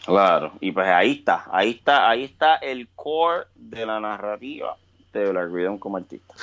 Claro, 0.06 0.54
y 0.60 0.72
pues 0.72 0.88
ahí 0.88 1.12
está, 1.20 1.46
ahí 1.52 1.72
está, 1.72 2.10
ahí 2.10 2.24
está 2.24 2.56
el 2.56 2.88
core 2.96 3.46
de 3.56 3.86
la 3.86 4.00
narrativa 4.00 4.76
de 5.14 5.30
Black 5.30 5.50
Rhythm 5.52 5.78
como 5.78 5.98
artista. 5.98 6.34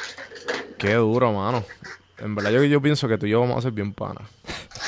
Qué 0.78 0.94
duro, 0.94 1.32
mano. 1.32 1.64
En 2.18 2.34
verdad 2.34 2.50
yo, 2.52 2.62
yo 2.64 2.80
pienso 2.80 3.08
que 3.08 3.18
tú 3.18 3.26
y 3.26 3.30
yo 3.30 3.40
vamos 3.40 3.58
a 3.58 3.62
ser 3.62 3.72
bien 3.72 3.92
panas. 3.92 4.22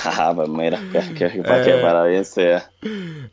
Ajá, 0.05 0.34
pues 0.34 0.49
mira, 0.49 0.80
que, 0.93 1.14
que- 1.14 1.43
para 1.43 1.62
Eh. 1.62 1.64
que 1.64 1.72
para 1.82 2.05
bien 2.05 2.24
sea. 2.24 2.70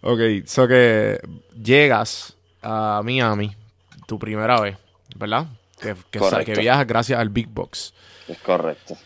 Ok, 0.02 0.20
so 0.46 0.68
que 0.68 1.20
llegas 1.62 2.36
a 2.68 3.02
Miami, 3.02 3.56
tu 4.08 4.20
primera 4.20 4.60
vez, 4.60 4.78
¿verdad? 5.16 5.48
Que, 5.80 5.96
que, 6.12 6.54
viajas 6.60 6.86
gracias 6.86 7.18
al 7.18 7.30
Big 7.30 7.48
Box. 7.48 7.94
Es 8.28 8.38
correcto. 8.40 8.98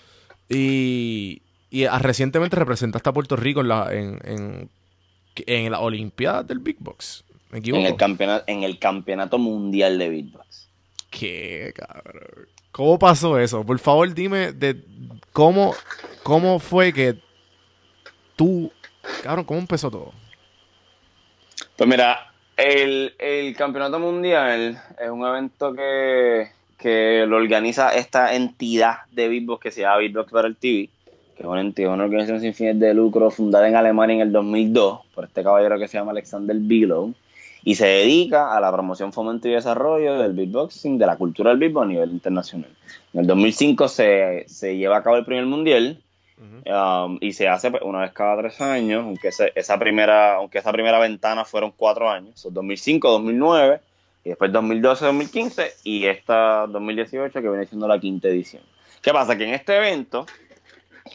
Y, 0.50 1.44
y 1.70 1.86
recientemente 1.86 2.56
representaste 2.56 3.10
a 3.10 3.14
Puerto 3.14 3.36
Rico 3.36 3.62
en 3.62 3.68
la, 3.68 3.94
en, 3.94 4.20
en, 4.24 4.70
en 5.36 5.72
la 5.72 5.80
Olimpiada 5.80 6.42
del 6.42 6.58
Big 6.58 6.78
Box. 6.80 7.24
¿Me 7.52 7.60
equivoco? 7.60 7.82
En 7.82 7.88
el, 7.88 7.98
campeonato, 7.98 8.44
en 8.48 8.64
el 8.64 8.80
campeonato 8.80 9.38
mundial 9.38 10.00
de 10.00 10.10
Big 10.10 10.32
Box. 10.32 10.68
Qué 11.12 11.72
cabrón. 11.76 12.48
¿Cómo 12.72 12.98
pasó 12.98 13.38
eso? 13.38 13.64
Por 13.64 13.78
favor, 13.78 14.12
dime 14.12 14.54
de 14.54 14.84
cómo, 15.34 15.76
cómo 16.24 16.58
fue 16.58 16.92
que 16.94 17.20
tú, 18.36 18.72
cabrón, 19.22 19.46
cómo 19.46 19.60
empezó 19.60 19.92
todo. 19.92 20.14
Pues 21.76 21.88
mira, 21.88 22.31
el, 22.62 23.56
campeonato 23.58 24.00
mundial 24.00 24.82
es 25.00 25.10
un 25.10 25.26
evento 25.26 25.74
que, 25.74 26.50
lo 27.28 27.38
organiza 27.38 27.90
esta 27.90 28.36
entidad 28.36 29.06
de 29.12 29.28
Beatbox 29.30 29.62
que 29.62 29.72
se 29.72 29.82
llama 29.82 29.98
Beatbox 29.98 30.32
para 30.32 30.48
el 30.48 30.56
TV, 30.56 30.90
que 31.36 31.44
es 31.44 31.46
una 31.46 31.62
entidad, 31.62 31.94
una 31.94 32.06
organización 32.06 32.42
sin 32.42 32.54
fines 32.54 32.80
de 32.80 32.94
lucro 32.94 33.30
fundada 33.30 33.68
en 33.68 33.76
Alemania 33.76 34.16
en 34.16 34.22
el 34.22 34.32
2002 34.32 35.00
por 35.14 35.26
este 35.26 35.44
caballero 35.44 35.78
que 35.78 35.88
se 35.88 35.98
llama 35.98 36.12
Alexander 36.12 36.56
Bilow 36.58 37.14
y 37.64 37.76
se 37.76 37.86
dedica 37.86 38.56
a 38.56 38.60
la 38.60 38.72
promoción, 38.72 39.14
fomento 39.14 39.48
y 39.48 39.52
desarrollo 39.52 40.18
del 40.18 40.34
beatboxing, 40.34 40.98
de 40.98 41.06
la 41.06 41.18
cultura 41.18 41.52
del 41.52 41.60
beatbox 41.60 41.84
a 41.84 41.88
nivel 41.90 42.12
internacional. 42.12 42.72
En 43.14 43.20
el 43.22 43.28
2005 43.28 43.88
se, 43.88 44.46
se 44.48 44.78
lleva 44.78 44.98
a 44.98 45.04
cabo 45.04 45.18
el 45.18 45.26
primer 45.26 45.46
mundial 45.46 46.02
um, 46.42 47.18
y 47.22 47.34
se 47.34 47.48
hace 47.48 47.72
pues, 47.72 47.84
una 47.84 48.02
vez 48.02 48.12
cada 48.14 48.38
tres 48.38 48.60
años, 48.62 49.04
aunque 49.04 49.30
esa 49.56 49.80
primera 49.80 50.36
aunque 50.36 50.58
esa 50.58 50.72
primera 50.72 51.00
ventana 51.00 51.46
fueron 51.46 51.72
cuatro 51.76 52.10
años, 52.10 52.40
son 52.40 52.54
2005, 52.54 53.10
2009 53.10 53.80
y 54.24 54.30
después 54.30 54.52
2012, 54.52 55.06
2015 55.06 55.74
y 55.84 56.06
esta 56.06 56.68
2018 56.68 57.42
que 57.42 57.50
viene 57.50 57.66
siendo 57.66 57.88
la 57.88 58.00
quinta 58.00 58.28
edición. 58.28 58.64
¿Qué 59.02 59.12
pasa? 59.12 59.38
Que 59.38 59.46
en 59.46 59.54
este 59.54 59.76
evento 59.76 60.26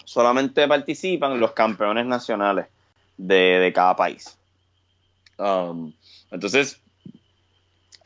solamente 0.05 0.66
participan 0.66 1.39
los 1.39 1.53
campeones 1.53 2.07
nacionales 2.07 2.66
de, 3.16 3.59
de 3.59 3.72
cada 3.72 3.95
país. 3.95 4.37
Um, 5.39 5.93
entonces, 6.31 6.81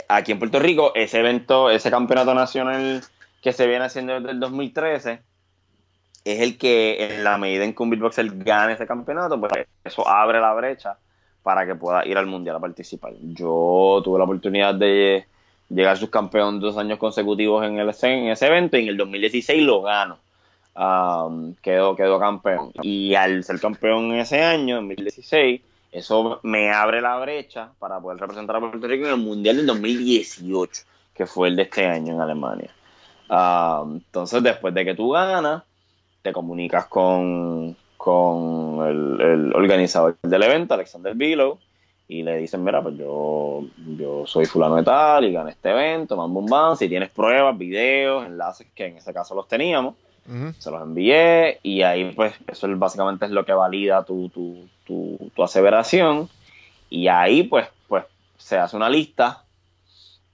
aquí 0.08 0.32
en 0.32 0.38
Puerto 0.38 0.58
Rico, 0.58 0.92
ese 0.94 1.20
evento, 1.20 1.70
ese 1.70 1.90
campeonato 1.90 2.34
nacional 2.34 3.02
que 3.42 3.52
se 3.52 3.66
viene 3.66 3.84
haciendo 3.84 4.14
desde 4.14 4.32
el 4.32 4.40
2013, 4.40 5.22
es 6.24 6.40
el 6.40 6.58
que 6.58 7.14
en 7.14 7.24
la 7.24 7.38
medida 7.38 7.64
en 7.64 7.74
que 7.74 7.82
un 7.82 7.90
beatboxer 7.90 8.30
gane 8.44 8.74
ese 8.74 8.86
campeonato, 8.86 9.40
pues 9.40 9.52
eso 9.84 10.06
abre 10.06 10.40
la 10.40 10.52
brecha 10.54 10.96
para 11.42 11.66
que 11.66 11.74
pueda 11.74 12.06
ir 12.06 12.18
al 12.18 12.26
mundial 12.26 12.56
a 12.56 12.60
participar. 12.60 13.12
Yo 13.20 14.00
tuve 14.04 14.18
la 14.18 14.24
oportunidad 14.24 14.74
de 14.74 15.24
llegar 15.68 15.96
subcampeón 15.96 16.60
dos 16.60 16.76
años 16.76 16.98
consecutivos 16.98 17.64
en, 17.64 17.78
el, 17.78 17.88
en 18.02 18.28
ese 18.28 18.46
evento 18.46 18.76
y 18.76 18.82
en 18.82 18.88
el 18.88 18.96
2016 18.96 19.62
lo 19.62 19.82
gano. 19.82 20.18
Quedó, 21.62 21.96
quedó 21.96 22.18
campeón. 22.18 22.72
Y 22.82 23.14
al 23.14 23.44
ser 23.44 23.60
campeón 23.60 24.12
en 24.12 24.20
ese 24.20 24.42
año, 24.42 24.78
en 24.78 24.88
2016, 24.88 25.60
eso 25.92 26.40
me 26.42 26.70
abre 26.70 27.00
la 27.00 27.18
brecha 27.18 27.70
para 27.78 28.00
poder 28.00 28.20
representar 28.20 28.56
a 28.56 28.60
Puerto 28.60 28.86
Rico 28.86 29.06
en 29.06 29.12
el 29.12 29.18
Mundial 29.18 29.56
del 29.56 29.66
2018, 29.66 30.82
que 31.14 31.26
fue 31.26 31.48
el 31.48 31.56
de 31.56 31.62
este 31.62 31.86
año 31.86 32.14
en 32.14 32.20
Alemania. 32.20 32.70
Entonces, 33.28 34.42
después 34.42 34.74
de 34.74 34.84
que 34.84 34.94
tú 34.94 35.10
ganas, 35.10 35.62
te 36.22 36.32
comunicas 36.32 36.86
con, 36.86 37.76
con 37.96 38.86
el, 38.86 39.52
organizador 39.54 40.16
del 40.22 40.42
evento, 40.42 40.74
Alexander 40.74 41.14
Bilow, 41.14 41.58
y 42.08 42.22
le 42.22 42.38
dicen, 42.38 42.64
mira, 42.64 42.82
pues 42.82 42.96
yo, 42.96 43.62
yo 43.96 44.26
soy 44.26 44.44
fulano 44.44 44.76
de 44.76 44.82
tal 44.82 45.24
y 45.24 45.32
gané 45.32 45.52
este 45.52 45.70
evento, 45.70 46.16
man, 46.16 46.32
bum, 46.32 46.46
bam, 46.46 46.76
si 46.76 46.88
tienes 46.88 47.10
pruebas, 47.10 47.56
videos, 47.56 48.26
enlaces, 48.26 48.66
que 48.74 48.86
en 48.86 48.96
ese 48.96 49.12
caso 49.14 49.34
los 49.34 49.46
teníamos, 49.46 49.94
se 50.58 50.70
los 50.70 50.80
envié 50.82 51.58
y 51.62 51.82
ahí 51.82 52.12
pues 52.12 52.34
eso 52.46 52.68
básicamente 52.76 53.24
es 53.24 53.32
lo 53.32 53.44
que 53.44 53.52
valida 53.52 54.04
tu, 54.04 54.28
tu, 54.28 54.68
tu, 54.86 55.42
aseveración 55.42 56.28
y 56.88 57.08
ahí 57.08 57.42
pues, 57.42 57.66
pues 57.88 58.04
se 58.36 58.56
hace 58.56 58.76
una 58.76 58.88
lista 58.88 59.44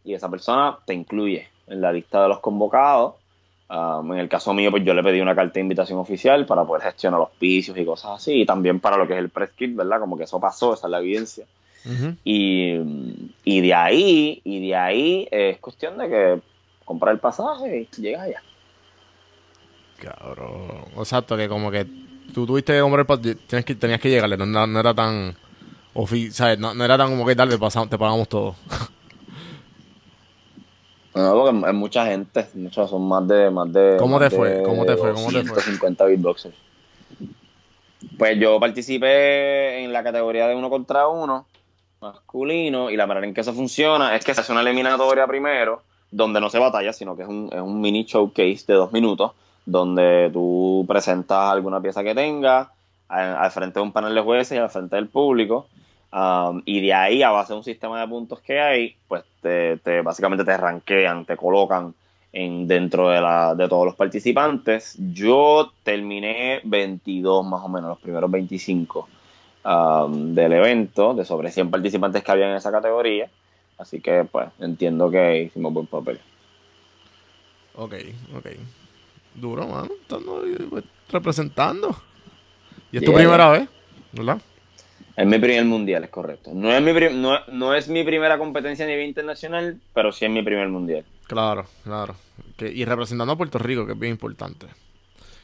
y 0.05 0.15
esa 0.15 0.29
persona 0.29 0.79
te 0.85 0.93
incluye 0.93 1.49
en 1.67 1.81
la 1.81 1.93
lista 1.93 2.23
de 2.23 2.29
los 2.29 2.41
convocados. 2.41 3.15
Um, 3.69 4.13
en 4.13 4.21
el 4.21 4.29
caso 4.29 4.55
mío, 4.55 4.71
pues 4.71 4.85
yo 4.85 4.95
le 4.95 5.03
pedí 5.03 5.21
una 5.21 5.35
carta 5.35 5.55
de 5.55 5.61
invitación 5.61 5.99
oficial 5.99 6.47
para 6.47 6.65
poder 6.65 6.85
gestionar 6.85 7.19
los 7.19 7.31
picios 7.31 7.77
y 7.77 7.85
cosas 7.85 8.13
así, 8.13 8.43
y 8.43 8.47
también 8.47 8.79
para 8.79 8.97
lo 8.97 9.09
que 9.09 9.15
es 9.15 9.19
el 9.19 9.29
press 9.29 9.51
kit, 9.51 9.75
¿verdad? 9.75 9.99
Como 9.99 10.17
que 10.17 10.25
eso 10.25 10.39
pasó, 10.39 10.75
esa 10.75 10.87
es 10.87 10.91
la 10.91 11.01
evidencia. 11.01 11.47
y, 12.25 12.75
y, 13.45 13.61
de 13.61 13.75
ahí, 13.75 14.41
y 14.45 14.69
de 14.69 14.75
ahí 14.75 15.29
es 15.31 15.59
cuestión 15.59 15.99
de 15.99 16.09
que 16.09 16.41
comprar 16.85 17.15
el 17.15 17.21
pasaje 17.21 17.89
y 17.93 18.01
llegas 18.01 18.23
allá. 18.23 18.43
Cabrón. 19.99 20.85
Exacto, 20.99 21.37
que 21.37 21.49
como 21.49 21.71
que 21.71 21.87
tú 22.33 22.47
tuviste 22.47 22.73
que 22.73 22.81
comprar 22.81 23.07
el 23.09 23.37
tienes 23.37 23.65
que, 23.65 23.75
tenías 23.75 24.01
que 24.01 24.11
llegarle, 24.11 24.37
no, 24.37 24.67
no 24.67 24.81
era 24.81 24.95
tan. 24.95 25.37
¿sabes? 26.31 26.59
No, 26.59 26.75
no, 26.75 26.85
era 26.85 26.99
tan 26.99 27.11
como 27.11 27.27
que 27.27 27.35
dale, 27.35 27.59
pasamos, 27.59 27.89
te 27.89 27.99
pagamos 27.99 28.29
todo. 28.29 28.55
No, 31.17 31.33
porque 31.33 31.69
es 31.69 31.75
mucha 31.75 32.05
gente, 32.05 32.47
muchos 32.55 32.91
son 32.91 33.09
más 33.09 33.27
de 33.27 33.51
más 33.51 33.73
de 33.73 33.97
¿Cómo 33.99 34.19
te 34.19 34.29
fue? 34.29 34.63
¿Cómo 34.63 34.85
te 34.85 34.97
fue? 34.97 35.15
¿Cómo 35.15 35.33
te 35.33 35.45
fue? 35.45 35.63
50 35.63 36.05
beatboxers. 36.05 36.55
Pues 38.19 38.39
yo 38.39 38.61
participé 38.61 39.83
en 39.83 39.95
la 39.95 40.03
categoría 40.03 40.47
de 40.47 40.55
uno 40.55 40.69
contra 40.69 41.09
uno 41.09 41.47
masculino 42.03 42.91
y 42.91 42.97
la 42.97 43.07
manera 43.07 43.27
en 43.27 43.33
que 43.33 43.41
eso 43.41 43.55
funciona 43.55 44.15
es 44.15 44.25
que 44.25 44.35
se 44.35 44.43
hace 44.43 44.53
una 44.53 44.61
eliminatoria 44.61 45.27
primero 45.27 45.81
donde 46.11 46.39
no 46.39 46.51
se 46.51 46.59
batalla, 46.59 46.93
sino 46.93 47.17
que 47.17 47.23
es 47.23 47.29
un, 47.29 47.49
es 47.51 47.63
un 47.63 47.81
mini 47.81 48.05
showcase 48.05 48.65
de 48.67 48.75
dos 48.75 48.93
minutos 48.93 49.33
donde 49.65 50.31
tú 50.33 50.85
presentas 50.87 51.51
alguna 51.51 51.81
pieza 51.81 52.05
que 52.05 52.15
tengas 52.15 52.69
al 53.09 53.51
frente 53.53 53.79
de 53.79 53.85
un 53.85 53.93
panel 53.93 54.15
de 54.15 54.21
jueces 54.21 54.57
y 54.57 54.61
al 54.61 54.69
frente 54.69 54.97
del 54.97 55.09
público. 55.09 55.67
Um, 56.17 56.63
y 56.65 56.81
de 56.81 56.95
ahí, 56.95 57.23
a 57.23 57.31
base 57.31 57.53
de 57.53 57.59
un 57.59 57.65
sistema 57.65 58.01
de 58.01 58.09
puntos 58.09 58.41
que 58.41 58.59
hay, 58.59 58.97
pues 59.07 59.23
te, 59.43 60.01
básicamente 60.01 60.47
te 60.47 60.57
ranquean, 60.57 61.27
te 61.27 61.37
colocan 61.37 61.95
en, 62.33 62.67
dentro 62.67 63.11
de, 63.11 63.21
la, 63.21 63.55
de 63.55 63.69
todos 63.69 63.85
los 63.85 63.97
participantes. 63.97 64.97
Yo 65.13 65.73
terminé 65.83 66.63
22 66.65 67.45
más 67.45 67.63
o 67.63 67.69
menos, 67.69 67.91
los 67.91 67.99
primeros 67.99 68.31
25 68.31 69.09
um, 69.67 70.35
del 70.35 70.55
evento, 70.55 71.13
de 71.13 71.27
sobre 71.27 71.51
100 71.51 71.71
participantes 71.71 72.25
que 72.25 72.33
había 72.33 72.49
en 72.49 72.57
esa 72.57 72.73
categoría. 72.73 73.29
Así 73.77 74.01
que, 74.01 74.25
pues, 74.25 74.49
entiendo 74.59 75.11
que 75.11 75.43
hicimos 75.43 75.75
buen 75.75 75.87
papel. 75.87 76.19
Ok, 77.75 77.93
ok. 78.35 78.47
Duro, 79.35 79.67
mano. 79.67 79.91
Estando 80.01 80.43
pues, 80.71 80.85
representando. 81.11 81.95
Y 82.91 82.97
es 82.97 83.05
tu 83.05 83.13
primera 83.13 83.51
vez, 83.51 83.69
¿verdad? 84.13 84.41
Es 85.17 85.27
mi 85.27 85.39
primer 85.39 85.65
mundial, 85.65 86.05
es 86.05 86.11
correcto. 86.11 86.51
No 86.53 86.71
es 86.71 86.83
mi, 86.83 86.93
no, 87.53 87.75
es 87.75 87.89
mi 87.89 88.05
primera 88.05 88.37
competencia 88.37 88.85
a 88.85 88.89
nivel 88.89 89.07
internacional, 89.07 89.81
pero 89.95 90.13
sí 90.13 90.27
es 90.27 90.31
mi 90.31 90.43
primer 90.43 90.69
mundial. 90.69 91.05
Claro, 91.27 91.67
claro. 91.85 92.15
y 92.59 92.85
representando 92.85 93.33
a 93.33 93.37
Puerto 93.37 93.59
Rico, 93.59 93.87
que 93.87 93.93
es 93.93 93.99
bien 93.99 94.13
importante. 94.13 94.67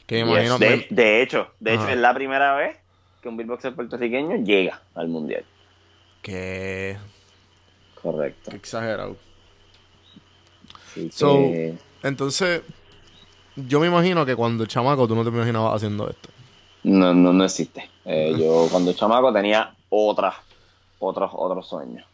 Que 0.05 0.19
imagino, 0.19 0.59
de, 0.59 1.21
hecho, 1.21 1.47
de 1.59 1.73
hecho 1.73 1.87
es 1.87 1.97
la 1.97 2.13
primera 2.13 2.55
vez 2.55 2.77
que 3.21 3.29
un 3.29 3.37
beatboxer 3.37 3.73
puertorriqueño 3.73 4.43
llega 4.43 4.81
al 4.93 5.07
mundial. 5.07 5.43
Que... 6.21 6.97
Correcto. 7.99 8.51
Qué 8.51 8.57
exagerado. 8.57 9.15
so, 11.09 11.51
entonces, 12.03 12.61
yo 13.55 13.79
me 13.79 13.87
imagino 13.87 14.25
que 14.25 14.35
cuando 14.35 14.63
el 14.63 14.69
chamaco 14.69 15.07
tú 15.07 15.15
no 15.15 15.23
te 15.23 15.29
imaginabas 15.29 15.75
haciendo 15.75 16.09
esto. 16.09 16.29
No, 16.83 17.13
no, 17.13 17.31
no 17.31 17.43
existe. 17.45 17.89
Eh, 18.05 18.35
yo 18.37 18.67
cuando 18.69 18.93
chamaco 18.93 19.31
tenía 19.31 19.73
otras, 19.89 20.35
otros, 20.99 21.31
otros 21.33 21.67
sueños. 21.67 22.05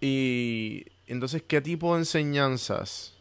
Y 0.00 0.84
entonces, 1.06 1.42
¿qué 1.42 1.60
tipo 1.60 1.94
de 1.94 2.00
enseñanzas 2.00 3.14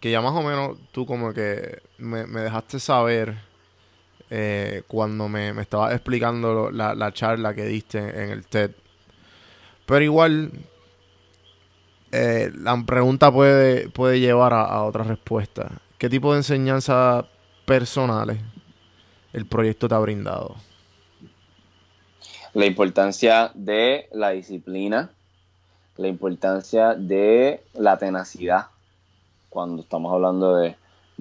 que 0.00 0.10
ya 0.10 0.20
más 0.20 0.34
o 0.34 0.42
menos 0.42 0.78
tú 0.92 1.06
como 1.06 1.32
que 1.32 1.82
me, 1.98 2.24
dejaste 2.24 2.78
saber 2.78 3.38
eh, 4.30 4.82
cuando 4.86 5.28
me, 5.28 5.52
me 5.52 5.62
estabas 5.62 5.92
explicando 5.92 6.70
la, 6.70 7.12
charla 7.12 7.54
que 7.54 7.64
diste 7.64 7.98
en 7.98 8.30
el 8.30 8.46
TED? 8.46 8.72
Pero 9.86 10.04
igual, 10.04 10.52
eh, 12.12 12.50
la 12.54 12.82
pregunta 12.84 13.32
puede, 13.32 13.88
puede 13.88 14.20
llevar 14.20 14.52
a, 14.52 14.82
otra 14.82 15.04
respuesta. 15.04 15.80
¿Qué 15.96 16.08
tipo 16.08 16.32
de 16.32 16.38
enseñanzas 16.38 17.24
personales 17.64 18.38
el 19.32 19.46
proyecto 19.46 19.88
te 19.88 19.94
ha 19.94 19.98
brindado? 19.98 20.56
La 22.54 22.66
importancia 22.66 23.50
de 23.54 24.08
la 24.12 24.30
disciplina, 24.30 25.10
la 25.96 26.08
importancia 26.08 26.94
de 26.94 27.62
la 27.74 27.98
tenacidad 27.98 28.66
cuando 29.50 29.82
estamos 29.82 30.12
hablando 30.12 30.56
de, 30.56 30.76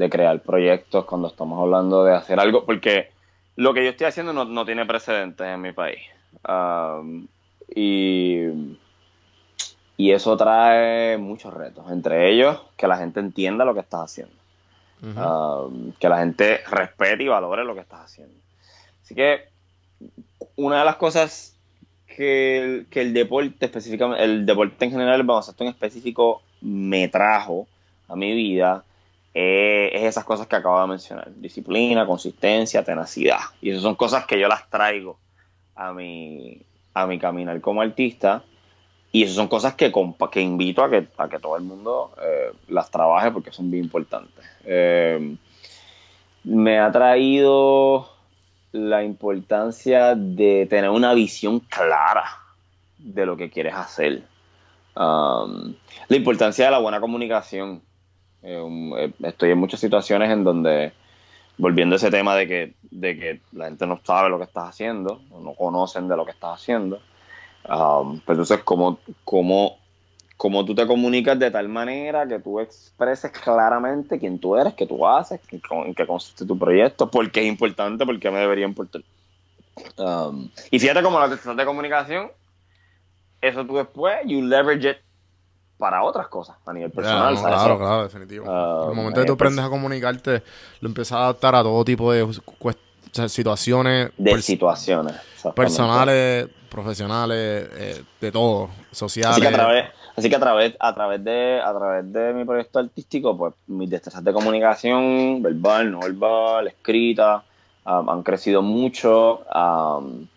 crear 0.10 0.39
proyectos, 0.41 1.03
cuando 1.03 1.28
estamos 1.28 1.60
hablando 1.60 2.05
de 2.05 2.16
hacer 2.16 2.39
algo, 2.39 2.64
porque 2.64 3.10
lo 3.57 3.74
que 3.74 3.84
yo 3.84 3.89
estoy 3.89 4.07
haciendo 4.07 4.32
no, 4.32 4.66
tiene 4.66 4.86
precedentes 4.86 5.45
en 5.45 5.60
mi 5.60 5.74
país. 5.74 5.99
y 7.76 8.45
Y 9.97 10.12
eso 10.12 10.38
trae 10.38 11.18
muchos 11.18 11.53
retos, 11.53 11.91
entre 11.91 12.32
ellos 12.32 12.62
que 12.78 12.88
la 12.88 12.95
gente 12.95 13.20
entienda 13.20 13.66
lo 13.66 13.74
que 13.74 13.82
estás 13.82 14.05
haciendo, 14.05 14.34
um, 15.02 15.91
que 15.93 16.10
la 16.10 16.20
gente 16.20 16.62
respete 16.70 17.24
y 17.24 17.28
valore 17.28 17.64
lo 17.64 17.74
que 17.74 17.82
estás 17.82 18.02
haciendo. 18.02 18.36
Así 19.04 19.16
que 19.16 19.50
una 20.56 20.80
de 20.80 20.86
las 20.86 20.95
cosas 20.97 21.56
que 22.08 22.86
el, 22.91 23.14
deporte 23.14 23.66
específicamente, 23.66 24.24
el 24.24 24.45
deporte 24.45 24.86
en 24.86 24.91
general, 24.91 25.20
el 25.20 25.26
baloncesto 25.26 25.64
en 25.64 25.70
específico, 25.70 26.41
me 26.62 27.08
trajo 27.08 27.68
a 28.08 28.16
mi 28.16 28.34
vida 28.34 28.84
eh, 29.34 29.91
es 29.93 30.04
esas 30.04 30.26
cosas 30.26 30.47
que 30.47 30.56
acabo 30.56 30.82
de 30.82 30.88
mencionar. 30.88 31.32
Disciplina, 31.36 32.06
consistencia, 32.06 32.84
tenacidad. 32.84 33.39
Y 33.62 33.70
esas 33.70 33.84
son 33.84 33.95
cosas 33.95 34.26
que 34.26 34.39
yo 34.39 34.47
las 34.47 34.70
traigo 34.70 35.18
a 35.76 35.93
mi, 35.93 36.62
a 36.93 37.06
mi 37.08 37.20
caminar 37.20 37.62
como 37.62 37.82
artista. 37.82 38.43
Y 39.12 39.24
esas 39.24 39.36
son 39.36 39.47
cosas 39.47 39.74
que, 39.74 39.91
que 40.32 40.41
invito 40.41 40.84
a 40.84 40.89
que, 40.89 41.07
a 41.18 41.28
que 41.28 41.39
todo 41.39 41.57
el 41.57 41.64
mundo 41.64 42.12
eh, 42.22 42.51
las 42.68 42.91
trabaje 42.91 43.32
porque 43.32 43.51
son 43.51 43.72
bien 43.72 43.86
importantes. 43.86 44.45
Eh, 44.66 45.36
me 46.43 46.80
ha 46.80 46.91
traído 46.91 48.10
la 48.72 49.03
importancia 49.03 50.16
de 50.16 50.68
tener 50.70 50.89
una 50.91 51.14
visión 51.14 51.60
clara 51.60 52.26
de 52.99 53.26
lo 53.26 53.36
que 53.36 53.49
quieres 53.49 53.74
hacer. 53.74 54.24
Um, 54.95 55.74
la 56.07 56.18
importancia 56.18 56.66
de 56.66 56.72
la 56.72 56.80
buena 56.80 56.99
comunicación. 56.99 57.82
Eh, 58.43 59.14
estoy 59.24 59.51
en 59.51 59.57
muchas 59.57 59.80
situaciones 59.80 60.30
en 60.30 60.43
donde, 60.43 60.93
volviendo 61.57 61.95
a 61.95 61.97
ese 61.97 62.12
tema 62.12 62.36
de 62.36 62.47
que, 62.47 62.74
de 62.91 63.18
que 63.18 63.41
la 63.53 63.66
gente 63.66 63.88
no 63.88 63.99
sabe 64.03 64.30
lo 64.30 64.38
que 64.38 64.45
estás 64.45 64.70
haciendo, 64.70 65.22
o 65.32 65.39
no 65.39 65.53
conocen 65.53 66.07
de 66.07 66.16
lo 66.16 66.26
que 66.26 66.32
estás 66.32 66.62
haciendo, 66.62 67.01
um, 67.68 68.20
pues 68.20 68.38
entonces, 68.38 68.60
¿cómo, 68.64 68.99
cómo, 69.24 69.78
cómo 70.38 70.66
tú 70.66 70.76
te 70.76 70.88
comunicas 70.88 71.38
de 71.38 71.51
tal 71.51 71.70
manera 71.70 72.28
que 72.28 72.39
tú 72.39 72.60
expreses 72.60 73.32
claramente 73.32 74.20
quién 74.20 74.39
tú 74.39 74.55
eres, 74.55 74.74
qué 74.74 74.86
tú 74.86 75.05
haces, 75.05 75.39
en 75.51 75.93
qué 75.93 76.07
consiste 76.07 76.45
tu 76.45 76.57
proyecto, 76.57 77.10
por 77.10 77.30
qué 77.32 77.41
es 77.41 77.47
importante, 77.47 78.05
por 78.05 78.20
qué 78.20 78.32
me 78.32 78.39
debería 78.39 78.66
importar. 78.66 79.01
Um, 79.97 80.49
y 80.72 80.80
fíjate 80.80 81.01
cómo 81.01 81.20
la 81.20 81.28
de 81.28 81.66
comunicación, 81.66 82.32
eso 83.41 83.66
tú 83.66 83.78
después, 83.78 84.18
you 84.26 84.41
leverage 84.41 84.89
it 84.89 84.97
para 85.78 86.03
otras 86.03 86.28
cosas 86.28 86.57
a 86.66 86.74
nivel 86.74 86.91
personal. 86.91 87.36
claro, 87.38 87.78
claro, 87.78 88.03
definitivo. 88.03 88.45
Uh, 88.45 88.84
en 88.84 88.89
el 88.89 88.95
momento 88.95 89.22
que 89.22 89.28
tú 89.28 89.34
aprendes 89.34 89.64
a 89.64 89.70
comunicarte, 89.70 90.43
lo 90.82 90.89
empiezas 90.89 91.18
a 91.18 91.24
adaptar 91.24 91.55
a 91.55 91.64
todo 91.64 91.86
tipo 91.86 92.12
de 92.12 92.28
situaciones. 93.12 94.12
De 94.18 94.41
situaciones. 94.41 95.16
Personales, 95.55 96.47
profesionales, 96.70 97.70
eh, 97.74 98.03
de 98.20 98.32
todo, 98.32 98.70
sociales. 98.91 99.38
Así 99.38 99.41
que 99.41 99.47
a 99.47 99.51
través, 99.51 99.86
así 100.16 100.30
que 100.30 100.36
a 100.36 100.39
través, 100.39 100.76
a 100.80 100.93
través 100.93 101.24
de, 101.24 101.62
a 101.64 101.74
través 101.74 102.14
de 102.14 102.34
mi 102.34 102.45
proyecto 102.45 102.80
artístico, 102.80 103.38
pues 103.38 103.53
mis 103.68 103.89
destrezas 103.89 104.24
de 104.24 104.34
comunicación, 104.34 105.41
verbal, 105.41 105.91
no 105.91 105.99
verbal, 105.99 106.68
escrita, 106.68 107.43
um, 107.86 108.10
han 108.10 108.24
crecido 108.24 108.62
mucho. 108.62 109.43
Um, 109.53 110.28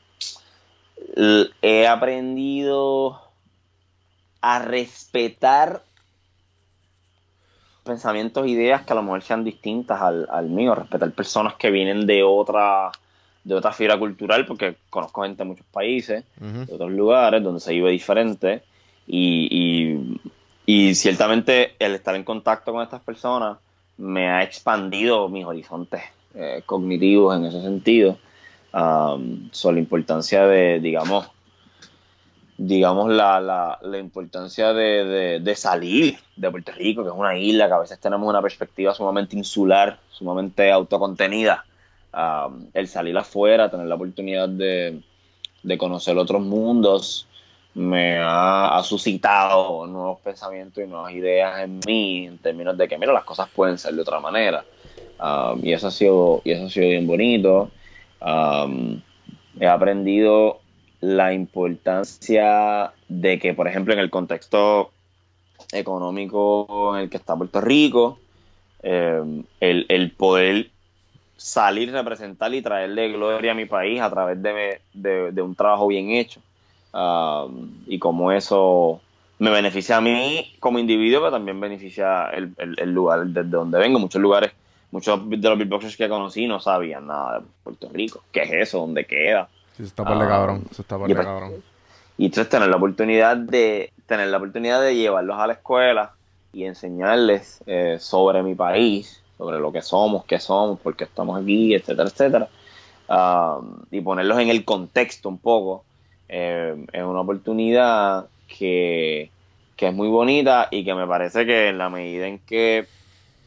he 1.61 1.87
aprendido 1.87 3.21
a 4.41 4.59
respetar 4.61 5.83
pensamientos, 7.83 8.47
ideas 8.47 8.83
que 8.83 8.93
a 8.93 8.97
lo 8.97 9.03
mejor 9.03 9.23
sean 9.23 9.45
distintas 9.45 10.01
al, 10.01 10.29
al 10.31 10.49
mío, 10.49 10.75
respetar 10.75 11.11
personas 11.13 11.55
que 11.55 11.71
vienen 11.71 12.07
de 12.07 12.23
otra 12.23 12.91
de 13.45 13.55
otra 13.55 13.73
fibra 13.73 13.99
cultural, 13.99 14.47
porque 14.47 14.77
conozco 14.89 15.23
gente 15.23 15.43
de 15.43 15.49
muchos 15.49 15.67
países, 15.67 16.25
de 16.39 16.73
otros 16.73 16.93
lugares, 16.93 17.43
donde 17.43 17.61
se 17.61 17.73
vive 17.73 17.91
diferente, 17.91 18.63
y, 19.07 20.19
y, 20.65 20.95
ciertamente 20.95 21.75
el 21.81 21.95
estar 21.95 22.15
en 22.15 22.23
contacto 22.23 22.73
con 22.73 22.83
estas 22.83 23.03
personas 23.03 23.59
me 23.99 24.31
ha 24.31 24.45
expandido 24.45 25.29
mis 25.29 25.45
horizontes 25.45 26.03
eh, 26.35 26.63
cognitivos 26.65 27.37
en 27.37 27.47
ese 27.47 27.63
sentido, 27.63 28.17
um, 28.73 29.51
sobre 29.51 29.75
la 29.75 29.81
importancia 29.81 30.47
de, 30.47 30.79
digamos, 30.81 31.29
digamos, 32.67 33.11
la, 33.11 33.41
la, 33.41 33.79
la 33.83 33.99
importancia 33.99 34.73
de, 34.73 35.41
de, 35.41 35.57
salir 35.57 36.17
de 36.37 36.51
Puerto 36.51 36.71
Rico, 36.73 37.03
que 37.03 37.09
es 37.09 37.15
una 37.15 37.37
isla, 37.37 37.67
que 37.67 37.75
a 37.75 37.79
veces 37.79 37.99
tenemos 37.99 38.29
una 38.29 38.41
perspectiva 38.41 38.95
sumamente 38.95 39.37
insular, 39.37 39.99
sumamente 40.11 40.71
autocontenida. 40.71 41.65
Um, 42.15 42.67
el 42.75 42.89
salir 42.89 43.17
afuera, 43.17 43.71
tener 43.71 43.87
la 43.87 43.95
oportunidad 43.95 44.49
de, 44.49 45.01
de 45.63 45.79
conocer 45.79 46.17
otros 46.19 46.43
mundos, 46.43 47.27
me 47.75 48.19
ha, 48.21 48.81
suscitado 48.85 49.87
nuevos 49.87 50.21
pensamientos 50.21 50.85
y 50.85 50.87
nuevas 50.87 51.13
ideas 51.13 51.65
en 51.65 51.81
mí, 51.85 52.27
en 52.27 52.39
términos 52.39 52.77
de 52.77 52.87
que, 52.87 52.99
mira, 52.99 53.13
las 53.13 53.25
cosas 53.25 53.49
pueden 53.49 53.79
ser 53.79 53.95
de 53.95 54.03
otra 54.03 54.21
manera. 54.21 54.65
Um, 55.19 55.65
y, 55.65 55.73
eso 55.73 55.89
ha 55.89 55.91
sido, 55.91 56.43
y 56.45 56.53
eso 56.53 56.67
ha 56.67 56.71
sido 56.71 56.89
bien 56.89 57.07
bonito. 57.07 57.71
Um, 58.21 59.01
he 59.59 59.67
aprendido 59.67 60.62
la 61.03 61.35
importancia 61.35 62.93
de 63.09 63.39
que, 63.41 63.55
por 63.55 63.67
ejemplo, 63.67 63.93
en 63.93 63.99
el 63.99 64.09
contexto 64.09 64.93
económico 65.73 66.97
en 66.97 67.03
el 67.03 67.11
que 67.11 67.17
está 67.17 67.37
Puerto 67.37 67.61
Rico, 67.61 68.21
eh, 68.85 69.21
el, 69.61 69.87
el, 69.89 70.13
poder 70.13 70.71
salir, 71.37 71.91
representar 71.91 72.55
y 72.55 72.63
traerle 72.63 73.11
gloria 73.11 73.51
a 73.51 73.55
mi 73.55 73.65
país 73.65 74.01
a 74.01 74.11
través 74.11 74.41
de, 74.41 75.43
un 75.43 75.55
trabajo 75.57 75.89
bien 75.89 76.11
hecho. 76.11 76.41
Y 77.87 77.99
como 77.99 78.31
eso 78.31 79.01
me 79.41 79.51
beneficia 79.51 79.97
a 79.97 80.01
mí 80.01 80.55
como 80.61 80.79
individuo, 80.79 81.21
pero 81.21 81.33
también 81.33 81.59
beneficia 81.59 82.27
el, 82.27 82.55
el, 82.59 82.93
lugar 82.93 83.27
desde 83.27 83.49
donde 83.49 83.81
vengo. 83.81 83.99
Muchos 83.99 84.23
lugares, 84.23 84.53
muchos 84.93 85.29
de 85.29 85.49
los 85.49 85.59
beatboxers 85.59 85.97
que 85.97 86.09
conocí 86.09 86.47
no 86.47 86.61
sabían 86.61 87.09
nada 87.09 87.41
de 87.41 87.47
Puerto 87.65 87.89
Rico. 87.93 88.23
¿Qué 88.31 88.43
es 88.43 88.53
eso? 88.53 88.79
¿Dónde 88.79 89.05
queda? 89.05 89.49
Sí, 89.83 89.89
está 89.89 90.05
por 90.05 90.17
cabrón, 90.29 90.65
se 90.71 90.83
está 90.83 90.97
por 90.97 91.11
y, 91.11 91.15
pues, 91.15 91.27
cabrón. 91.27 91.55
Y 92.17 92.27
entonces 92.27 92.49
tener 92.49 92.69
la 92.69 92.77
oportunidad 92.77 93.37
de 93.37 93.93
tener 94.07 94.29
la 94.29 94.37
oportunidad 94.37 94.81
de 94.81 94.95
llevarlos 94.95 95.37
a 95.41 95.49
la 95.49 95.55
escuela 95.55 96.13
y 96.53 96.67
enseñarles 96.67 97.65
eh, 97.67 97.97
sobre 97.99 98.45
mi 98.45 98.55
país, 98.55 99.21
sobre 99.37 99.59
lo 99.59 99.73
que 99.73 99.83
somos, 99.83 100.25
qué 100.25 100.39
somos, 100.39 100.79
por 100.79 100.95
qué 100.95 101.03
estamos 101.03 101.43
aquí, 101.43 101.75
etcétera, 101.75 102.09
etcétera. 102.09 102.49
Um, 103.09 103.81
y 103.91 104.01
ponerlos 104.03 104.39
en 104.39 104.51
el 104.51 104.65
contexto 104.65 105.29
un 105.29 105.39
poco. 105.39 105.85
Eh, 106.29 106.87
es 106.93 107.03
una 107.03 107.23
oportunidad 107.23 108.27
que, 108.47 109.33
que 109.75 109.89
es 109.89 109.95
muy 109.95 110.07
bonita 110.07 110.69
y 110.71 110.85
que 110.85 110.95
me 110.95 111.09
parece 111.09 111.45
que 111.45 111.71
en 111.71 111.79
la 111.79 111.91
medida 111.91 112.29
en 112.29 112.39
que 112.39 112.87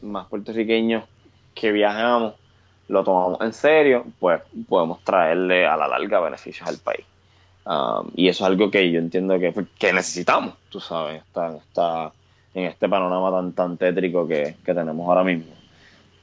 más 0.02 0.26
puertorriqueños 0.26 1.04
que 1.54 1.72
viajamos 1.72 2.34
lo 2.88 3.04
tomamos 3.04 3.40
en 3.40 3.52
serio, 3.52 4.04
pues 4.18 4.40
podemos 4.68 5.02
traerle 5.02 5.66
a 5.66 5.76
la 5.76 5.88
larga 5.88 6.20
beneficios 6.20 6.68
al 6.68 6.78
país. 6.78 7.04
Um, 7.64 8.10
y 8.14 8.28
eso 8.28 8.44
es 8.44 8.50
algo 8.50 8.70
que 8.70 8.90
yo 8.92 9.00
entiendo 9.00 9.38
que, 9.40 9.52
que 9.76 9.92
necesitamos, 9.92 10.54
tú 10.70 10.78
sabes, 10.78 11.22
está, 11.22 11.56
está 11.56 12.12
en 12.54 12.64
este 12.64 12.88
panorama 12.88 13.30
tan, 13.32 13.52
tan 13.52 13.76
tétrico 13.76 14.26
que, 14.26 14.56
tenemos 14.64 15.06
ahora 15.08 15.24
mismo. 15.24 15.52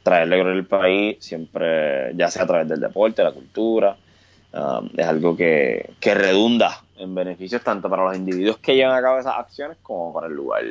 Traerle 0.03 0.37
gloria 0.37 0.59
al 0.59 0.65
país 0.65 1.17
siempre, 1.19 2.13
ya 2.15 2.29
sea 2.29 2.43
a 2.43 2.47
través 2.47 2.67
del 2.69 2.79
deporte, 2.79 3.23
la 3.23 3.33
cultura, 3.33 3.97
um, 4.53 4.89
es 4.95 5.05
algo 5.05 5.35
que, 5.35 5.91
que 5.99 6.13
redunda 6.13 6.81
en 6.97 7.13
beneficios 7.13 7.61
tanto 7.61 7.89
para 7.89 8.05
los 8.05 8.15
individuos 8.15 8.57
que 8.57 8.75
llevan 8.75 8.97
a 8.97 9.01
cabo 9.01 9.19
esas 9.19 9.35
acciones 9.37 9.77
como 9.81 10.13
para 10.13 10.27
el 10.27 10.33
lugar 10.33 10.63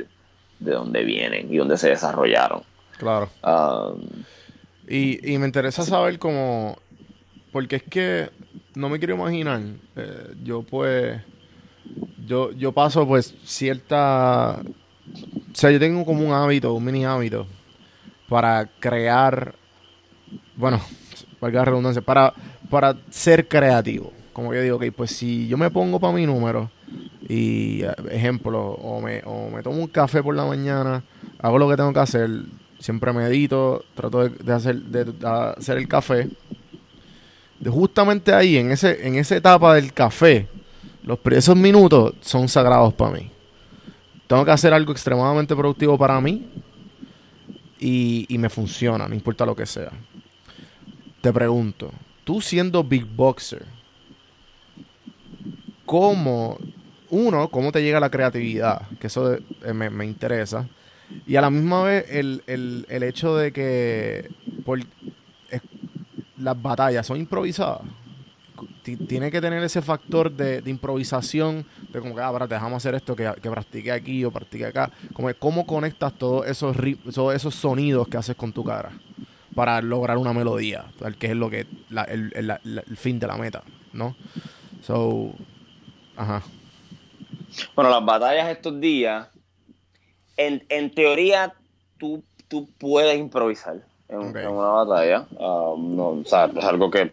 de 0.59 0.73
donde 0.73 1.05
vienen 1.05 1.53
y 1.53 1.59
donde 1.59 1.77
se 1.77 1.91
desarrollaron. 1.91 2.63
Claro. 2.97 3.29
Um, 3.43 4.25
y, 4.89 5.33
y 5.33 5.39
me 5.39 5.47
interesa 5.47 5.85
saber 5.85 6.19
cómo. 6.19 6.79
Porque 7.53 7.77
es 7.77 7.83
que 7.83 8.31
no 8.75 8.89
me 8.89 8.99
quiero 8.99 9.15
imaginar. 9.15 9.61
Eh, 9.97 10.35
yo, 10.43 10.63
pues. 10.63 11.21
Yo, 12.27 12.53
yo 12.53 12.73
paso, 12.73 13.07
pues, 13.07 13.35
cierta. 13.45 14.61
O 14.61 15.55
sea, 15.55 15.71
yo 15.71 15.79
tengo 15.79 16.05
como 16.05 16.25
un 16.25 16.33
hábito, 16.33 16.73
un 16.73 16.85
mini 16.85 17.05
hábito, 17.05 17.47
para 18.29 18.67
crear. 18.79 19.55
Bueno, 20.57 20.81
valga 21.41 21.61
la 21.61 21.65
redundancia, 21.67 22.03
para, 22.03 22.33
para 22.71 22.97
ser 23.11 23.49
creativo. 23.49 24.13
Como 24.33 24.55
yo 24.55 24.63
digo, 24.63 24.77
ok, 24.77 24.85
pues 24.97 25.11
si 25.11 25.47
yo 25.49 25.59
me 25.59 25.71
pongo 25.71 26.01
para 26.01 26.15
mi 26.15 26.25
número 26.25 26.71
y, 27.29 27.83
eh, 27.83 27.93
ejemplo, 28.11 28.71
o 28.73 29.01
me, 29.01 29.23
o 29.25 29.51
me 29.51 29.63
tomo 29.63 29.81
un 29.81 29.89
café 29.89 30.23
por 30.23 30.35
la 30.35 30.45
mañana, 30.45 31.05
hago 31.39 31.59
lo 31.59 31.69
que 31.69 31.77
tengo 31.77 31.93
que 31.93 32.01
hacer, 32.01 32.31
siempre 32.83 33.13
medito, 33.13 33.85
trato 33.95 34.29
de, 34.29 34.53
hacer, 34.53 34.77
de, 34.77 35.15
hacer 35.27 35.79
el 35.79 35.89
café. 35.89 36.29
Justamente 37.65 38.35
ahí, 38.35 38.57
en, 38.57 38.73
ese, 38.73 39.07
en 39.07 39.15
esa 39.15 39.37
etapa 39.37 39.75
del 39.75 39.93
café, 39.93 40.49
los, 41.05 41.19
esos 41.31 41.57
minutos 41.57 42.15
son 42.21 42.49
sagrados 42.49 42.93
para 42.95 43.13
mí. 43.13 43.31
Tengo 44.27 44.45
que 44.45 44.51
hacer 44.51 44.73
algo 44.75 44.93
extremadamente 44.93 45.55
productivo 45.55 45.97
para 45.97 46.21
mí 46.21 46.49
y, 47.79 48.27
y 48.29 48.39
me 48.39 48.49
funciona, 48.49 49.07
no 49.07 49.15
importa 49.15 49.47
lo 49.47 49.55
que 49.55 49.67
sea. 49.67 49.93
Te 51.21 51.33
pregunto, 51.33 51.93
tú 52.25 52.41
siendo 52.41 52.83
big 52.83 53.07
boxer, 53.07 53.65
¿cómo 55.87 56.59
uno, 57.13 57.49
cómo 57.49 57.71
te 57.73 57.83
llega 57.83 58.01
la 58.01 58.11
creatividad, 58.11 58.89
que 58.99 59.09
eso 59.09 59.35
eh, 59.35 59.73
me, 59.75 60.05
interesa. 60.07 60.67
Y 61.27 61.37
a 61.37 61.41
la 61.41 61.51
misma 61.51 61.83
vez 61.83 62.07
el, 62.11 62.85
hecho 62.89 63.37
de 63.37 63.53
que 63.53 64.29
las 66.37 66.61
batallas 66.61 67.07
son 67.07 67.19
improvisadas 67.19 67.83
tiene 68.83 69.31
que 69.31 69.41
tener 69.41 69.63
ese 69.63 69.81
factor 69.81 70.31
de, 70.31 70.63
improvisación, 70.67 71.65
de 71.91 72.01
como 72.01 72.15
que, 72.15 72.21
ah, 72.21 72.33
te 72.41 72.55
dejamos 72.55 72.79
hacer 72.79 72.95
esto, 72.95 73.15
que, 73.15 73.33
que 73.41 73.51
practique 73.51 73.93
aquí 73.93 74.25
o 74.25 74.31
practique 74.31 74.67
acá. 74.67 74.91
Como 75.13 75.33
cómo 75.39 75.67
conectas 75.67 76.13
todos 76.15 76.47
esos, 76.47 76.77
esos 77.35 77.55
sonidos 77.55 78.09
que 78.09 78.17
haces 78.17 78.37
con 78.37 78.53
tu 78.53 78.65
cara 78.65 78.91
para 79.55 79.81
lograr 79.83 80.17
una 80.17 80.33
melodía, 80.33 80.87
que 81.19 81.29
es 81.29 81.37
lo 81.37 81.51
que 81.51 81.67
el, 81.91 82.97
fin 82.97 83.19
de 83.19 83.27
la 83.27 83.37
meta, 83.37 83.63
¿no? 83.93 84.17
So, 84.83 85.35
ajá. 86.17 86.43
Bueno, 87.75 87.91
las 87.91 88.05
batallas 88.05 88.49
estos 88.49 88.81
días, 88.81 89.29
en, 90.37 90.95
teoría, 90.95 91.55
tú, 91.99 92.23
tú 92.49 92.69
puedes 92.79 93.19
improvisar 93.19 93.77
en, 94.09 94.19
una 94.19 94.85
batalla. 94.85 95.27
Ah, 95.39 95.75
no, 95.79 96.09
o 96.09 96.25
sea, 96.25 96.51
es 96.55 96.65
algo 96.65 96.91
que 96.91 97.13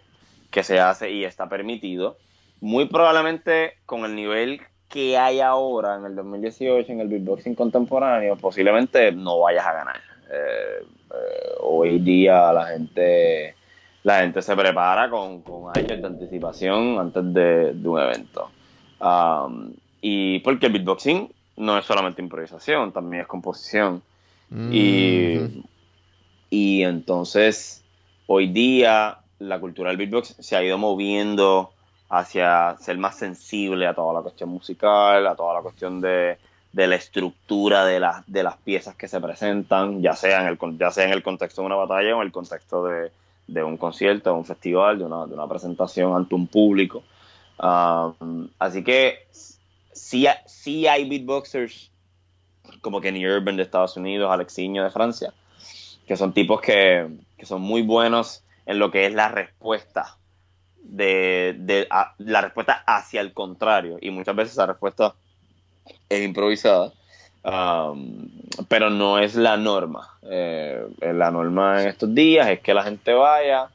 que 0.51 0.63
se 0.63 0.80
hace 0.80 1.11
y 1.11 1.26
está 1.26 1.47
permitido. 1.47 2.17
Muy 2.61 2.86
probablemente 2.86 3.74
con 3.86 4.05
el 4.05 4.15
nivel 4.15 4.61
que 4.89 5.17
hay 5.17 5.39
ahora 5.39 5.97
en 5.97 6.05
el 6.05 6.15
2018 6.15 6.91
en 6.91 6.99
el 6.99 7.07
beatboxing 7.07 7.55
contemporáneo, 7.55 8.36
posiblemente 8.36 9.11
no 9.11 9.39
vayas 9.39 9.65
a 9.65 9.74
ganar. 9.74 10.01
Eh, 10.32 10.84
eh, 11.11 11.51
hoy 11.61 11.99
día 11.99 12.51
la 12.51 12.67
gente 12.67 13.55
la 14.03 14.22
gente 14.22 14.41
se 14.41 14.55
prepara 14.55 15.09
con, 15.09 15.43
años 15.76 16.01
de 16.01 16.05
anticipación 16.05 16.99
antes 16.99 17.34
de, 17.34 17.76
un 17.84 17.99
evento. 17.99 18.49
Um, 18.99 19.74
y 20.01 20.39
porque 20.39 20.67
el 20.67 20.74
beatboxing 20.74 21.32
no 21.60 21.78
es 21.78 21.86
solamente 21.86 22.22
improvisación, 22.22 22.91
también 22.91 23.22
es 23.22 23.28
composición. 23.28 24.01
Y, 24.49 25.36
mm-hmm. 25.36 25.64
y 26.49 26.84
entonces, 26.84 27.84
hoy 28.26 28.47
día 28.47 29.20
la 29.38 29.60
cultura 29.60 29.89
del 29.89 29.97
beatbox 29.97 30.36
se 30.39 30.55
ha 30.55 30.64
ido 30.64 30.78
moviendo 30.78 31.72
hacia 32.10 32.76
ser 32.80 32.97
más 32.97 33.18
sensible 33.18 33.86
a 33.86 33.93
toda 33.93 34.14
la 34.14 34.22
cuestión 34.22 34.49
musical, 34.49 35.28
a 35.28 35.36
toda 35.36 35.53
la 35.53 35.62
cuestión 35.62 36.01
de, 36.01 36.38
la 36.74 36.95
estructura 36.95 37.86
de, 37.86 38.01
de 38.26 38.43
las 38.43 38.57
piezas 38.57 38.95
que 38.95 39.07
se 39.07 39.22
presentan, 39.22 40.01
ya 40.01 40.16
sea, 40.16 40.41
en 40.41 40.47
el, 40.47 40.78
ya 40.78 40.91
sea 40.91 41.05
en 41.05 41.12
el 41.12 41.22
contexto 41.22 41.62
de 41.62 41.68
una 41.68 41.76
batalla 41.76 42.16
o 42.16 42.22
en 42.22 42.28
el 42.28 42.32
contexto 42.32 42.86
de, 42.86 43.64
un 43.64 43.78
concierto, 43.78 44.32
de 44.32 44.36
un 44.38 44.45
festival, 44.45 44.97
de 44.97 45.05
una, 45.05 45.28
de 45.28 45.34
una 45.34 45.47
presentación 45.47 46.16
ante 46.16 46.34
un 46.34 46.47
público. 46.47 47.03
Um, 47.62 48.47
así 48.57 48.84
que 48.84 49.28
sí, 49.94 50.28
hay 50.88 51.10
beatboxers 51.10 51.92
como 52.82 53.02
Kenny 53.02 53.26
Urban 53.28 53.58
de 53.58 53.64
Estados 53.64 53.98
Unidos, 53.98 54.32
Alexiño 54.32 54.84
de 54.84 54.92
Francia, 54.92 55.34
que 56.08 56.16
son 56.16 56.34
tipos 56.34 56.62
que, 56.62 57.08
que 57.38 57.46
son 57.46 57.62
muy 57.62 57.82
buenos 57.82 58.44
en 58.66 58.80
lo 58.80 58.92
que 58.92 59.06
es 59.06 59.14
la 59.14 59.30
respuesta 59.30 60.18
de, 60.82 61.88
la 62.18 62.42
respuesta 62.42 62.84
hacia 62.86 63.22
el 63.22 63.34
contrario. 63.34 63.98
Y 64.02 64.12
muchas 64.12 64.36
veces 64.36 64.54
esa 64.54 64.66
respuesta 64.66 65.16
es 66.08 66.24
improvisada 66.24 66.94
um, 67.44 68.28
pero 68.68 68.90
no 68.90 69.20
es 69.20 69.36
la 69.36 69.58
norma. 69.58 70.18
Eh, 70.24 70.86
la 71.02 71.32
norma 71.32 71.82
en 71.82 71.90
estos 71.90 72.14
días 72.14 72.48
es 72.50 72.60
que 72.60 72.74
la 72.74 72.84
gente 72.84 73.14
vaya 73.14 73.70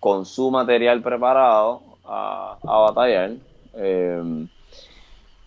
con 0.00 0.24
su 0.26 0.50
material 0.50 1.02
preparado 1.02 1.82
a, 2.04 2.58
batallar 2.62 3.32
eh, 3.74 4.46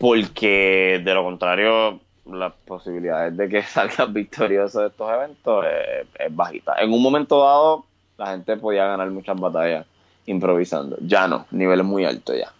porque 0.01 1.01
de 1.03 1.13
lo 1.13 1.23
contrario 1.23 1.99
las 2.25 2.53
posibilidades 2.65 3.37
de 3.37 3.47
que 3.47 3.61
salgas 3.63 4.11
victorioso 4.11 4.81
de 4.81 4.87
estos 4.87 5.11
eventos 5.11 5.65
es, 5.65 6.07
es 6.19 6.35
bajita 6.35 6.75
en 6.81 6.91
un 6.91 7.01
momento 7.01 7.43
dado 7.43 7.85
la 8.17 8.27
gente 8.31 8.55
podía 8.57 8.85
ganar 8.85 9.09
muchas 9.09 9.39
batallas 9.39 9.85
improvisando. 10.25 10.97
Ya 11.01 11.27
no, 11.27 11.45
niveles 11.51 11.85
muy 11.85 12.05
altos 12.05 12.35
ya. 12.37 12.51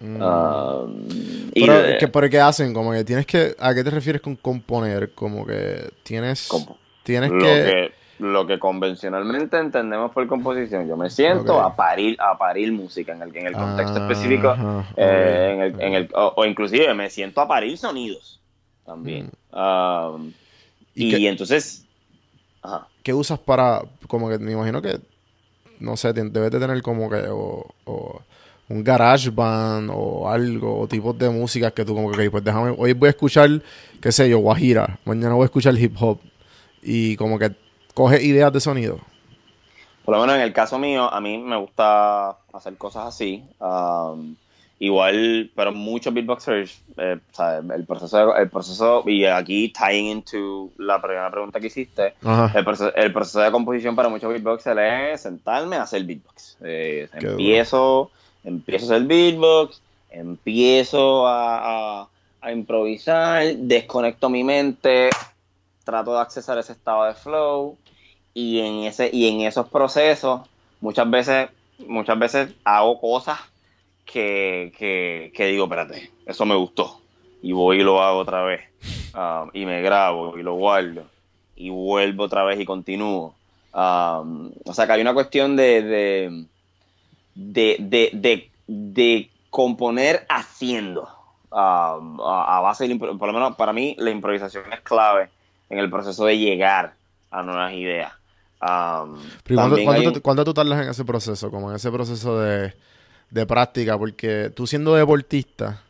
Mm. 0.00 0.22
Um, 0.22 1.08
pero, 2.12 2.30
¿qué 2.30 2.40
hacen? 2.40 2.72
Como 2.72 2.92
que 2.92 3.04
tienes 3.04 3.26
que... 3.26 3.56
¿A 3.58 3.74
qué 3.74 3.82
te 3.82 3.90
refieres 3.90 4.20
con 4.20 4.36
componer? 4.36 5.12
Como 5.14 5.46
que 5.46 5.90
tienes... 6.02 6.48
tienes 7.02 7.30
que... 7.30 7.92
Lo 8.18 8.46
que 8.46 8.58
convencionalmente 8.58 9.58
entendemos 9.58 10.10
por 10.12 10.26
composición. 10.26 10.88
Yo 10.88 10.96
me 10.96 11.08
siento 11.08 11.60
a 11.60 11.76
parir 11.76 12.16
a 12.20 12.36
parir 12.36 12.72
música 12.72 13.12
en 13.12 13.22
el, 13.22 13.36
en 13.36 13.46
el 13.46 13.52
contexto 13.52 13.98
ah, 13.98 14.02
específico. 14.02 14.56
Eh, 14.96 15.50
en 15.54 15.62
el, 15.62 15.80
en 15.80 15.94
el, 15.94 16.08
o, 16.14 16.44
inclusive 16.44 16.92
me 16.94 17.10
siento 17.10 17.40
a 17.40 17.46
parir 17.46 17.78
sonidos 17.78 18.40
también. 18.84 19.30
Mm. 19.52 19.58
Um, 19.58 20.32
y 20.94 21.26
entonces 21.26 21.86
¿Qué 23.02 23.14
usas 23.14 23.38
para, 23.38 23.82
como 24.06 24.28
que 24.28 24.38
me 24.38 24.52
imagino 24.52 24.82
que, 24.82 25.00
no 25.80 25.96
sé, 25.96 26.12
debes 26.12 26.50
de 26.50 26.60
tener 26.60 26.82
como 26.82 27.08
que, 27.08 27.24
o, 27.28 28.22
un 28.68 28.84
garage 28.84 29.30
band 29.30 29.90
o 29.92 30.28
algo, 30.28 30.80
o 30.80 30.86
tipos 30.86 31.16
de 31.18 31.30
música 31.30 31.70
que 31.70 31.84
tú 31.84 31.94
como 31.94 32.12
que, 32.12 32.30
pues 32.30 32.44
déjame, 32.44 32.74
hoy 32.76 32.92
voy 32.92 33.06
a 33.06 33.10
escuchar, 33.10 33.62
qué 34.00 34.12
sé 34.12 34.28
yo, 34.28 34.38
guajira, 34.38 34.98
mañana 35.06 35.34
voy 35.34 35.44
a 35.44 35.46
escuchar 35.46 35.78
hip 35.78 35.94
hop, 35.98 36.20
y 36.82 37.16
como 37.16 37.38
que 37.38 37.52
coge 37.98 38.22
ideas 38.22 38.52
de 38.52 38.60
sonido. 38.60 39.00
Por 40.04 40.14
lo 40.14 40.20
menos 40.20 40.36
en 40.36 40.42
el 40.42 40.52
caso 40.52 40.78
mío, 40.78 41.12
a 41.12 41.20
mí 41.20 41.36
me 41.36 41.56
gusta 41.56 42.30
hacer 42.52 42.76
cosas 42.76 43.08
así. 43.08 43.42
Um, 43.58 44.36
Igual, 44.80 45.50
pero 45.56 45.72
muchos 45.72 46.14
beatboxers, 46.14 46.80
eh, 46.98 47.18
el 47.74 47.84
proceso, 47.84 48.36
el 48.36 48.48
proceso, 48.48 49.02
y 49.06 49.24
aquí 49.24 49.72
tying 49.72 50.06
into 50.06 50.70
la 50.78 51.02
primera 51.02 51.28
pregunta 51.32 51.58
que 51.58 51.66
hiciste, 51.66 52.14
el 52.54 52.64
proceso, 52.64 53.40
de 53.40 53.50
composición 53.50 53.96
para 53.96 54.08
muchos 54.08 54.30
beatboxers 54.30 54.78
es 55.14 55.22
sentarme 55.22 55.74
a 55.76 55.82
hacer 55.82 56.04
beatbox. 56.04 56.58
Eh, 56.62 57.08
empiezo, 57.12 58.12
empiezo 58.44 58.92
a 58.92 58.96
hacer 58.96 59.08
beatbox, 59.08 59.82
empiezo 60.12 61.26
a, 61.26 62.08
a, 62.40 62.52
improvisar, 62.52 63.56
desconecto 63.56 64.30
mi 64.30 64.44
mente, 64.44 65.10
trato 65.88 66.12
de 66.12 66.20
accesar 66.20 66.58
ese 66.58 66.72
estado 66.72 67.04
de 67.04 67.14
flow, 67.14 67.78
y 68.34 68.60
en 68.60 68.84
ese, 68.84 69.08
y 69.10 69.26
en 69.26 69.40
esos 69.40 69.70
procesos, 69.70 70.42
muchas 70.82 71.08
veces, 71.08 71.48
muchas 71.86 72.18
veces 72.18 72.54
hago 72.62 73.00
cosas 73.00 73.38
que, 74.04 75.32
digo, 75.34 75.64
espérate, 75.64 76.10
eso 76.26 76.44
me 76.44 76.56
gustó. 76.56 77.00
Y 77.40 77.52
voy 77.52 77.80
y 77.80 77.84
lo 77.84 78.02
hago 78.02 78.18
otra 78.18 78.42
vez. 78.42 78.64
Um, 79.14 79.48
y 79.54 79.64
me 79.64 79.80
grabo 79.80 80.36
y 80.36 80.42
lo 80.42 80.56
guardo. 80.56 81.04
Y 81.56 81.70
vuelvo 81.70 82.24
otra 82.24 82.44
vez 82.44 82.60
y 82.60 82.66
continúo. 82.66 83.34
Um, 83.72 84.50
o 84.66 84.74
sea 84.74 84.86
que 84.86 84.92
hay 84.92 85.00
una 85.00 85.14
cuestión 85.14 85.56
de, 85.56 86.46
de, 87.34 88.50
de, 88.66 89.30
componer 89.48 90.26
haciendo. 90.28 91.08
Um, 91.50 92.20
a, 92.20 92.60
base 92.60 92.86
de, 92.86 92.94
por 92.96 93.26
lo 93.26 93.32
menos 93.32 93.56
para 93.56 93.72
mí, 93.72 93.96
la 93.98 94.10
improvisación 94.10 94.70
es 94.70 94.80
clave 94.80 95.30
en 95.70 95.78
el 95.78 95.90
proceso 95.90 96.24
de 96.24 96.38
llegar 96.38 96.94
a 97.30 97.42
nuevas 97.42 97.72
ideas. 97.74 98.12
¿cuándo, 100.22 100.44
tú 100.44 100.54
tardas 100.54 100.82
en 100.82 100.90
ese 100.90 101.04
proceso? 101.04 101.50
Como 101.50 101.70
en 101.70 101.76
ese 101.76 101.90
proceso 101.90 102.40
de 102.40 102.74
de 103.30 103.46
práctica, 103.46 103.98
porque 103.98 104.50
tú 104.54 104.66
siendo 104.66 104.94
deportista 104.94 105.82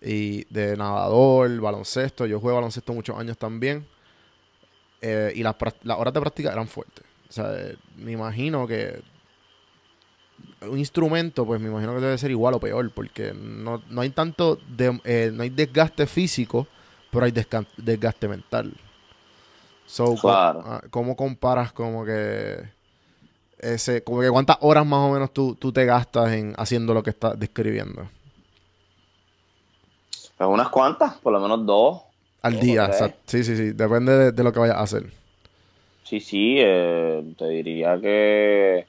y 0.00 0.44
de 0.52 0.76
nadador, 0.76 1.60
baloncesto, 1.60 2.26
yo 2.26 2.40
jugué 2.40 2.54
baloncesto 2.54 2.92
muchos 2.92 3.18
años 3.18 3.38
también, 3.38 3.86
eh, 5.00 5.32
y 5.34 5.42
las, 5.42 5.54
horas 5.84 6.14
de 6.14 6.20
práctica 6.20 6.52
eran 6.52 6.68
fuertes. 6.68 7.04
O 7.28 7.32
sea, 7.32 7.52
me 7.96 8.12
imagino 8.12 8.66
que 8.66 9.02
un 10.62 10.78
instrumento, 10.78 11.46
pues 11.46 11.60
me 11.60 11.68
imagino 11.68 11.94
que 11.94 12.00
debe 12.00 12.18
ser 12.18 12.30
igual 12.30 12.54
o 12.54 12.60
peor, 12.60 12.90
porque 12.90 13.32
no, 13.34 13.80
hay 13.96 14.10
tanto, 14.10 14.58
de, 14.68 15.00
eh, 15.04 15.30
no 15.32 15.42
hay 15.42 15.50
desgaste 15.50 16.06
físico, 16.06 16.66
pero 17.10 17.26
hay 17.26 17.32
desgaste 17.76 18.28
mental. 18.28 18.72
So, 19.86 20.16
ah, 20.24 20.80
¿cómo 20.90 21.14
comparas 21.14 21.72
como 21.72 22.04
que 22.04 22.74
ese, 23.64 24.04
como 24.04 24.20
que 24.20 24.30
cuántas 24.30 24.58
horas 24.60 24.86
más 24.86 25.00
o 25.00 25.12
menos 25.12 25.32
tú, 25.32 25.54
te 25.72 25.84
gastas 25.84 26.32
en 26.32 26.54
haciendo 26.56 26.94
lo 26.94 27.02
que 27.02 27.10
estás 27.10 27.38
describiendo. 27.38 28.08
Pues 30.36 30.48
unas 30.48 30.68
cuantas, 30.68 31.14
por 31.14 31.32
lo 31.32 31.40
menos 31.40 31.64
dos. 31.64 32.02
Al 32.42 32.60
día, 32.60 32.92
sí, 33.24 33.42
sí, 33.42 33.56
sí, 33.56 33.72
depende 33.72 34.32
de, 34.32 34.44
lo 34.44 34.52
que 34.52 34.58
vayas 34.58 34.76
a 34.76 34.82
hacer. 34.82 35.04
Sí, 36.02 36.20
sí, 36.20 36.56
eh, 36.58 37.24
te 37.38 37.48
diría 37.48 37.98
que 37.98 38.86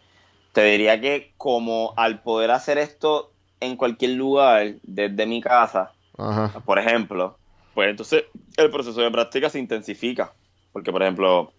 te 0.52 0.64
diría 0.64 1.00
que 1.00 1.32
como 1.38 1.93
al 1.96 2.22
poder 2.22 2.52
hacer 2.52 2.78
esto 2.78 3.32
en 3.62 3.78
cualquier 3.78 4.12
lugar 4.12 4.76
desde 4.84 5.26
mi 5.26 5.39
casa, 5.39 5.93
por 6.66 6.80
ejemplo, 6.80 7.38
pues 7.74 7.89
entonces 7.89 8.26
el 8.58 8.70
proceso 8.70 9.00
de 9.00 9.12
práctica 9.12 9.50
se 9.50 9.60
intensifica. 9.60 10.34
Porque, 10.76 10.91
por 10.91 11.01
ejemplo, 11.01 11.53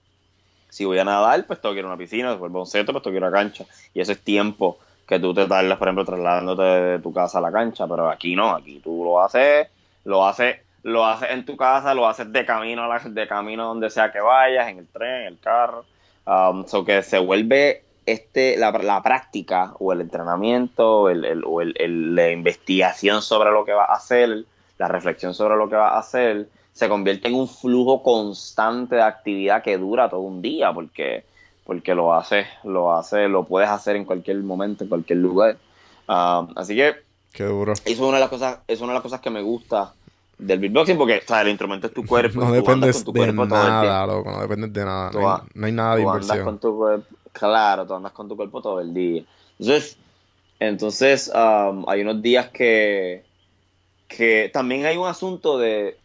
si 0.68 0.84
voy 0.84 0.98
a 0.98 1.04
nadar, 1.04 1.46
pues 1.46 1.58
tengo 1.58 1.72
que 1.72 1.78
ir 1.78 1.86
a 1.86 1.88
una 1.88 1.96
piscina, 1.96 2.32
a 2.32 2.34
un 2.34 2.66
centro, 2.66 2.92
pues 2.92 3.02
tengo 3.02 3.14
que 3.14 3.24
una 3.24 3.32
cancha. 3.32 3.64
Y 3.94 4.00
eso 4.02 4.12
es 4.12 4.20
tiempo 4.20 4.78
que 5.06 5.18
tú 5.18 5.32
te 5.32 5.46
tardas, 5.46 5.78
por 5.78 5.88
ejemplo, 5.88 6.04
trasladándote 6.04 6.62
de 6.62 6.98
tu 6.98 7.14
casa 7.14 7.38
a 7.38 7.40
la 7.40 7.50
cancha, 7.50 7.86
pero 7.86 8.10
aquí 8.10 8.36
no, 8.36 8.50
aquí 8.50 8.78
tú 8.84 9.04
lo 9.04 9.22
haces 9.22 9.68
Lo 10.04 10.26
haces 10.26 10.56
lo 10.82 11.06
haces 11.06 11.30
en 11.30 11.46
tu 11.46 11.56
casa, 11.56 11.94
lo 11.94 12.06
haces 12.06 12.30
de 12.30 12.44
camino, 12.44 12.92
a 12.92 12.98
de 12.98 13.26
camino 13.26 13.68
donde 13.68 13.88
sea 13.88 14.12
que 14.12 14.20
vayas, 14.20 14.68
en 14.68 14.80
el 14.80 14.86
tren, 14.86 15.22
en 15.22 15.26
el 15.28 15.38
carro. 15.40 15.86
Um, 16.26 16.66
so 16.66 16.84
que 16.84 17.02
se 17.02 17.18
vuelve 17.18 17.84
este, 18.04 18.58
la, 18.58 18.70
la 18.70 19.02
práctica 19.02 19.72
o 19.78 19.94
el 19.94 20.02
entrenamiento 20.02 21.08
el, 21.08 21.24
el, 21.24 21.42
o 21.46 21.62
el, 21.62 22.14
la 22.14 22.30
investigación 22.30 23.22
sobre 23.22 23.50
lo 23.50 23.64
que 23.64 23.72
va 23.72 23.86
a 23.86 23.94
hacer, 23.94 24.44
la 24.76 24.88
reflexión 24.88 25.32
sobre 25.32 25.56
lo 25.56 25.70
que 25.70 25.76
va 25.76 25.94
a 25.94 26.00
hacer, 26.00 26.48
se 26.76 26.90
convierte 26.90 27.28
en 27.28 27.34
un 27.34 27.48
flujo 27.48 28.02
constante 28.02 28.96
de 28.96 29.02
actividad 29.02 29.62
que 29.62 29.78
dura 29.78 30.10
todo 30.10 30.20
un 30.20 30.42
día, 30.42 30.74
porque, 30.74 31.24
porque 31.64 31.94
lo 31.94 32.12
haces, 32.12 32.46
lo 32.64 32.92
haces, 32.92 33.30
lo 33.30 33.44
puedes 33.44 33.70
hacer 33.70 33.96
en 33.96 34.04
cualquier 34.04 34.36
momento, 34.42 34.84
en 34.84 34.90
cualquier 34.90 35.20
lugar. 35.20 35.56
Um, 36.06 36.48
así 36.54 36.76
que 36.76 36.96
Qué 37.32 37.44
duro. 37.44 37.72
Eso 37.72 37.82
es 37.86 37.98
una 37.98 38.18
de 38.18 38.20
las 38.20 38.28
cosas, 38.28 38.58
es 38.68 38.78
una 38.82 38.88
de 38.88 38.94
las 38.96 39.02
cosas 39.02 39.22
que 39.22 39.30
me 39.30 39.40
gusta 39.40 39.94
del 40.36 40.58
beatboxing 40.58 40.98
porque 40.98 41.22
o 41.24 41.26
sea, 41.26 41.40
el 41.40 41.48
instrumento 41.48 41.86
es 41.86 41.94
tu 41.94 42.04
cuerpo. 42.04 42.40
No 42.40 42.52
dependes 42.52 43.02
de 43.02 43.32
nada, 43.32 44.06
loco, 44.06 44.30
no 44.30 44.42
dependes 44.42 44.70
de 44.70 44.84
nada. 44.84 45.10
No 45.54 45.64
hay, 45.64 45.72
nada 45.72 45.96
de 45.96 46.02
inversión. 46.02 46.44
Con 46.44 46.58
tu 46.58 46.76
cuerpo, 46.76 47.16
claro, 47.32 47.86
tú 47.86 47.94
andas 47.94 48.12
con 48.12 48.28
tu 48.28 48.36
cuerpo 48.36 48.60
todo 48.60 48.82
el 48.82 48.92
día. 48.92 49.24
Entonces, 49.58 49.96
entonces 50.60 51.32
um, 51.34 51.88
hay 51.88 52.02
unos 52.02 52.20
días 52.20 52.50
que, 52.50 53.24
que 54.08 54.50
también 54.52 54.84
hay 54.84 54.98
un 54.98 55.08
asunto 55.08 55.56
de, 55.56 55.96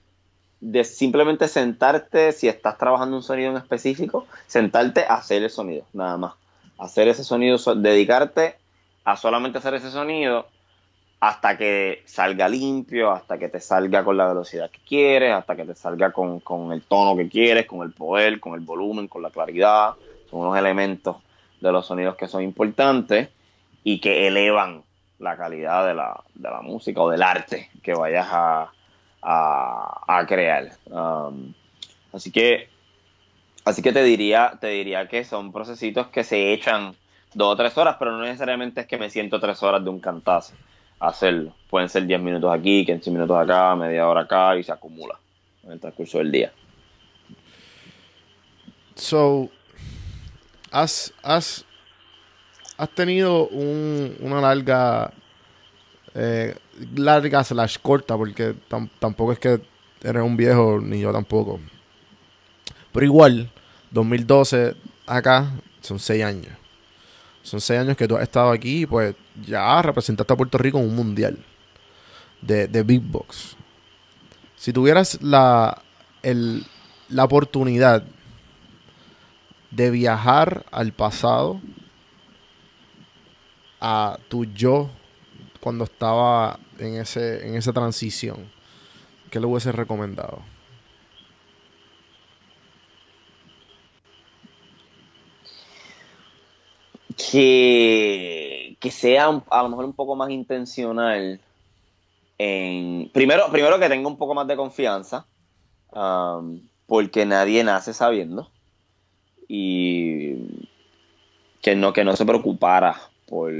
de 0.61 0.83
simplemente 0.83 1.47
sentarte, 1.47 2.31
si 2.31 2.47
estás 2.47 2.77
trabajando 2.77 3.17
un 3.17 3.23
sonido 3.23 3.49
en 3.49 3.57
específico, 3.57 4.27
sentarte 4.45 5.03
a 5.03 5.15
hacer 5.15 5.41
el 5.43 5.49
sonido, 5.49 5.85
nada 5.91 6.17
más. 6.17 6.33
Hacer 6.77 7.07
ese 7.07 7.23
sonido, 7.23 7.57
dedicarte 7.75 8.55
a 9.03 9.17
solamente 9.17 9.57
hacer 9.57 9.73
ese 9.73 9.89
sonido 9.91 10.47
hasta 11.19 11.57
que 11.57 12.03
salga 12.05 12.47
limpio, 12.47 13.11
hasta 13.11 13.37
que 13.37 13.49
te 13.49 13.59
salga 13.59 14.03
con 14.03 14.17
la 14.17 14.27
velocidad 14.27 14.69
que 14.71 14.79
quieres, 14.87 15.33
hasta 15.33 15.55
que 15.55 15.65
te 15.65 15.75
salga 15.75 16.11
con, 16.11 16.71
el 16.71 16.81
tono 16.83 17.15
que 17.15 17.27
quieres, 17.27 17.65
con 17.65 17.81
el 17.81 17.91
poder, 17.91 18.39
con 18.39 18.53
el 18.53 18.61
volumen, 18.61 19.07
con 19.07 19.21
la 19.21 19.29
claridad. 19.29 19.93
Son 20.29 20.41
unos 20.41 20.57
elementos 20.57 21.17
de 21.59 21.71
los 21.71 21.85
sonidos 21.85 22.15
que 22.15 22.27
son 22.27 22.43
importantes 22.43 23.29
y 23.83 23.99
que 23.99 24.27
elevan 24.27 24.83
la 25.19 25.37
calidad 25.37 25.85
de 25.85 25.93
la, 25.93 26.23
de 26.33 26.49
la 26.49 26.61
música 26.61 27.01
o 27.01 27.09
del 27.09 27.21
arte 27.21 27.69
que 27.83 27.93
vayas 27.93 28.27
a, 28.31 28.71
a, 29.21 30.25
crear. 30.27 30.71
Um, 30.85 31.53
así 32.13 32.31
que 32.31 32.69
así 33.65 33.81
que 33.81 33.91
te 33.91 34.03
diría, 34.03 34.57
te 34.59 34.67
diría 34.67 35.07
que 35.07 35.23
son 35.23 35.51
procesitos 35.51 36.07
que 36.07 36.23
se 36.23 36.53
echan 36.53 36.95
dos 37.33 37.53
o 37.53 37.55
tres 37.55 37.77
horas, 37.77 37.95
pero 37.99 38.11
no 38.11 38.23
necesariamente 38.23 38.81
es 38.81 38.87
que 38.87 38.97
me 38.97 39.09
siento 39.09 39.39
tres 39.39 39.61
horas 39.63 39.83
de 39.83 39.89
un 39.89 39.99
cantazo 39.99 40.53
hacerlo. 41.01 41.53
Pueden 41.69 41.89
ser 41.89 42.05
10 42.05 42.21
minutos 42.21 42.51
aquí, 42.53 42.85
15 42.85 43.11
minutos 43.11 43.37
acá, 43.37 43.75
media 43.75 44.07
hora 44.07 44.21
acá 44.21 44.55
y 44.55 44.63
se 44.63 44.71
acumula 44.71 45.19
en 45.63 45.71
el 45.71 45.79
transcurso 45.79 46.19
del 46.19 46.31
día. 46.31 46.51
So, 48.95 49.49
has, 50.71 51.11
has, 51.23 51.65
has 52.77 52.89
tenido 52.89 53.47
un, 53.47 54.15
una 54.19 54.41
larga, 54.41 55.11
eh, 56.13 56.55
larga 56.95 57.43
slash 57.43 57.77
corta, 57.81 58.17
porque 58.17 58.55
tampoco 58.99 59.33
es 59.33 59.39
que 59.39 59.61
eres 60.01 60.23
un 60.23 60.37
viejo, 60.37 60.79
ni 60.81 60.99
yo 60.99 61.11
tampoco. 61.11 61.59
Pero 62.91 63.05
igual, 63.05 63.51
2012 63.91 64.75
acá 65.05 65.51
son 65.81 65.99
6 65.99 66.23
años. 66.23 66.53
Son 67.43 67.59
6 67.59 67.79
años 67.79 67.97
que 67.97 68.07
tú 68.07 68.15
has 68.15 68.23
estado 68.23 68.51
aquí 68.51 68.83
y 68.83 68.85
pues 68.85 69.15
ya 69.45 69.81
representaste 69.81 70.33
a 70.33 70.37
Puerto 70.37 70.57
Rico 70.57 70.79
en 70.79 70.85
un 70.85 70.95
mundial 70.95 71.37
de, 72.41 72.67
de 72.67 72.83
Big 72.83 73.01
Box. 73.01 73.55
Si 74.55 74.71
tuvieras 74.71 75.21
la, 75.21 75.81
la 77.09 77.23
oportunidad 77.23 78.03
de 79.71 79.89
viajar 79.89 80.65
al 80.71 80.91
pasado, 80.91 81.59
a 83.81 84.19
tu 84.29 84.45
yo 84.45 84.91
cuando 85.61 85.85
estaba 85.85 86.59
en, 86.79 86.95
ese, 86.95 87.47
en 87.47 87.55
esa 87.55 87.71
transición, 87.71 88.51
¿qué 89.29 89.39
le 89.39 89.45
hubiese 89.45 89.71
recomendado? 89.71 90.41
que, 97.31 98.77
que 98.79 98.91
sea 98.91 99.41
a 99.49 99.63
lo 99.63 99.69
mejor 99.69 99.85
un 99.85 99.93
poco 99.93 100.15
más 100.15 100.29
intencional 100.29 101.39
en 102.37 103.09
primero, 103.13 103.51
primero 103.51 103.79
que 103.79 103.87
tenga 103.87 104.07
un 104.07 104.17
poco 104.17 104.33
más 104.33 104.47
de 104.47 104.55
confianza, 104.55 105.27
um, 105.93 106.59
porque 106.87 107.25
nadie 107.25 107.63
nace 107.63 107.93
sabiendo. 107.93 108.49
Y 109.47 110.67
que 111.61 111.75
no, 111.75 111.93
que 111.93 112.03
no 112.03 112.15
se 112.15 112.25
preocupara 112.25 112.99
por, 113.27 113.51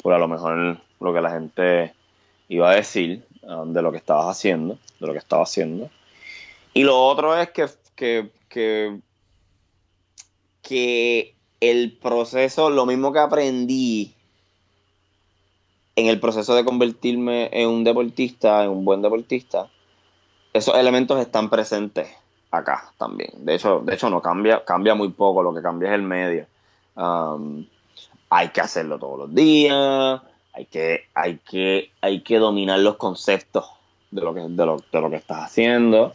por 0.00 0.12
a 0.12 0.18
lo 0.18 0.28
mejor 0.28 0.80
lo 1.00 1.12
que 1.12 1.20
la 1.20 1.30
gente 1.30 1.94
iba 2.48 2.70
a 2.70 2.74
decir 2.74 3.24
um, 3.42 3.72
de 3.72 3.82
lo 3.82 3.90
que 3.90 3.98
estabas 3.98 4.26
haciendo, 4.26 4.78
de 4.98 5.06
lo 5.06 5.12
que 5.12 5.18
estaba 5.18 5.42
haciendo. 5.42 5.90
Y 6.74 6.82
lo 6.84 7.02
otro 7.02 7.36
es 7.36 7.50
que, 7.50 7.68
que, 8.48 9.00
que, 10.62 11.34
el 11.60 11.98
proceso, 11.98 12.70
lo 12.70 12.86
mismo 12.86 13.12
que 13.12 13.18
aprendí 13.18 14.14
en 15.94 16.06
el 16.06 16.18
proceso 16.18 16.54
de 16.54 16.64
convertirme 16.64 17.50
en 17.52 17.68
un 17.68 17.84
deportista, 17.84 18.64
en 18.64 18.70
un 18.70 18.84
buen 18.84 19.02
deportista, 19.02 19.68
esos 20.54 20.74
elementos 20.74 21.20
están 21.20 21.50
presentes 21.50 22.08
acá 22.50 22.92
también. 22.98 23.44
De 23.44 23.56
hecho, 23.56 23.80
de 23.80 23.94
hecho 23.94 24.08
no 24.08 24.22
cambia, 24.22 24.64
cambia 24.64 24.94
muy 24.94 25.10
poco, 25.10 25.42
lo 25.42 25.54
que 25.54 25.60
cambia 25.60 25.90
es 25.90 25.94
el 25.94 26.02
medio. 26.02 26.46
Um, 26.96 27.66
hay 28.30 28.48
que 28.48 28.60
hacerlo 28.60 28.98
todos 28.98 29.18
los 29.18 29.34
días, 29.34 30.22
hay 30.52 30.66
que, 30.66 31.04
hay 31.14 31.38
que, 31.38 31.90
hay 32.00 32.22
que 32.22 32.38
dominar 32.38 32.80
los 32.80 32.96
conceptos 32.96 33.66
de 34.10 34.20
lo 34.20 34.34
que, 34.34 34.40
de 34.40 34.66
lo, 34.66 34.76
de 34.92 35.00
lo 35.00 35.10
que 35.10 35.16
estás 35.16 35.44
haciendo. 35.44 36.14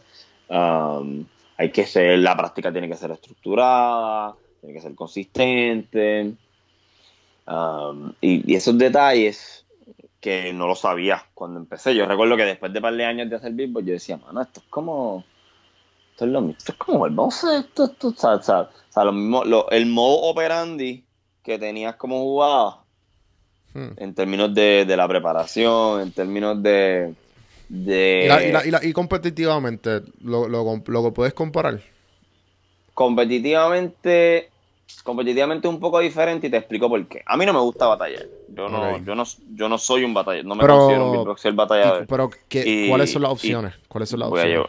Um, 0.49 1.25
hay 1.57 1.71
que 1.71 1.85
ser, 1.85 2.19
la 2.19 2.35
práctica 2.35 2.71
tiene 2.71 2.89
que 2.89 2.97
ser 2.97 3.11
estructurada, 3.11 4.35
tiene 4.59 4.75
que 4.75 4.81
ser 4.81 4.95
consistente. 4.95 6.33
Um, 7.47 8.13
y, 8.19 8.53
esos 8.53 8.77
detalles 8.77 9.65
que 10.19 10.51
no 10.53 10.67
lo 10.67 10.75
sabía 10.75 11.23
cuando 11.33 11.59
empecé. 11.59 11.95
Yo 11.95 12.05
recuerdo 12.05 12.35
que 12.35 12.45
después 12.45 12.73
de 12.73 12.79
un 12.79 12.83
par 12.83 12.95
de 12.95 13.05
años 13.05 13.29
de 13.29 13.35
hacer 13.37 13.53
beatbox, 13.53 13.85
yo 13.85 13.93
decía, 13.93 14.17
mano, 14.17 14.41
esto 14.41 14.59
es 14.59 14.65
como. 14.69 15.23
Esto 16.11 16.25
es 16.25 16.31
lo 16.31 16.41
mismo. 16.41 16.57
Esto 16.57 16.71
es 16.71 16.77
como 16.77 17.05
el 17.05 17.13
esto, 17.13 17.83
esto, 17.85 18.07
o 18.07 18.41
sea, 18.41 19.03
lo 19.03 19.11
mismo, 19.11 19.43
el 19.69 19.85
modo 19.85 20.21
operandi 20.21 21.05
que 21.43 21.59
tenías 21.59 21.95
como 21.97 22.21
jugada 22.21 22.84
hmm. 23.75 23.91
en 23.97 24.15
términos 24.15 24.53
de, 24.53 24.85
la 24.87 25.07
preparación, 25.07 26.01
en 26.01 26.11
términos 26.11 26.61
de. 26.63 27.13
de... 27.69 28.79
Y, 28.81 28.93
competitivamente, 28.93 30.01
¿lo, 30.23 30.47
lo, 30.47 30.81
lo 30.85 31.13
puedes 31.13 31.33
comparar? 31.33 31.81
Competitivamente, 32.93 34.49
competitivamente 35.03 35.67
un 35.67 35.79
poco 35.79 35.99
diferente 35.99 36.47
y 36.47 36.49
te 36.49 36.57
explico 36.57 36.89
por 36.89 37.05
qué. 37.07 37.21
A 37.25 37.35
mí 37.37 37.45
no 37.45 37.53
me 37.53 37.59
gusta 37.59 37.87
batallar. 37.87 38.25
Yo 38.49 38.69
no, 38.69 38.97
yo 38.99 39.15
no, 39.15 39.23
yo 39.53 39.69
no 39.69 39.77
soy 39.77 40.03
un 40.03 40.13
batallador, 40.13 40.45
no 40.45 40.55
me 40.55 40.65
considero 40.65 41.05
un 41.05 41.11
beatboxer 41.11 41.53
batallador. 41.53 42.07
Pero 42.07 42.29
¿cuáles 42.87 43.11
son 43.11 43.21
las 43.21 43.31
opciones? 43.31 43.73
¿Cuáles 43.87 44.09
son 44.09 44.19
las 44.21 44.29
opciones? 44.29 44.67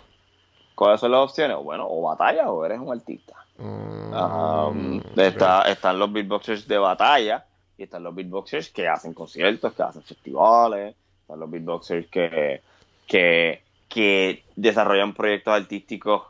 ¿Cuáles 0.75 1.01
son 1.01 1.11
las 1.13 1.21
opciones? 1.21 1.57
Bueno, 1.57 1.87
o 1.89 2.03
batalla 2.03 2.51
o 2.51 2.65
eres 2.65 2.79
un 2.79 2.93
artista. 2.93 3.35
Um, 3.59 5.01
está, 5.17 5.63
están 5.63 5.99
los 5.99 6.13
beatboxers 6.13 6.69
de 6.69 6.77
batalla 6.77 7.47
y 7.79 7.83
están 7.83 8.03
los 8.03 8.15
beatboxers 8.15 8.71
que 8.71 8.89
hacen 8.89 9.15
conciertos, 9.15 9.73
que 9.75 9.83
hacen 9.83 10.03
festivales, 10.03 10.95
están 11.23 11.41
los 11.41 11.51
beatboxers 11.51 12.07
que, 12.09 12.63
que, 13.07 13.63
que 13.89 14.45
desarrollan 14.55 15.15
proyectos 15.15 15.55
artísticos 15.55 16.23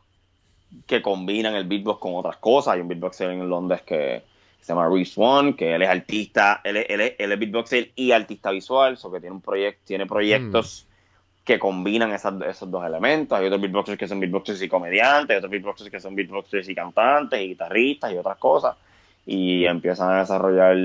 que 0.86 1.00
combinan 1.02 1.54
el 1.54 1.66
beatbox 1.66 2.00
con 2.00 2.16
otras 2.16 2.36
cosas. 2.38 2.74
Hay 2.74 2.80
un 2.80 2.88
beatboxer 2.88 3.30
en 3.30 3.48
Londres 3.48 3.82
que 3.82 4.22
se 4.60 4.72
llama 4.72 4.88
Reese 4.88 5.14
One, 5.16 5.54
que 5.54 5.74
él 5.74 5.82
es 5.82 5.88
artista, 5.88 6.60
él, 6.64 6.76
es 6.76 7.38
beatboxer 7.38 7.92
y 7.94 8.10
artista 8.10 8.50
visual, 8.50 8.96
so 8.96 9.12
que 9.12 9.20
tiene 9.20 9.36
un 9.36 9.40
proyecto, 9.40 9.82
tiene 9.84 10.06
proyectos 10.06 10.86
mm. 10.88 11.44
que 11.44 11.58
combinan 11.58 12.12
esos 12.12 12.70
dos 12.70 12.84
elementos. 12.84 13.38
Hay 13.38 13.46
otros 13.46 13.60
beatboxers 13.60 13.96
que 13.96 14.08
son 14.08 14.18
beatboxers 14.18 14.60
y 14.62 14.68
comediantes, 14.68 15.30
hay 15.30 15.36
otros 15.36 15.52
beatboxers 15.52 15.90
que 15.90 16.00
son 16.00 16.16
beatboxers 16.16 16.68
y 16.68 16.74
cantantes 16.74 17.40
y 17.40 17.48
guitarristas 17.48 18.12
y 18.12 18.16
otras 18.16 18.38
cosas. 18.38 18.76
Y 19.24 19.64
empiezan 19.66 20.10
a 20.10 20.18
desarrollar 20.20 20.76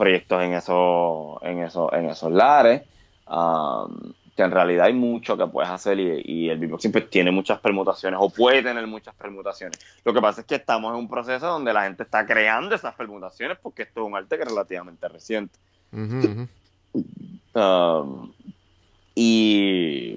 proyectos 0.00 0.42
en 0.42 0.54
esos, 0.54 1.42
en 1.42 1.62
esos, 1.62 1.92
en 1.92 2.08
esos 2.08 2.32
lares. 2.32 2.82
Um, 3.28 4.14
en 4.42 4.50
realidad 4.50 4.86
hay 4.86 4.94
mucho 4.94 5.36
que 5.36 5.46
puedes 5.46 5.70
hacer 5.70 6.00
y, 6.00 6.48
el 6.48 6.58
beatboxing 6.58 6.90
pues 6.90 7.10
tiene 7.10 7.30
muchas 7.30 7.60
permutaciones 7.60 8.18
o 8.22 8.30
puede 8.30 8.62
tener 8.62 8.86
muchas 8.86 9.14
permutaciones. 9.14 9.78
Lo 10.02 10.14
que 10.14 10.20
pasa 10.22 10.40
es 10.40 10.46
que 10.46 10.54
estamos 10.54 10.94
en 10.94 11.00
un 11.00 11.08
proceso 11.08 11.46
donde 11.46 11.74
la 11.74 11.82
gente 11.82 12.02
está 12.04 12.24
creando 12.24 12.74
esas 12.74 12.94
permutaciones 12.94 13.58
porque 13.60 13.82
esto 13.82 14.00
es 14.00 14.06
un 14.06 14.16
arte 14.16 14.36
que 14.36 14.42
es 14.44 14.48
relativamente 14.48 15.08
reciente. 15.08 15.58
Um, 17.52 18.32
y, 19.12 20.16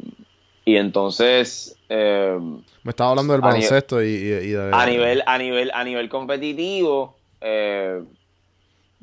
y 0.65 0.75
entonces... 0.75 1.75
Eh, 1.89 2.37
Me 2.83 2.89
estaba 2.91 3.09
hablando 3.09 3.33
del 3.33 3.41
baloncesto 3.41 4.03
y, 4.03 4.07
y, 4.07 4.55
A 4.55 4.85
nivel, 4.85 5.23
a 5.25 5.37
nivel, 5.39 5.71
a 5.73 5.83
nivel 5.83 6.09
competitivo, 6.09 7.15
eh, 7.41 8.03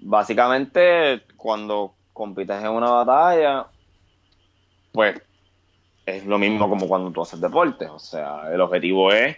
básicamente 0.03 1.23
cuando 1.37 1.95
compites 2.13 2.63
en 2.63 2.69
una 2.69 2.91
batalla, 2.91 3.67
pues 4.93 5.21
es 6.07 6.27
lo 6.27 6.39
mismo 6.39 6.69
como 6.69 6.89
cuando 6.89 7.11
tú 7.11 7.23
haces 7.23 7.41
deporte. 7.41 7.87
O 7.87 7.99
sea, 7.99 8.53
el 8.53 8.61
objetivo 8.61 9.13
es 9.13 9.37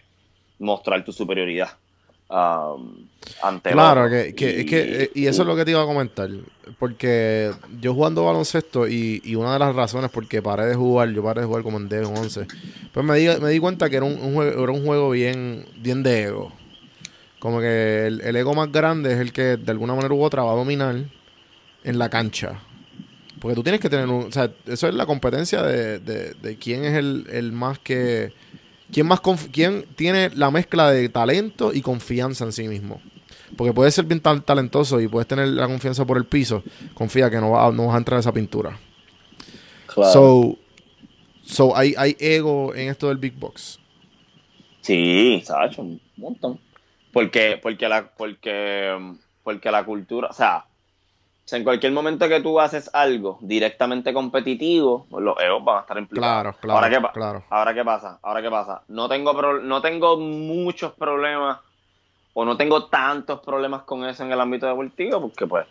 mostrar 0.59 1.05
tu 1.05 1.13
superioridad. 1.13 1.71
Um, 2.29 3.07
ante 3.43 3.73
claro, 3.73 4.09
que, 4.09 4.35
que, 4.35 4.61
y... 4.61 4.65
que, 4.65 5.03
eh, 5.03 5.11
y 5.15 5.27
eso 5.27 5.43
es 5.43 5.49
lo 5.49 5.55
que 5.55 5.67
te 5.67 5.73
iba 5.73 5.83
a 5.83 5.87
comentar. 5.87 6.31
Porque 6.79 7.53
yo 7.79 7.93
jugando 7.93 8.25
baloncesto 8.25 8.89
y, 8.89 9.21
y 9.23 9.35
una 9.35 9.53
de 9.53 9.59
las 9.59 9.75
razones 9.75 10.11
por 10.11 10.27
que 10.27 10.41
paré 10.41 10.65
de 10.65 10.75
jugar, 10.75 11.11
yo 11.11 11.23
paré 11.23 11.43
de 11.43 11.47
jugar 11.47 11.63
como 11.63 11.77
en 11.77 11.91
D11, 11.91 12.47
pues 12.93 13.07
me 13.07 13.19
di, 13.19 13.29
me 13.41 13.51
di 13.51 13.59
cuenta 13.59 13.91
que 13.91 13.97
era 13.97 14.07
un, 14.07 14.15
un, 14.15 14.35
juego, 14.35 14.63
era 14.63 14.73
un 14.73 14.85
juego 14.85 15.11
bien, 15.11 15.67
bien 15.77 16.03
de 16.03 16.23
ego. 16.23 16.53
Como 17.43 17.59
que 17.59 18.07
el, 18.07 18.21
el, 18.21 18.37
ego 18.37 18.55
más 18.55 18.71
grande 18.71 19.15
es 19.15 19.19
el 19.19 19.33
que 19.33 19.57
de 19.57 19.73
alguna 19.73 19.97
manera 19.97 20.15
u 20.15 20.23
otra 20.23 20.45
va 20.45 20.53
a 20.53 20.55
dominar 20.55 20.95
en 21.83 21.99
la 21.99 22.09
cancha. 22.09 22.61
Porque 23.41 23.57
tú 23.57 23.65
tienes 23.65 23.81
que 23.81 23.91
tener 23.91 24.07
un... 24.07 24.27
O 24.27 24.31
sea, 24.31 24.53
eso 24.65 24.87
es 24.87 24.95
la 24.95 25.07
competencia 25.07 25.61
de, 25.61 25.99
de, 25.99 26.35
de 26.35 26.57
quién 26.57 26.85
es 26.85 26.95
el, 26.95 27.27
el 27.33 27.51
más 27.51 27.81
que... 27.81 28.33
¿Quién, 28.93 29.09
más 29.09 29.21
¿Quién 29.51 29.87
tiene 29.97 30.31
la 30.37 30.53
mezcla 30.53 30.93
de 30.93 31.09
talento 31.09 31.73
y 31.75 31.81
confianza 31.81 32.45
en 32.45 32.53
sí 32.53 32.69
mismo? 32.69 33.03
Porque 33.57 33.73
puedes 33.73 33.93
ser 33.93 34.05
bien 34.05 34.21
talentoso 34.21 35.01
y 35.01 35.09
puedes 35.09 35.27
tener 35.27 35.49
la 35.49 35.67
confianza 35.67 36.05
por 36.05 36.19
el 36.19 36.27
piso. 36.27 36.63
Confía 36.95 37.29
que 37.29 37.41
no, 37.41 37.51
va, 37.51 37.73
no 37.73 37.87
vas 37.87 37.97
a 37.97 37.99
entrar 37.99 38.19
a 38.19 38.21
esa 38.21 38.33
pintura. 38.33 38.79
Claro. 39.93 40.13
So, 40.13 40.59
so 41.43 41.77
hay, 41.77 41.93
hay 41.99 42.17
ego 42.21 42.73
en 42.73 42.89
esto 42.89 43.09
del 43.09 43.19
Big 43.19 43.35
Box. 43.35 43.81
Sí, 44.81 45.43
Sacho, 45.45 45.83
un 45.83 46.01
montón. 46.17 46.61
Porque, 47.13 47.59
porque, 47.63 47.89
la, 47.89 48.09
porque, 48.17 49.15
porque 49.43 49.71
la 49.71 49.85
cultura, 49.85 50.29
o 50.29 50.33
sea, 50.33 50.65
en 51.51 51.65
cualquier 51.65 51.93
momento 51.93 52.29
que 52.29 52.41
tú 52.41 52.59
haces 52.59 52.91
algo 52.95 53.39
directamente 53.43 54.15
competitivo, 54.15 55.07
pues 55.11 55.25
los 55.25 55.39
egos 55.41 55.65
van 55.65 55.79
a 55.79 55.81
estar 55.81 55.99
implicados. 55.99 56.57
Claro, 56.57 56.57
claro, 56.61 56.79
ahora, 56.79 56.91
¿qué, 56.91 57.13
claro. 57.13 57.45
ahora 57.51 57.75
qué 57.75 57.85
pasa, 57.85 58.19
ahora 58.23 58.43
qué 58.43 58.51
pasa. 58.51 58.83
No 58.89 59.09
tengo, 59.09 59.37
pro, 59.37 59.61
no 59.61 59.83
tengo 59.83 60.17
muchos 60.17 60.93
problemas 60.93 61.59
o 62.35 62.45
no 62.45 62.57
tengo 62.57 62.87
tantos 62.87 63.41
problemas 63.41 63.83
con 63.83 64.07
eso 64.07 64.25
en 64.25 64.33
el 64.33 64.41
ámbito 64.41 64.67
deportivo 64.67 65.21
porque 65.21 65.47
pues 65.47 65.67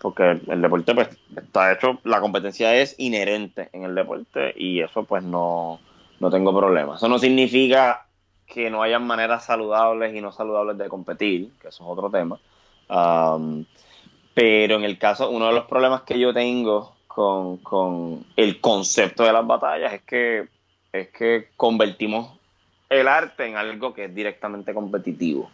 porque 0.00 0.40
el 0.46 0.62
deporte 0.62 0.94
pues 0.94 1.08
está 1.36 1.72
hecho, 1.72 1.98
la 2.04 2.20
competencia 2.20 2.74
es 2.76 2.94
inherente 2.98 3.68
en 3.72 3.82
el 3.82 3.94
deporte 3.96 4.54
y 4.56 4.80
eso 4.80 5.02
pues 5.02 5.24
no, 5.24 5.80
no 6.20 6.30
tengo 6.30 6.56
problemas. 6.56 6.98
Eso 6.98 7.08
no 7.08 7.18
significa 7.18 8.06
que 8.48 8.70
no 8.70 8.82
hayan 8.82 9.06
maneras 9.06 9.44
saludables 9.44 10.14
y 10.14 10.20
no 10.20 10.32
saludables 10.32 10.78
de 10.78 10.88
competir, 10.88 11.52
que 11.60 11.68
eso 11.68 11.84
es 11.84 11.90
otro 11.90 12.10
tema. 12.10 12.40
Um, 12.88 13.64
pero 14.34 14.76
en 14.76 14.84
el 14.84 14.98
caso, 14.98 15.30
uno 15.30 15.48
de 15.48 15.52
los 15.52 15.66
problemas 15.66 16.02
que 16.02 16.18
yo 16.18 16.32
tengo 16.32 16.94
con, 17.06 17.58
con, 17.58 18.24
el 18.36 18.60
concepto 18.60 19.24
de 19.24 19.32
las 19.32 19.46
batallas 19.46 19.92
es 19.92 20.02
que, 20.02 20.48
es 20.92 21.08
que 21.08 21.48
convertimos 21.56 22.38
el 22.88 23.06
arte 23.06 23.46
en 23.46 23.56
algo 23.56 23.92
que 23.92 24.06
es 24.06 24.14
directamente 24.14 24.72
competitivo. 24.72 25.50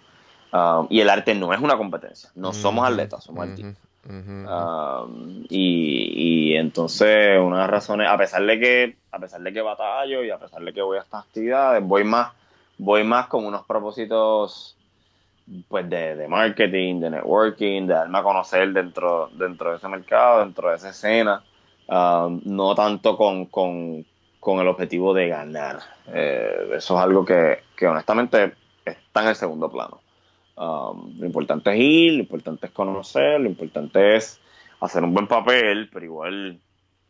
Um, 0.52 0.86
y 0.88 1.00
el 1.00 1.10
arte 1.10 1.34
no 1.34 1.52
es 1.52 1.60
una 1.60 1.76
competencia, 1.76 2.30
no 2.36 2.52
somos 2.52 2.86
atletas, 2.86 3.24
somos 3.24 3.48
artistas. 3.48 3.82
Uh 4.06 4.12
-huh. 4.12 5.04
um, 5.04 5.44
y, 5.48 6.52
y, 6.52 6.56
entonces, 6.56 7.40
una 7.40 7.56
de 7.56 7.62
las 7.62 7.70
razones, 7.70 8.08
a 8.08 8.16
pesar 8.16 8.44
de 8.44 8.60
que, 8.60 8.96
a 9.10 9.18
pesar 9.18 9.40
de 9.40 9.52
que 9.52 9.62
batallo 9.62 10.22
y 10.22 10.30
a 10.30 10.38
pesar 10.38 10.62
de 10.62 10.72
que 10.72 10.82
voy 10.82 10.98
a 10.98 11.00
estas 11.00 11.24
actividades, 11.24 11.82
voy 11.82 12.04
más, 12.04 12.32
voy 12.78 13.04
más 13.04 13.26
con 13.28 13.44
unos 13.44 13.64
propósitos 13.66 14.76
pues 15.68 15.88
de, 15.88 16.16
de, 16.16 16.28
marketing, 16.28 17.00
de 17.00 17.10
networking, 17.10 17.86
de 17.86 17.94
darme 17.94 18.18
a 18.18 18.22
conocer 18.22 18.72
dentro, 18.72 19.28
dentro 19.34 19.70
de 19.70 19.76
ese 19.76 19.88
mercado, 19.88 20.40
dentro 20.40 20.70
de 20.70 20.76
esa 20.76 20.88
escena, 20.90 21.42
um, 21.88 22.40
no 22.44 22.74
tanto 22.74 23.16
con, 23.16 23.46
con, 23.46 24.06
con, 24.40 24.60
el 24.60 24.68
objetivo 24.68 25.12
de 25.12 25.28
ganar. 25.28 25.80
Eh, 26.08 26.70
eso 26.76 26.96
es 26.96 27.02
algo 27.02 27.24
que, 27.24 27.58
que, 27.76 27.86
honestamente 27.86 28.54
está 28.84 29.22
en 29.22 29.28
el 29.28 29.36
segundo 29.36 29.70
plano. 29.70 30.00
Um, 30.56 31.18
lo 31.18 31.26
importante 31.26 31.70
es 31.72 31.78
ir, 31.78 32.12
lo 32.14 32.20
importante 32.20 32.66
es 32.66 32.72
conocer, 32.72 33.40
lo 33.40 33.48
importante 33.48 34.16
es 34.16 34.40
hacer 34.80 35.04
un 35.04 35.12
buen 35.12 35.26
papel, 35.26 35.90
pero 35.92 36.04
igual 36.06 36.58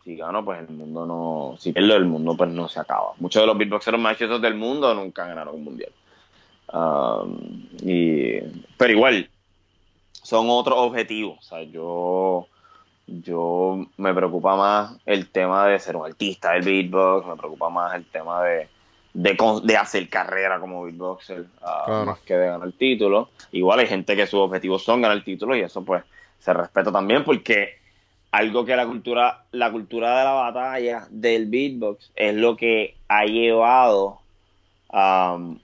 si 0.04 0.16
gano, 0.16 0.44
pues 0.44 0.60
el 0.60 0.68
mundo 0.68 1.06
no, 1.06 1.56
si 1.58 1.72
pierdo 1.72 1.96
el 1.96 2.04
mundo, 2.04 2.36
pues 2.36 2.50
no 2.50 2.68
se 2.68 2.78
acaba. 2.78 3.12
Muchos 3.18 3.42
de 3.42 3.46
los 3.46 3.56
beatboxeros 3.56 3.98
más 3.98 4.12
exitosos 4.12 4.42
del 4.42 4.54
mundo 4.54 4.94
nunca 4.94 5.26
ganaron 5.26 5.54
un 5.54 5.64
mundial. 5.64 5.92
Um, 6.72 7.68
y, 7.82 8.38
pero 8.76 8.92
igual, 8.92 9.30
son 10.12 10.46
otros 10.50 10.76
objetivos. 10.78 11.38
O 11.38 11.42
sea, 11.42 11.62
yo, 11.62 12.48
yo 13.06 13.86
me 13.96 14.12
preocupa 14.12 14.56
más 14.56 14.96
el 15.06 15.30
tema 15.30 15.68
de 15.68 15.78
ser 15.78 15.96
un 15.96 16.04
artista 16.04 16.52
del 16.52 16.62
beatbox, 16.62 17.26
me 17.26 17.36
preocupa 17.36 17.70
más 17.70 17.94
el 17.94 18.04
tema 18.04 18.42
de, 18.42 18.68
de, 19.14 19.36
de 19.62 19.76
hacer 19.78 20.08
carrera 20.10 20.60
como 20.60 20.84
beatboxer, 20.84 21.40
uh, 21.40 21.84
claro. 21.86 22.04
más 22.04 22.18
que 22.20 22.34
de 22.34 22.46
ganar 22.46 22.66
el 22.66 22.74
título. 22.74 23.30
Igual 23.52 23.78
hay 23.78 23.86
gente 23.86 24.14
que 24.16 24.26
sus 24.26 24.40
objetivos 24.40 24.84
son 24.84 25.00
ganar 25.00 25.16
el 25.16 25.24
título 25.24 25.56
y 25.56 25.60
eso 25.60 25.82
pues 25.82 26.04
se 26.40 26.52
respeta 26.52 26.92
también 26.92 27.24
porque 27.24 27.83
algo 28.34 28.64
que 28.64 28.74
la 28.74 28.84
cultura, 28.84 29.44
la 29.52 29.70
cultura 29.70 30.18
de 30.18 30.24
la 30.24 30.32
batalla 30.32 31.06
del 31.08 31.46
beatbox 31.46 32.10
es 32.16 32.34
lo 32.34 32.56
que 32.56 32.96
ha 33.06 33.26
llevado 33.26 34.22
um, 34.92 35.60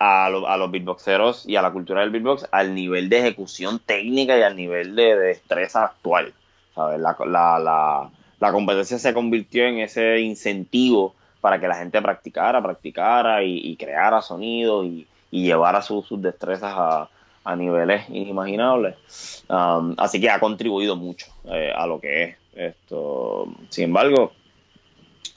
a, 0.00 0.26
a, 0.26 0.56
los 0.56 0.70
beatboxeros 0.72 1.46
y 1.46 1.54
a 1.54 1.62
la 1.62 1.70
cultura 1.70 2.00
del 2.00 2.10
beatbox 2.10 2.48
al 2.50 2.74
nivel 2.74 3.08
de 3.08 3.20
ejecución 3.20 3.78
técnica 3.78 4.36
y 4.36 4.42
al 4.42 4.56
nivel 4.56 4.96
de, 4.96 5.14
de 5.14 5.26
destreza 5.28 5.84
actual. 5.84 6.34
¿sabes? 6.74 6.98
La, 6.98 7.16
la, 7.24 7.60
la, 7.60 8.10
la, 8.40 8.52
competencia 8.52 8.98
se 8.98 9.14
convirtió 9.14 9.64
en 9.64 9.78
ese 9.78 10.18
incentivo 10.18 11.14
para 11.40 11.60
que 11.60 11.68
la 11.68 11.76
gente 11.76 12.02
practicara, 12.02 12.60
practicara 12.60 13.44
y, 13.44 13.76
creara 13.76 14.22
sonidos 14.22 14.86
y, 14.86 15.06
llevara 15.30 15.82
su, 15.82 16.02
sus 16.02 16.20
destrezas 16.20 16.74
a, 16.76 17.08
a, 17.44 17.56
niveles 17.56 18.08
inimaginables. 18.08 19.44
Um, 19.48 19.94
así 19.98 20.20
que 20.20 20.30
ha 20.30 20.40
contribuido 20.40 20.96
mucho 20.96 21.26
eh, 21.44 21.72
a 21.74 21.86
lo 21.86 22.00
que 22.00 22.22
es 22.22 22.36
esto. 22.54 23.46
Sin 23.68 23.84
embargo, 23.84 24.32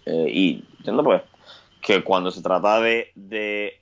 eh, 0.05 0.27
y 0.29 0.65
entiendo 0.77 1.03
pues 1.03 1.21
que 1.81 2.03
cuando 2.03 2.31
se 2.31 2.41
trata 2.41 2.79
de, 2.79 3.11
de 3.15 3.79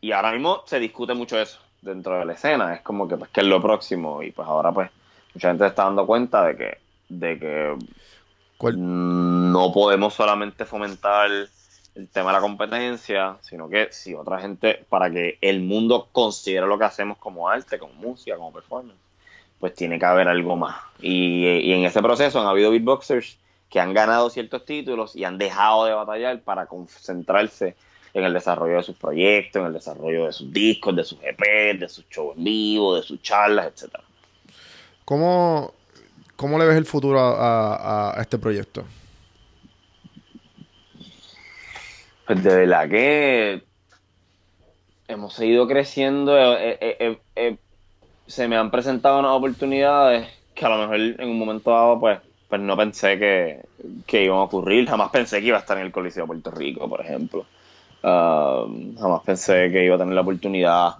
y 0.00 0.12
ahora 0.12 0.32
mismo 0.32 0.62
se 0.66 0.78
discute 0.78 1.14
mucho 1.14 1.40
eso 1.40 1.58
dentro 1.80 2.18
de 2.18 2.24
la 2.24 2.34
escena. 2.34 2.74
Es 2.74 2.82
como 2.82 3.08
que, 3.08 3.16
pues, 3.16 3.30
que 3.30 3.40
es 3.40 3.46
lo 3.46 3.60
próximo. 3.62 4.22
Y 4.22 4.32
pues 4.32 4.46
ahora, 4.46 4.72
pues, 4.72 4.90
mucha 5.34 5.48
gente 5.48 5.64
se 5.64 5.68
está 5.68 5.84
dando 5.84 6.06
cuenta 6.06 6.44
de 6.44 6.56
que, 6.56 6.78
de 7.08 7.38
que 7.38 7.76
no 8.76 9.72
podemos 9.72 10.14
solamente 10.14 10.64
fomentar 10.64 11.30
el 11.96 12.08
tema 12.08 12.30
de 12.30 12.34
la 12.34 12.40
competencia, 12.40 13.36
sino 13.40 13.68
que 13.68 13.88
si 13.90 14.14
otra 14.14 14.38
gente, 14.38 14.84
para 14.88 15.10
que 15.10 15.38
el 15.40 15.60
mundo 15.60 16.08
considere 16.12 16.66
lo 16.66 16.78
que 16.78 16.84
hacemos 16.84 17.18
como 17.18 17.48
arte, 17.48 17.78
como 17.78 17.94
música, 17.94 18.36
como 18.36 18.52
performance, 18.52 18.98
pues 19.58 19.74
tiene 19.74 19.98
que 19.98 20.04
haber 20.04 20.28
algo 20.28 20.56
más. 20.56 20.76
Y, 21.00 21.46
y 21.46 21.72
en 21.72 21.84
ese 21.84 22.02
proceso 22.02 22.40
han 22.40 22.46
habido 22.46 22.70
beatboxers 22.70 23.38
que 23.70 23.80
han 23.80 23.94
ganado 23.94 24.30
ciertos 24.30 24.64
títulos 24.64 25.16
y 25.16 25.24
han 25.24 25.38
dejado 25.38 25.86
de 25.86 25.94
batallar 25.94 26.40
para 26.42 26.66
concentrarse 26.66 27.76
en 28.14 28.24
el 28.24 28.32
desarrollo 28.32 28.76
de 28.76 28.82
sus 28.82 28.96
proyectos, 28.96 29.60
en 29.60 29.66
el 29.66 29.72
desarrollo 29.72 30.26
de 30.26 30.32
sus 30.32 30.52
discos, 30.52 30.96
de 30.96 31.04
sus 31.04 31.18
EPs, 31.22 31.80
de 31.80 31.88
sus 31.88 32.08
shows 32.08 32.36
en 32.36 32.44
vivo, 32.44 32.96
de 32.96 33.02
sus 33.02 33.20
charlas, 33.20 33.66
etcétera. 33.66 34.04
¿Cómo, 35.04 35.74
¿Cómo 36.34 36.58
le 36.58 36.66
ves 36.66 36.76
el 36.76 36.86
futuro 36.86 37.20
a, 37.20 37.74
a, 37.76 38.18
a, 38.18 38.22
este 38.22 38.38
proyecto? 38.38 38.84
Pues 42.26 42.42
de 42.42 42.56
verdad 42.56 42.88
que 42.88 43.62
hemos 45.08 45.34
seguido 45.34 45.66
creciendo. 45.66 46.36
Eh, 46.36 46.78
eh, 46.80 47.18
eh, 47.36 47.56
se 48.26 48.48
me 48.48 48.56
han 48.56 48.70
presentado 48.70 49.20
unas 49.20 49.32
oportunidades 49.32 50.28
que 50.54 50.64
a 50.64 50.68
lo 50.70 50.78
mejor 50.78 51.20
en 51.20 51.28
un 51.28 51.38
momento 51.38 51.70
dado, 51.70 52.00
pues, 52.00 52.18
pues 52.48 52.60
no 52.60 52.76
pensé 52.76 53.18
que, 53.18 53.60
que 54.06 54.24
iban 54.24 54.38
a 54.38 54.42
ocurrir. 54.42 54.88
Jamás 54.88 55.10
pensé 55.10 55.40
que 55.40 55.46
iba 55.46 55.58
a 55.58 55.60
estar 55.60 55.76
en 55.78 55.84
el 55.84 55.92
Coliseo 55.92 56.24
de 56.24 56.28
Puerto 56.28 56.50
Rico, 56.50 56.88
por 56.88 57.00
ejemplo. 57.00 57.46
Uh, 58.02 58.94
jamás 58.98 59.22
pensé 59.24 59.70
que 59.70 59.84
iba 59.84 59.96
a 59.96 59.98
tener 59.98 60.14
la 60.14 60.20
oportunidad 60.20 60.94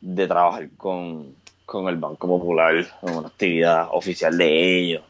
de 0.00 0.26
trabajar 0.26 0.68
con, 0.76 1.34
con 1.64 1.88
el 1.88 1.96
Banco 1.96 2.26
Popular 2.26 2.74
en 3.02 3.16
una 3.16 3.28
actividad 3.28 3.88
oficial 3.92 4.36
de 4.36 4.78
ellos, 4.78 5.02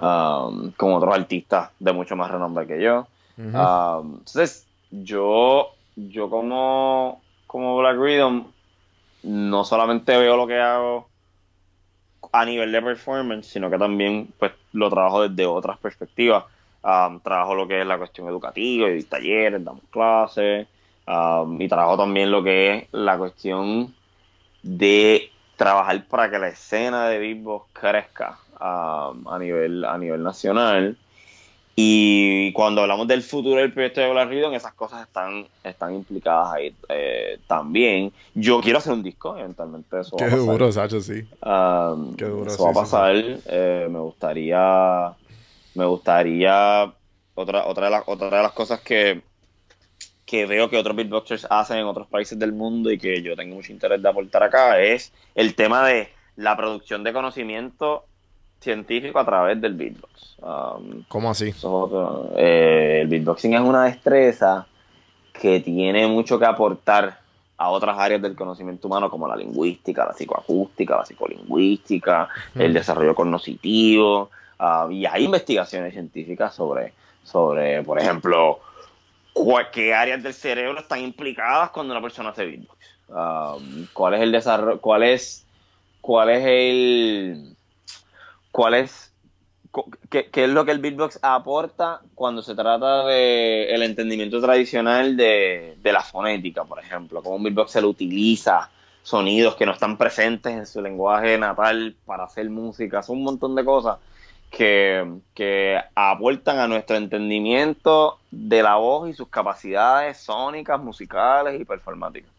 um, 0.00 0.70
con 0.72 0.92
otros 0.92 1.14
artistas 1.14 1.70
de 1.78 1.92
mucho 1.92 2.16
más 2.16 2.30
renombre 2.30 2.66
que 2.66 2.82
yo. 2.82 3.06
Uh 3.36 3.42
-huh. 3.42 4.00
um, 4.00 4.14
entonces, 4.18 4.66
yo, 5.02 5.74
yo 5.96 6.30
como, 6.30 7.20
como 7.46 7.78
Black 7.78 7.96
Rhythm, 7.96 8.44
no 9.24 9.64
solamente 9.64 10.16
veo 10.16 10.36
lo 10.36 10.46
que 10.46 10.58
hago 10.58 11.08
a 12.32 12.44
nivel 12.44 12.72
de 12.72 12.82
performance, 12.82 13.46
sino 13.46 13.70
que 13.70 13.78
también 13.78 14.32
pues 14.38 14.52
lo 14.72 14.90
trabajo 14.90 15.28
desde 15.28 15.46
otras 15.46 15.78
perspectivas 15.78 16.44
Um, 16.84 17.18
trabajo 17.20 17.54
lo 17.54 17.66
que 17.66 17.80
es 17.80 17.86
la 17.86 17.96
cuestión 17.96 18.28
educativa, 18.28 18.90
y 18.90 19.02
talleres, 19.04 19.64
damos 19.64 19.84
clases, 19.90 20.66
um, 21.06 21.58
y 21.58 21.66
trabajo 21.66 21.96
también 21.96 22.30
lo 22.30 22.44
que 22.44 22.76
es 22.76 22.88
la 22.92 23.16
cuestión 23.16 23.94
de 24.62 25.30
trabajar 25.56 26.04
para 26.04 26.30
que 26.30 26.38
la 26.38 26.48
escena 26.48 27.08
de 27.08 27.18
beatbox 27.18 27.70
crezca 27.72 28.38
um, 28.60 29.26
a, 29.26 29.38
nivel, 29.38 29.82
a 29.86 29.96
nivel 29.96 30.22
nacional. 30.22 30.98
Y 31.76 32.52
cuando 32.52 32.82
hablamos 32.82 33.08
del 33.08 33.22
futuro 33.22 33.60
del 33.60 33.72
proyecto 33.72 34.00
de 34.00 34.10
Black 34.10 34.28
Riddle, 34.28 34.54
esas 34.56 34.74
cosas 34.74 35.02
están, 35.02 35.46
están 35.64 35.94
implicadas 35.94 36.52
ahí 36.54 36.74
eh, 36.88 37.40
también. 37.48 38.12
Yo 38.34 38.60
quiero 38.60 38.78
hacer 38.78 38.92
un 38.92 39.02
disco, 39.02 39.36
eventualmente 39.36 39.98
eso 40.00 40.16
Qué 40.16 40.24
va 40.26 40.28
a 40.28 40.30
pasar. 40.36 40.46
duro, 40.46 40.72
Sacho, 40.72 41.00
sí. 41.00 41.24
Um, 41.44 42.14
Qué 42.16 42.26
duro, 42.26 42.52
eso 42.52 42.58
sí, 42.58 42.62
va 42.62 42.70
a 42.70 42.74
sí, 42.74 42.80
pasar. 42.80 43.14
eh, 43.46 43.88
me 43.90 43.98
gustaría. 43.98 45.12
Me 45.74 45.84
gustaría. 45.86 46.92
Otra, 47.34 47.66
otra, 47.66 47.86
de 47.86 47.90
las, 47.90 48.02
otra 48.06 48.30
de 48.30 48.42
las 48.42 48.52
cosas 48.52 48.80
que, 48.80 49.22
que 50.24 50.46
veo 50.46 50.70
que 50.70 50.78
otros 50.78 50.94
beatboxers 50.94 51.46
hacen 51.50 51.78
en 51.78 51.86
otros 51.86 52.06
países 52.06 52.38
del 52.38 52.52
mundo 52.52 52.92
y 52.92 52.98
que 52.98 53.20
yo 53.22 53.34
tengo 53.34 53.56
mucho 53.56 53.72
interés 53.72 54.00
de 54.00 54.08
aportar 54.08 54.44
acá 54.44 54.80
es 54.80 55.12
el 55.34 55.56
tema 55.56 55.84
de 55.88 56.08
la 56.36 56.56
producción 56.56 57.02
de 57.02 57.12
conocimiento 57.12 58.04
científico 58.64 59.18
a 59.18 59.24
través 59.24 59.60
del 59.60 59.74
beatbox. 59.74 60.36
Um, 60.42 61.04
¿Cómo 61.08 61.30
así? 61.30 61.54
otro. 61.62 62.32
Eh, 62.36 63.00
el 63.02 63.08
beatboxing 63.08 63.54
es 63.54 63.60
una 63.60 63.84
destreza 63.84 64.66
que 65.32 65.60
tiene 65.60 66.06
mucho 66.06 66.38
que 66.38 66.46
aportar 66.46 67.18
a 67.56 67.70
otras 67.70 67.96
áreas 67.98 68.20
del 68.20 68.34
conocimiento 68.34 68.88
humano 68.88 69.08
como 69.10 69.28
la 69.28 69.36
lingüística, 69.36 70.04
la 70.04 70.12
psicoacústica, 70.12 70.96
la 70.96 71.06
psicolingüística, 71.06 72.28
el 72.54 72.72
desarrollo 72.74 73.14
cognitivo. 73.14 74.30
ah, 74.58 74.88
y 74.90 75.06
hay 75.06 75.24
investigaciones 75.24 75.92
científicas 75.92 76.54
sobre, 76.54 76.92
sobre 77.22 77.82
por 77.82 77.98
ejemplo, 78.00 78.60
qué 79.72 79.94
áreas 79.94 80.22
del 80.22 80.34
cerebro 80.34 80.80
están 80.80 81.00
implicadas 81.00 81.70
cuando 81.70 81.92
una 81.92 82.02
persona 82.02 82.30
hace 82.30 82.44
beatbox. 82.44 82.78
Ah, 83.10 83.56
cuál 83.92 84.14
es 84.14 84.22
el 84.22 84.32
desarrollo, 84.32 84.80
cuál 84.80 85.02
es, 85.02 85.44
cuál 86.00 86.30
es 86.30 86.44
el, 86.44 87.53
cuál 88.54 88.74
es 88.74 89.12
¿Qué, 90.08 90.30
qué 90.30 90.44
es 90.44 90.50
lo 90.50 90.64
que 90.64 90.70
el 90.70 90.78
beatbox 90.78 91.18
aporta 91.20 92.00
cuando 92.14 92.42
se 92.42 92.54
trata 92.54 93.04
de 93.06 93.74
el 93.74 93.82
entendimiento 93.82 94.40
tradicional 94.40 95.16
de, 95.16 95.76
de 95.82 95.92
la 95.92 96.00
fonética, 96.00 96.62
por 96.62 96.78
ejemplo? 96.78 97.20
Cómo 97.24 97.34
un 97.34 97.42
beatboxer 97.42 97.84
utiliza 97.84 98.70
sonidos 99.02 99.56
que 99.56 99.66
no 99.66 99.72
están 99.72 99.98
presentes 99.98 100.52
en 100.52 100.66
su 100.66 100.80
lenguaje 100.80 101.36
natal 101.38 101.96
para 102.06 102.22
hacer 102.22 102.48
música. 102.50 103.02
Son 103.02 103.16
un 103.16 103.24
montón 103.24 103.56
de 103.56 103.64
cosas 103.64 103.98
que, 104.48 105.04
que 105.34 105.76
aportan 105.96 106.60
a 106.60 106.68
nuestro 106.68 106.94
entendimiento 106.94 108.18
de 108.30 108.62
la 108.62 108.76
voz 108.76 109.10
y 109.10 109.14
sus 109.14 109.26
capacidades 109.26 110.18
sónicas, 110.18 110.80
musicales 110.80 111.60
y 111.60 111.64
performáticas. 111.64 112.30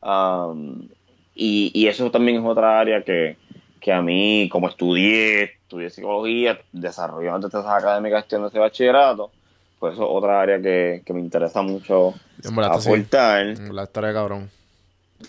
Um, 0.00 0.88
y, 1.34 1.70
y 1.74 1.86
eso 1.86 2.10
también 2.10 2.38
es 2.38 2.46
otra 2.46 2.80
área 2.80 3.02
que, 3.02 3.36
que 3.80 3.92
a 3.92 4.02
mí, 4.02 4.48
como 4.50 4.68
estudié, 4.68 5.42
estudié 5.44 5.90
psicología, 5.90 6.60
desarrollé 6.72 7.28
una 7.28 7.38
destrezas 7.38 7.72
académicas 7.72 8.22
estudiando 8.22 8.48
ese 8.48 8.58
bachillerato, 8.58 9.30
pues 9.78 9.94
eso 9.94 10.04
es 10.04 10.08
otra 10.10 10.40
área 10.40 10.60
que, 10.60 11.02
que 11.04 11.12
me 11.12 11.20
interesa 11.20 11.62
mucho 11.62 12.14
En 12.42 12.54
sí. 12.54 12.60
aportar. 12.60 13.46
La 13.70 13.84
historia 13.84 14.12
cabrón. 14.12 14.50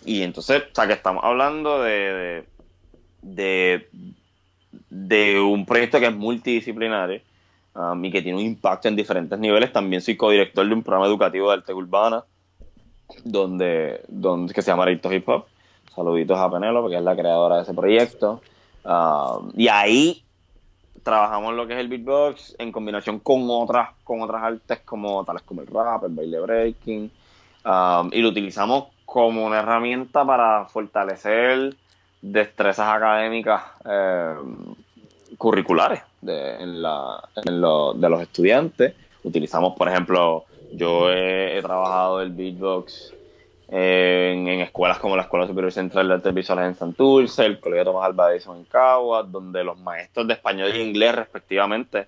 Y 0.06 0.22
entonces, 0.22 0.64
o 0.72 0.76
sea, 0.76 0.88
que 0.88 0.94
estamos 0.94 1.24
hablando 1.24 1.82
de, 1.82 2.44
de, 3.22 3.90
de, 4.90 5.40
un 5.40 5.66
proyecto 5.66 6.00
que 6.00 6.08
es 6.08 6.16
multidisciplinario 6.16 7.22
um, 7.76 8.04
y 8.06 8.12
que 8.12 8.22
tiene 8.22 8.38
un 8.38 8.46
impacto 8.46 8.88
en 8.88 8.96
diferentes 8.96 9.38
niveles. 9.40 9.74
También 9.74 10.02
soy 10.02 10.16
codirector 10.16 10.68
de 10.68 10.74
un 10.74 10.84
programa 10.84 11.08
educativo 11.08 11.50
de 11.50 11.58
arte 11.58 11.74
urbana 11.74 12.24
donde, 13.24 14.02
donde, 14.08 14.54
que 14.54 14.62
se 14.62 14.72
llama 14.72 14.86
Ritos 14.86 15.12
Hip 15.12 15.28
Hop. 15.28 15.46
Saluditos 15.94 16.38
a 16.38 16.50
Penélope, 16.50 16.90
que 16.90 16.98
es 16.98 17.04
la 17.04 17.16
creadora 17.16 17.58
de 17.58 17.64
ese 17.64 17.74
proyecto. 17.74 18.42
Um, 18.84 19.52
y 19.56 19.68
ahí 19.68 20.24
trabajamos 21.04 21.54
lo 21.54 21.68
que 21.68 21.74
es 21.74 21.80
el 21.80 21.88
beatbox 21.88 22.56
en 22.60 22.72
combinación 22.72 23.20
con 23.20 23.48
otras, 23.50 23.90
con 24.04 24.22
otras 24.22 24.44
artes 24.44 24.80
como 24.86 25.24
tales 25.26 25.42
como 25.44 25.62
el 25.62 25.68
rap, 25.68 26.04
el 26.04 26.14
baile 26.14 26.40
breaking. 26.40 27.12
Um, 27.66 28.10
y 28.14 28.22
lo 28.22 28.30
utilizamos 28.30 28.86
como 29.06 29.46
una 29.46 29.60
herramienta 29.60 30.24
para 30.26 30.66
fortalecer 30.66 31.76
destrezas 32.22 32.88
académicas 32.88 33.64
eh, 33.86 34.36
curriculares 35.38 36.02
de 36.22 36.58
los 36.66 38.22
estudiantes. 38.22 38.94
Utilizamos, 39.24 39.76
por 39.76 39.90
ejemplo, 39.90 40.46
yo 40.74 41.10
he, 41.12 41.58
he 41.58 41.62
trabajado 41.62 42.22
el 42.22 42.32
beatbox 42.32 43.14
en, 43.72 44.48
escuelas 44.62 45.00
como 45.00 45.16
la 45.16 45.24
Escuela 45.24 45.48
Superior 45.48 45.72
Central 45.72 46.08
de 46.08 46.14
Artes 46.16 46.34
Visuales 46.34 46.66
en 46.66 46.76
Santurce, 46.76 47.46
el 47.46 47.60
Colegio 47.60 47.86
Tomás 47.86 48.06
Alva 48.06 48.32
Edison 48.32 48.58
en 48.58 48.66
Caguas, 48.66 49.32
donde 49.32 49.64
los 49.64 49.80
maestros 49.80 50.28
de 50.28 50.34
español 50.34 50.76
y 50.76 50.82
inglés 50.82 51.16
respectivamente 51.16 52.08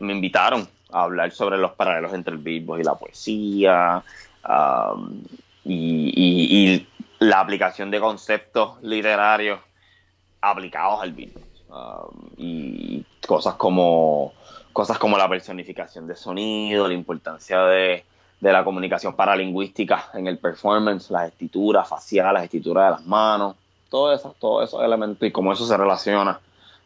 me 0.00 0.12
invitaron 0.12 0.66
a 0.90 1.02
hablar 1.02 1.30
sobre 1.30 1.58
los 1.58 1.72
paralelos 1.72 2.12
entre 2.14 2.34
el 2.34 2.40
beatbox 2.40 2.80
y 2.80 2.84
la 2.84 2.94
poesía 2.94 4.04
um, 4.48 5.22
y 5.64 6.86
la 7.18 7.40
aplicación 7.40 7.90
de 7.90 8.00
conceptos 8.00 8.82
literarios 8.82 9.60
aplicados 10.40 11.02
al 11.02 11.12
beatbox 11.12 11.54
Um, 11.74 12.28
y 12.36 13.04
cosas 13.26 13.54
como 13.54 14.32
cosas 14.72 14.96
como 14.96 15.18
la 15.18 15.28
personificación 15.28 16.06
de 16.06 16.14
sonido, 16.14 16.86
la 16.86 16.94
importancia 16.94 17.62
de, 17.64 18.04
de 18.44 18.52
la 18.52 18.62
comunicación 18.62 19.16
paralingüística 19.16 20.10
en 20.12 20.26
el 20.26 20.36
performance, 20.36 21.10
las 21.10 21.28
escrituras 21.28 21.88
faciales, 21.88 22.34
las 22.34 22.44
escrituras 22.44 22.84
de 22.84 22.90
las 22.90 23.06
manos, 23.06 23.56
todos 23.88 24.20
esos, 24.20 24.36
todos 24.36 24.68
esos 24.68 24.82
elementos 24.82 25.26
y 25.26 25.32
cómo 25.32 25.50
eso 25.50 25.64
se 25.64 25.74
relaciona 25.74 26.38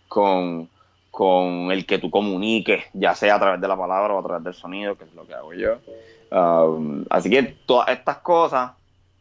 con, 0.07 0.69
con 1.11 1.73
el 1.73 1.85
que 1.85 1.99
tú 1.99 2.13
comuniques, 2.13 2.85
ya 2.93 3.13
sea 3.17 3.35
a 3.35 3.41
través 3.41 3.61
de 3.61 3.67
la 3.67 3.77
palabra 3.77 4.15
o 4.15 4.21
a 4.21 4.23
través 4.23 4.45
del 4.45 4.55
sonido, 4.55 4.97
que 4.97 5.03
es 5.03 5.15
lo 5.15 5.27
que 5.27 5.35
hago 5.35 5.53
yo. 5.53 5.79
Um, 6.31 7.05
así 7.11 7.29
que 7.29 7.43
todas 7.43 7.89
estas 7.89 8.19
cosas, 8.19 8.71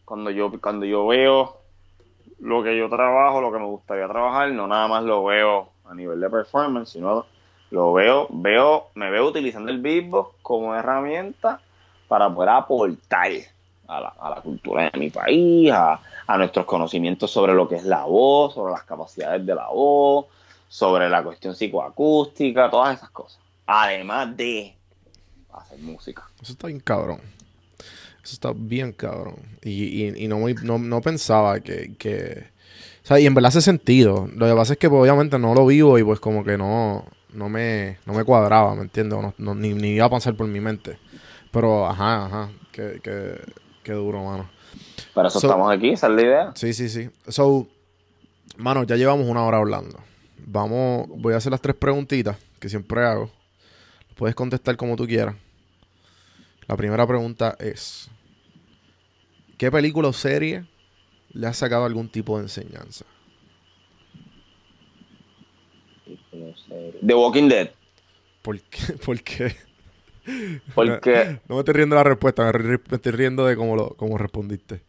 cuando 0.05 0.29
yo, 0.29 0.51
cuando 0.61 0.85
yo 0.85 1.07
veo 1.07 1.57
lo 2.39 2.61
que 2.61 2.77
yo 2.77 2.87
trabajo, 2.87 3.41
lo 3.41 3.51
que 3.51 3.57
me 3.57 3.65
gustaría 3.65 4.07
trabajar, 4.07 4.51
no 4.51 4.67
nada 4.67 4.87
más 4.87 5.03
lo 5.03 5.23
veo 5.23 5.69
a 5.89 5.95
nivel 5.95 6.19
de 6.19 6.29
performance, 6.29 6.91
sino 6.91 7.25
lo 7.71 7.93
veo, 7.93 8.27
veo, 8.29 8.89
me 8.93 9.09
veo 9.09 9.25
utilizando 9.25 9.71
el 9.71 9.81
beatbox 9.81 10.35
como 10.43 10.75
herramienta 10.75 11.61
para 12.07 12.33
poder 12.33 12.49
aportar 12.49 13.31
a 13.87 14.01
la, 14.01 14.09
a 14.19 14.29
la 14.31 14.41
cultura 14.41 14.89
de 14.89 14.99
mi 14.99 15.09
país, 15.09 15.71
a, 15.71 15.99
a 16.27 16.37
nuestros 16.37 16.65
conocimientos 16.65 17.31
sobre 17.31 17.53
lo 17.53 17.67
que 17.67 17.75
es 17.75 17.83
la 17.83 18.03
voz, 18.05 18.53
sobre 18.53 18.73
las 18.73 18.83
capacidades 18.83 19.45
de 19.45 19.55
la 19.55 19.67
voz, 19.69 20.25
sobre 20.69 21.09
la 21.09 21.23
cuestión 21.23 21.55
psicoacústica, 21.55 22.69
todas 22.69 22.97
esas 22.97 23.09
cosas. 23.11 23.39
Además 23.65 24.35
de 24.35 24.75
hacer 25.53 25.79
música. 25.79 26.23
Eso 26.41 26.51
está 26.53 26.67
bien 26.67 26.79
cabrón. 26.79 27.21
Eso 28.23 28.33
está 28.33 28.51
bien 28.53 28.91
cabrón. 28.91 29.35
Y, 29.63 30.05
y, 30.05 30.23
y 30.25 30.27
no, 30.27 30.39
me- 30.39 30.53
no, 30.53 30.77
no 30.77 31.01
pensaba 31.01 31.59
que, 31.61 31.95
que... 31.97 32.47
O 33.03 33.07
sea, 33.07 33.19
y 33.21 33.25
en 33.25 33.33
verdad 33.33 33.49
hace 33.49 33.61
sentido. 33.61 34.27
Lo 34.35 34.47
que 34.47 34.53
pasa 34.53 34.73
es 34.73 34.79
que 34.79 34.89
pues, 34.89 34.99
obviamente 35.01 35.39
no 35.39 35.53
lo 35.53 35.65
vivo 35.65 35.97
y 35.97 36.03
pues 36.03 36.19
como 36.19 36.43
que 36.43 36.57
no, 36.57 37.05
no, 37.31 37.47
me, 37.47 37.97
no 38.05 38.11
me 38.13 38.25
cuadraba, 38.25 38.75
¿me 38.75 38.81
entiendes? 38.81 39.17
No, 39.17 39.33
no- 39.37 39.55
ni, 39.55 39.73
ni 39.73 39.89
iba 39.91 40.05
a 40.05 40.09
pasar 40.09 40.35
por 40.35 40.47
mi 40.47 40.59
mente. 40.59 40.97
Pero, 41.57 41.87
ajá, 41.87 42.25
ajá. 42.25 42.51
Qué, 42.71 42.99
qué, 43.03 43.41
qué 43.83 43.91
duro, 43.93 44.23
mano. 44.23 44.47
Para 45.15 45.27
eso 45.29 45.39
So- 45.39 45.47
estamos 45.47 45.71
aquí, 45.71 45.89
esa 45.89 46.05
es 46.05 46.13
la 46.13 46.21
idea. 46.21 46.51
Sí, 46.53 46.71
sí, 46.71 46.87
sí. 46.87 47.09
So, 47.27 47.67
mano, 48.57 48.83
ya 48.83 48.95
llevamos 48.95 49.25
una 49.27 49.43
hora 49.43 49.57
hablando. 49.57 49.97
Vamos, 50.37 51.07
voy 51.09 51.33
a 51.33 51.37
hacer 51.37 51.51
las 51.51 51.59
tres 51.61 51.75
preguntitas 51.75 52.37
que 52.59 52.69
siempre 52.69 53.03
hago. 53.03 53.31
Puedes 54.15 54.35
contestar 54.35 54.77
como 54.77 54.95
tú 54.95 55.07
quieras. 55.07 55.35
La 56.67 56.77
primera 56.77 57.07
pregunta 57.07 57.55
es: 57.59 58.07
¿Qué 59.57 59.71
película 59.71 60.09
o 60.09 60.13
serie 60.13 60.63
le 61.33 61.47
has 61.47 61.57
sacado 61.57 61.85
algún 61.85 62.07
tipo 62.07 62.37
de 62.37 62.43
enseñanza? 62.43 63.03
The 67.03 67.13
Walking 67.15 67.49
Dead. 67.49 67.71
¿Por 68.43 68.61
qué? 68.61 68.93
¿Por 69.05 69.21
qué? 69.23 69.55
Porque 70.75 71.39
No 71.47 71.55
me 71.55 71.59
estoy 71.59 71.73
riendo 71.73 71.95
de 71.95 72.03
la 72.03 72.09
respuesta, 72.09 72.43
me, 72.45 72.51
ri- 72.51 72.81
me 72.89 72.95
estoy 72.97 73.11
riendo 73.11 73.45
de 73.45 73.55
cómo, 73.55 73.75
lo, 73.75 73.89
cómo 73.95 74.17
respondiste. 74.17 74.81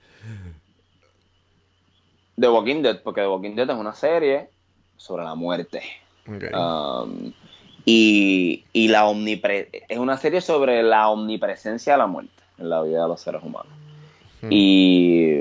The 2.39 2.49
Walking 2.49 2.83
Dead, 2.83 3.03
porque 3.03 3.21
The 3.23 3.29
Walking 3.29 3.55
Dead 3.55 3.69
es 3.71 3.77
una 3.77 3.95
serie 3.95 4.49
sobre 4.97 5.25
la 5.25 5.35
muerte. 5.35 5.83
Um, 6.27 7.33
y, 7.85 8.65
y 8.73 8.89
la 8.89 9.07
omnipre 9.07 9.71
es 9.89 9.99
una 9.99 10.17
serie 10.19 10.41
sobre 10.41 10.83
la 10.83 11.09
omnipresencia 11.09 11.95
de 11.95 11.99
la 11.99 12.07
muerte 12.07 12.43
en 12.59 12.69
la 12.69 12.83
vida 12.83 13.03
de 13.03 13.09
los 13.09 13.21
seres 13.21 13.43
humanos. 13.43 13.73
Hmm. 14.43 14.49
Y, 14.51 15.41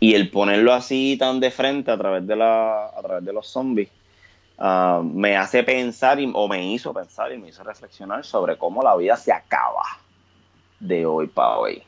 y 0.00 0.14
el 0.14 0.30
ponerlo 0.30 0.72
así 0.72 1.16
tan 1.18 1.40
de 1.40 1.50
frente 1.50 1.90
a 1.90 1.98
través 1.98 2.26
de 2.26 2.36
la 2.36 2.86
a 2.86 3.02
través 3.02 3.24
de 3.24 3.32
los 3.32 3.46
zombies 3.46 3.90
ah, 4.62 5.02
me 5.04 5.36
hace 5.36 5.62
pensar 5.64 6.18
o 6.34 6.48
me 6.48 6.72
hizo 6.72 6.94
pensar 6.94 7.32
y 7.32 7.38
me 7.38 7.48
hizo 7.48 7.62
reflexionar 7.64 8.24
sobre 8.24 8.56
cómo 8.56 8.82
la 8.82 8.96
vida 8.96 9.16
se 9.16 9.32
acaba 9.32 9.82
de 10.80 11.04
hoy 11.04 11.26
para 11.26 11.58
hoy. 11.58 11.82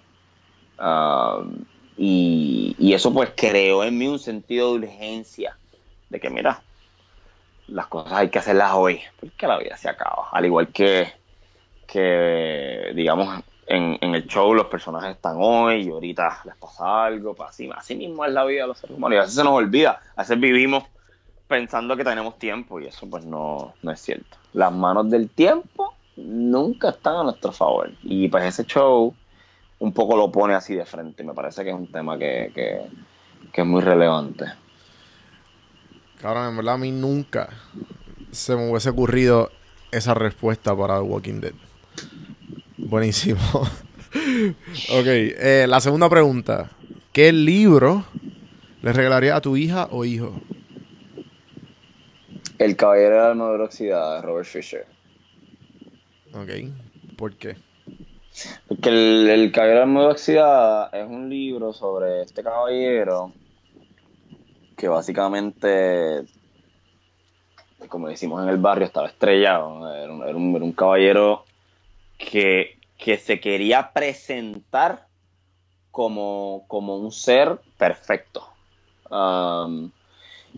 Ah, 0.78 1.42
y, 1.96 2.92
eso 2.92 3.12
pues 3.12 3.30
creó 3.36 3.84
en 3.84 3.96
mí 3.96 4.06
un 4.06 4.18
sentido 4.18 4.72
de 4.72 4.86
urgencia, 4.86 5.56
de 6.10 6.20
que 6.20 6.30
mira, 6.30 6.62
las 7.68 7.86
cosas 7.86 8.12
hay 8.12 8.28
que 8.28 8.38
hacerlas 8.38 8.72
hoy, 8.74 9.00
porque 9.18 9.46
la 9.46 9.58
vida 9.58 9.76
se 9.76 9.88
acaba. 9.88 10.28
Al 10.32 10.44
igual 10.44 10.68
que, 10.68 11.12
que 11.86 12.92
digamos, 12.94 13.42
en, 13.66 13.98
el 14.00 14.26
show 14.26 14.54
los 14.54 14.66
personajes 14.66 15.16
están 15.16 15.36
hoy 15.38 15.82
y 15.82 15.90
ahorita 15.90 16.42
les 16.44 16.56
pasa 16.56 17.04
algo, 17.06 17.34
pues 17.34 17.50
así, 17.50 17.70
así 17.74 17.96
mismo 17.96 18.24
es 18.24 18.32
la 18.32 18.44
vida 18.44 18.62
de 18.62 18.68
los 18.68 18.78
seres 18.78 18.96
humanos. 18.96 19.14
Y 19.14 19.18
a 19.18 19.20
veces 19.22 19.36
se 19.36 19.44
nos 19.44 19.52
olvida, 19.52 20.00
a 20.16 20.22
veces 20.22 20.38
vivimos 20.40 20.84
pensando 21.54 21.96
que 21.96 22.02
tenemos 22.02 22.36
tiempo 22.36 22.80
y 22.80 22.86
eso 22.86 23.08
pues 23.08 23.24
no, 23.24 23.74
no 23.80 23.92
es 23.92 24.00
cierto. 24.00 24.36
Las 24.54 24.72
manos 24.72 25.08
del 25.08 25.30
tiempo 25.30 25.94
nunca 26.16 26.90
están 26.90 27.14
a 27.14 27.22
nuestro 27.22 27.52
favor. 27.52 27.92
Y 28.02 28.26
pues 28.28 28.44
ese 28.44 28.64
show 28.64 29.14
un 29.78 29.92
poco 29.92 30.16
lo 30.16 30.32
pone 30.32 30.54
así 30.54 30.74
de 30.74 30.84
frente. 30.84 31.22
Me 31.22 31.32
parece 31.32 31.62
que 31.62 31.70
es 31.70 31.76
un 31.76 31.86
tema 31.86 32.18
que, 32.18 32.50
que, 32.52 33.60
es 33.60 33.66
muy 33.66 33.82
relevante. 33.82 34.46
Cabrón, 36.20 36.48
en 36.48 36.56
verdad 36.56 36.74
a 36.74 36.78
mí 36.78 36.90
nunca 36.90 37.50
se 38.32 38.56
me 38.56 38.68
hubiese 38.68 38.90
ocurrido 38.90 39.52
esa 39.92 40.12
respuesta 40.14 40.76
para 40.76 40.96
The 40.96 41.02
Walking 41.02 41.40
Dead. 41.40 41.54
Buenísimo. 42.78 43.38
ok, 43.52 45.06
eh, 45.06 45.66
la 45.68 45.78
segunda 45.80 46.08
pregunta. 46.08 46.70
¿Qué 47.12 47.32
libro 47.32 48.04
le 48.82 48.92
regalaría 48.92 49.36
a 49.36 49.40
tu 49.40 49.56
hija 49.56 49.86
o 49.92 50.04
hijo? 50.04 50.34
El 52.58 52.76
Caballero 52.76 53.16
de 53.16 53.20
la 53.20 53.30
Armadura 53.30 53.64
Oxidada 53.64 54.22
Robert 54.22 54.46
Fisher. 54.46 54.86
Ok, 56.32 56.50
¿por 57.16 57.34
qué? 57.36 57.56
Porque 58.68 58.88
el, 58.88 59.28
el 59.28 59.52
Caballero 59.52 59.80
de 59.80 59.86
la 59.86 59.90
Armadura 59.90 60.12
Oxidada 60.12 60.90
es 60.92 61.06
un 61.08 61.28
libro 61.28 61.72
sobre 61.72 62.22
este 62.22 62.42
caballero 62.42 63.32
que 64.76 64.88
básicamente, 64.88 66.24
como 67.88 68.08
decimos 68.08 68.42
en 68.42 68.48
el 68.48 68.58
barrio, 68.58 68.86
estaba 68.86 69.08
estrellado. 69.08 69.94
Era 69.94 70.36
un, 70.36 70.72
caballero 70.72 71.44
que, 72.18 72.78
se 72.98 73.40
quería 73.40 73.92
presentar 73.92 75.06
como, 75.90 76.64
como 76.68 76.96
un 76.96 77.12
ser 77.12 77.60
perfecto. 77.78 78.48
Um, 79.10 79.90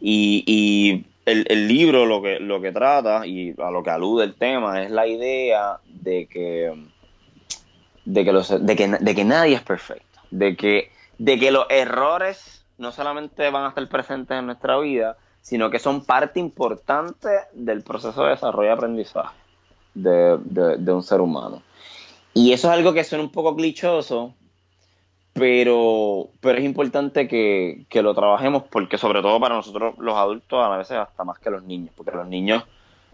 y, 0.00 1.04
el, 1.26 1.68
libro 1.68 2.06
lo 2.06 2.22
que, 2.22 2.38
lo 2.38 2.60
que 2.60 2.72
trata 2.72 3.26
y 3.26 3.54
a 3.60 3.70
lo 3.70 3.82
que 3.82 3.90
alude 3.90 4.24
el 4.24 4.34
tema 4.34 4.82
es 4.82 4.90
la 4.90 5.06
idea 5.06 5.80
de 5.84 6.26
que, 6.26 6.72
de 8.04 8.24
que, 8.24 8.32
los, 8.32 8.64
de 8.64 8.76
que, 8.76 8.88
de 8.88 9.14
que 9.14 9.24
nadie 9.24 9.56
es 9.56 9.62
perfecto, 9.62 10.20
de 10.30 10.56
que, 10.56 10.90
de 11.18 11.38
que 11.38 11.50
los 11.50 11.66
errores 11.68 12.64
no 12.78 12.92
solamente 12.92 13.50
van 13.50 13.64
a 13.64 13.68
estar 13.68 13.88
presentes 13.88 14.38
en 14.38 14.46
nuestra 14.46 14.78
vida, 14.78 15.16
sino 15.40 15.70
que 15.70 15.78
son 15.78 16.04
parte 16.04 16.40
importante 16.40 17.28
del 17.52 17.82
proceso 17.82 18.24
de 18.24 18.30
desarrollo 18.30 18.68
y 18.68 18.72
aprendizaje 18.72 19.36
de, 19.94 20.92
un 20.92 21.02
ser 21.02 21.20
humano. 21.20 21.62
Y 22.34 22.52
eso 22.52 22.68
es 22.68 22.74
algo 22.74 22.92
que 22.92 23.04
suena 23.04 23.24
un 23.24 23.30
poco 23.30 23.56
clichoso, 23.56 24.34
pero, 25.38 26.28
pero 26.40 26.58
es 26.58 26.64
importante 26.64 27.28
que, 27.28 27.86
lo 28.02 28.14
trabajemos 28.14 28.64
porque 28.64 28.98
sobre 28.98 29.22
todo 29.22 29.38
para 29.40 29.54
nosotros 29.54 29.94
los 29.98 30.16
adultos 30.16 30.64
a 30.64 30.76
veces 30.76 30.96
hasta 30.96 31.24
más 31.24 31.38
que 31.38 31.50
los 31.50 31.62
niños, 31.62 31.90
porque 31.96 32.16
los 32.16 32.26
niños, 32.26 32.64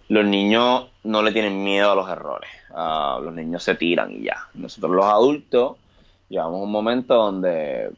los 0.08 0.24
niños 0.24 0.88
no 1.04 1.22
le 1.22 1.32
tienen 1.32 1.62
miedo 1.62 1.90
a 1.90 1.94
los 1.94 2.08
errores, 2.08 2.50
los 2.70 3.32
niños 3.34 3.62
se 3.62 3.74
tiran 3.74 4.12
y 4.12 4.22
ya. 4.22 4.48
Nosotros 4.54 4.92
los 4.92 5.06
adultos 5.06 5.76
llevamos 6.28 6.62
un 6.62 6.72
momento 6.72 7.14
donde 7.14 7.90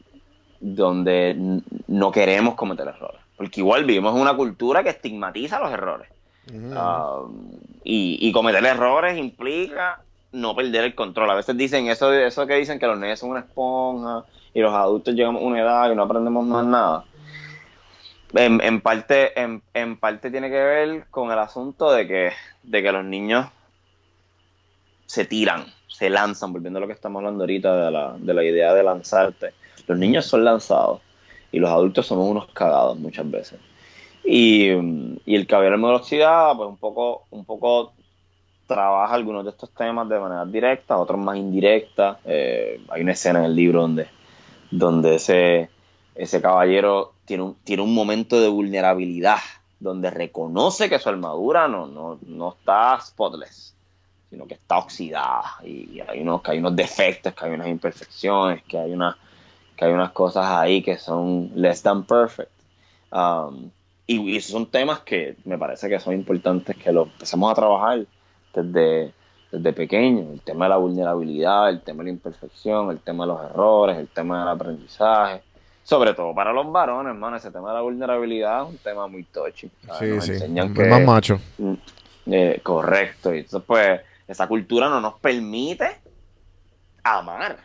donde 0.64 1.60
no 1.88 2.10
queremos 2.10 2.54
cometer 2.54 2.88
errores. 2.88 3.20
Porque 3.36 3.60
igual 3.60 3.84
vivimos 3.84 4.14
en 4.14 4.22
una 4.22 4.34
cultura 4.34 4.82
que 4.82 4.90
estigmatiza 4.90 5.60
los 5.60 5.70
errores. 5.70 6.08
Ah, 6.74 7.22
y, 7.84 8.30
cometer 8.32 8.64
errores 8.64 9.18
implica 9.18 10.00
no 10.34 10.54
perder 10.54 10.84
el 10.84 10.94
control. 10.94 11.30
A 11.30 11.34
veces 11.34 11.56
dicen 11.56 11.88
eso, 11.88 12.12
eso 12.12 12.46
que 12.46 12.56
dicen 12.56 12.78
que 12.78 12.86
los 12.86 12.98
niños 12.98 13.18
son 13.18 13.30
una 13.30 13.40
esponja 13.40 14.24
y 14.52 14.60
los 14.60 14.72
adultos 14.72 15.14
llegamos 15.14 15.42
a 15.42 15.44
una 15.46 15.60
edad 15.60 15.90
y 15.90 15.94
no 15.94 16.02
aprendemos 16.02 16.44
más 16.46 16.64
nada. 16.66 17.04
En, 18.34 18.80
parte, 18.80 19.40
en, 19.40 19.62
en, 19.74 19.96
parte 19.96 20.30
tiene 20.30 20.50
que 20.50 20.56
ver 20.56 21.06
con 21.10 21.30
el 21.30 21.38
asunto 21.38 21.92
de 21.92 22.08
que, 22.08 22.32
de 22.64 22.82
que 22.82 22.90
los 22.90 23.04
niños 23.04 23.46
se 25.06 25.24
tiran, 25.24 25.66
se 25.86 26.10
lanzan, 26.10 26.52
volviendo 26.52 26.78
a 26.78 26.80
lo 26.80 26.88
que 26.88 26.94
estamos 26.94 27.20
hablando 27.20 27.44
ahorita 27.44 27.86
de 27.86 27.90
la, 27.92 28.16
de 28.18 28.34
la 28.34 28.42
idea 28.42 28.74
de 28.74 28.82
lanzarte 28.82 29.54
los 29.86 29.98
niños 29.98 30.26
son 30.26 30.44
lanzados 30.44 31.00
y 31.52 31.58
los 31.58 31.70
adultos 31.70 32.06
somos 32.06 32.28
unos 32.28 32.46
cagados 32.52 32.98
muchas 32.98 33.30
veces. 33.30 33.58
Y, 34.24 34.68
el 34.68 35.46
caballero 35.46 35.76
de 35.76 35.82
velocidad, 35.82 36.56
pues 36.56 36.68
un 36.68 36.76
poco, 36.78 37.24
un 37.30 37.44
poco 37.44 37.92
trabaja 38.66 39.14
algunos 39.14 39.44
de 39.44 39.50
estos 39.50 39.70
temas 39.70 40.08
de 40.08 40.18
manera 40.18 40.44
directa, 40.44 40.96
otros 40.96 41.18
más 41.18 41.36
indirecta. 41.36 42.18
Eh, 42.24 42.80
hay 42.88 43.02
una 43.02 43.12
escena 43.12 43.40
en 43.40 43.44
el 43.46 43.56
libro 43.56 43.82
donde, 43.82 44.08
donde 44.70 45.16
ese, 45.16 45.70
ese 46.14 46.40
caballero 46.40 47.12
tiene 47.24 47.42
un, 47.42 47.54
tiene 47.64 47.82
un 47.82 47.94
momento 47.94 48.40
de 48.40 48.48
vulnerabilidad, 48.48 49.38
donde 49.80 50.10
reconoce 50.10 50.88
que 50.88 50.98
su 50.98 51.08
armadura 51.08 51.68
no, 51.68 51.86
no, 51.86 52.18
no 52.26 52.54
está 52.58 52.98
spotless, 53.00 53.74
sino 54.30 54.46
que 54.46 54.54
está 54.54 54.78
oxidada 54.78 55.56
y 55.62 56.00
hay 56.00 56.20
unos, 56.20 56.42
que 56.42 56.52
hay 56.52 56.58
unos 56.58 56.74
defectos, 56.74 57.34
que 57.34 57.44
hay 57.44 57.52
unas 57.52 57.68
imperfecciones, 57.68 58.62
que 58.64 58.78
hay 58.78 58.92
una 58.92 59.16
que 59.76 59.84
hay 59.84 59.92
unas 59.92 60.12
cosas 60.12 60.46
ahí 60.46 60.82
que 60.82 60.96
son 60.98 61.50
less 61.54 61.82
than 61.82 62.04
perfect. 62.04 62.50
Um, 63.10 63.70
y, 64.06 64.36
esos 64.36 64.52
son 64.52 64.66
temas 64.66 65.00
que 65.00 65.36
me 65.44 65.58
parece 65.58 65.88
que 65.88 65.98
son 65.98 66.14
importantes 66.14 66.76
que 66.76 66.92
lo 66.92 67.04
empecemos 67.04 67.50
a 67.50 67.54
trabajar 67.54 68.06
desde, 68.54 69.12
desde 69.50 69.72
pequeño. 69.72 70.32
El 70.32 70.40
tema 70.40 70.66
de 70.66 70.70
la 70.70 70.76
vulnerabilidad, 70.76 71.68
el 71.68 71.80
tema 71.80 71.98
de 71.98 72.04
la 72.04 72.10
imperfección, 72.10 72.90
el 72.90 72.98
tema 73.00 73.24
de 73.24 73.32
los 73.32 73.42
errores, 73.44 73.98
el 73.98 74.08
tema 74.08 74.40
del 74.40 74.48
aprendizaje. 74.48 75.42
Sobre 75.82 76.14
todo 76.14 76.34
para 76.34 76.52
los 76.52 76.70
varones, 76.72 77.10
hermano, 77.12 77.36
ese 77.36 77.50
tema 77.50 77.68
de 77.68 77.74
la 77.74 77.80
vulnerabilidad 77.82 78.62
es 78.62 78.70
un 78.70 78.78
tema 78.78 79.06
muy 79.06 79.24
touchy. 79.24 79.70
Sí, 79.98 80.20
sí. 80.20 80.48
más 80.48 81.02
macho. 81.02 81.38
Mm, 81.58 81.74
eh, 82.26 82.60
correcto. 82.62 83.34
Y 83.34 83.38
entonces, 83.38 83.62
pues, 83.66 84.00
esa 84.26 84.48
cultura 84.48 84.88
no 84.88 85.00
nos 85.00 85.14
permite 85.20 85.98
amar. 87.02 87.58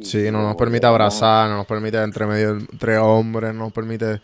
Sí, 0.00 0.30
no 0.30 0.42
nos 0.42 0.56
permite 0.56 0.86
abrazar, 0.86 1.50
no 1.50 1.58
nos 1.58 1.66
permite 1.66 1.98
entre 2.02 2.26
medio 2.26 2.50
entre 2.52 2.96
hombres, 2.96 3.52
no 3.52 3.64
nos 3.64 3.72
permite 3.72 4.20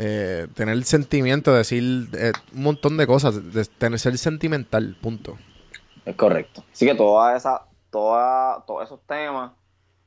eh, 0.00 0.46
tener 0.54 0.74
el 0.74 0.84
sentimiento 0.84 1.50
de 1.50 1.58
decir 1.58 2.08
eh, 2.12 2.32
un 2.54 2.62
montón 2.62 2.96
de 2.96 3.06
cosas, 3.08 3.52
de 3.52 3.64
tener 3.64 3.98
ser 3.98 4.16
sentimental, 4.16 4.96
punto. 5.00 5.36
Es 6.04 6.14
correcto. 6.14 6.62
Así 6.72 6.86
que 6.86 6.94
toda 6.94 7.36
esa, 7.36 7.62
toda, 7.90 8.64
todos 8.64 8.84
esos 8.84 9.00
temas 9.08 9.50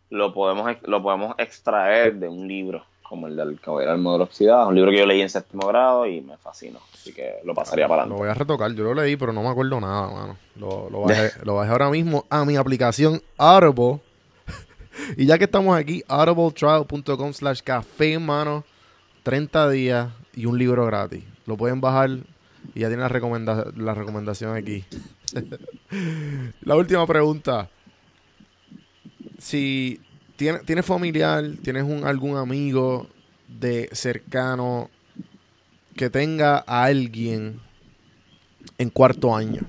lo 0.09 0.33
podemos, 0.33 0.77
lo 0.83 1.03
podemos 1.03 1.35
extraer 1.37 2.15
de 2.15 2.29
un 2.29 2.47
libro 2.47 2.85
como 3.01 3.27
el 3.27 3.35
del 3.35 3.59
Caballero 3.59 3.91
del 3.91 3.99
Modelo 3.99 4.23
Oxidado, 4.23 4.69
un 4.69 4.75
libro 4.75 4.91
que 4.91 4.99
yo 4.99 5.05
leí 5.05 5.19
en 5.19 5.29
séptimo 5.29 5.67
grado 5.67 6.05
y 6.05 6.21
me 6.21 6.37
fascinó, 6.37 6.79
así 6.93 7.13
que 7.13 7.39
lo 7.43 7.53
pasaría 7.53 7.85
para 7.89 8.03
adelante. 8.03 8.17
Lo 8.17 8.25
voy 8.25 8.31
a 8.31 8.33
retocar, 8.33 8.71
yo 8.71 8.85
lo 8.85 8.93
leí, 8.93 9.17
pero 9.17 9.33
no 9.33 9.43
me 9.43 9.49
acuerdo 9.49 9.81
nada, 9.81 10.09
mano. 10.09 10.37
Lo, 10.55 10.89
lo, 10.89 11.01
bajé, 11.01 11.31
lo 11.43 11.55
bajé 11.55 11.71
ahora 11.71 11.89
mismo 11.89 12.23
a 12.29 12.45
mi 12.45 12.55
aplicación 12.55 13.21
Audible 13.37 13.99
y 15.17 15.25
ya 15.25 15.37
que 15.37 15.43
estamos 15.43 15.77
aquí, 15.77 16.01
audibletrial.com 16.07 17.33
slash 17.33 17.59
café, 17.61 18.17
mano. 18.17 18.63
30 19.23 19.69
días 19.69 20.09
y 20.35 20.45
un 20.45 20.57
libro 20.57 20.85
gratis. 20.85 21.23
Lo 21.45 21.57
pueden 21.57 21.81
bajar 21.81 22.09
y 22.73 22.81
ya 22.81 22.87
tienen 22.87 23.01
la, 23.01 23.07
recomenda 23.09 23.65
la 23.75 23.93
recomendación 23.93 24.55
aquí. 24.55 24.85
la 26.61 26.75
última 26.75 27.05
pregunta. 27.07 27.69
Si 29.37 29.99
tienes 30.35 30.63
tiene 30.65 30.83
familiar, 30.83 31.43
tienes 31.63 31.83
un, 31.83 32.05
algún 32.05 32.37
amigo 32.37 33.07
de 33.47 33.89
cercano 33.91 34.89
que 35.95 36.09
tenga 36.09 36.63
a 36.65 36.85
alguien 36.85 37.59
en 38.77 38.89
cuarto 38.89 39.35
año 39.35 39.61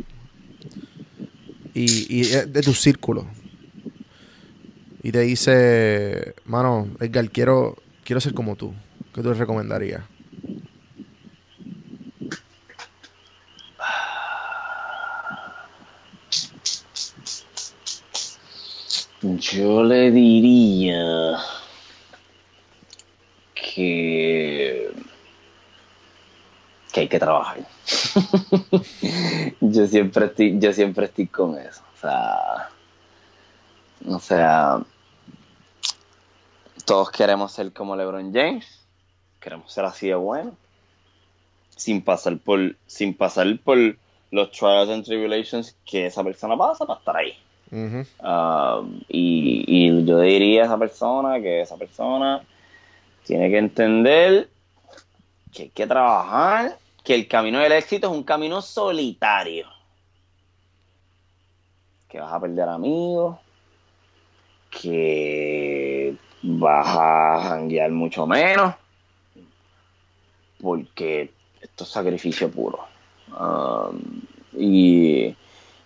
y, 1.74 2.20
y 2.20 2.24
de 2.24 2.62
tu 2.62 2.73
círculo 2.74 3.27
y 5.03 5.11
te 5.11 5.20
dice, 5.20 6.35
mano, 6.45 6.89
Edgar, 7.01 7.29
quiero, 7.31 7.77
quiero 8.05 8.20
ser 8.20 8.35
como 8.35 8.55
tú, 8.55 8.73
¿qué 9.14 9.22
tú 9.22 9.34
recomendarías? 9.34 10.02
Yo 19.22 19.84
le 19.84 20.10
diría 20.10 21.39
que 23.55 24.93
que 26.93 27.01
hay 27.01 27.09
que 27.09 27.18
trabajar. 27.18 27.59
yo 29.60 29.86
siempre 29.86 30.26
estoy, 30.26 30.59
yo 30.59 30.72
siempre 30.72 31.06
estoy 31.06 31.26
con 31.26 31.59
eso. 31.59 31.82
O 31.94 32.01
sea, 32.01 32.68
o 34.06 34.18
sea, 34.18 34.80
todos 36.84 37.10
queremos 37.10 37.52
ser 37.52 37.72
como 37.72 37.97
LeBron 37.97 38.32
James, 38.32 38.81
queremos 39.43 39.73
ser 39.73 39.85
así 39.85 40.09
de 40.09 40.14
bueno, 40.14 40.56
sin 41.77 42.02
pasar 42.02 42.39
por, 42.39 42.77
sin 42.86 43.14
pasar 43.14 43.59
por 43.62 43.77
los 44.31 44.51
trials 44.52 44.89
and 44.89 45.05
tribulations 45.05 45.77
que 45.85 46.06
esa 46.06 46.24
persona 46.24 46.56
pasa 46.56 46.86
para 46.86 46.98
estar 46.98 47.16
ahí. 47.16 47.36
Um, 47.73 49.01
y, 49.09 49.64
y, 49.66 50.05
yo 50.05 50.20
diría 50.20 50.62
a 50.62 50.66
esa 50.66 50.78
persona 50.78 51.40
que 51.40 51.62
esa 51.62 51.78
persona 51.78 52.44
tiene 53.24 53.48
que 53.48 53.56
entender 53.56 54.51
que 55.52 55.64
hay 55.64 55.69
que 55.70 55.86
trabajar, 55.86 56.78
que 57.05 57.14
el 57.14 57.28
camino 57.28 57.60
del 57.60 57.73
éxito 57.73 58.09
es 58.09 58.12
un 58.12 58.24
camino 58.24 58.62
solitario. 58.62 59.66
Que 62.09 62.20
vas 62.20 62.32
a 62.32 62.40
perder 62.40 62.69
amigos, 62.69 63.39
que 64.70 66.14
vas 66.43 66.86
a 66.89 67.48
janguear 67.48 67.90
mucho 67.90 68.27
menos, 68.27 68.74
porque 70.62 71.32
esto 71.60 71.84
es 71.84 71.90
sacrificio 71.90 72.51
puro. 72.51 72.78
Um, 73.39 74.22
y, 74.52 75.36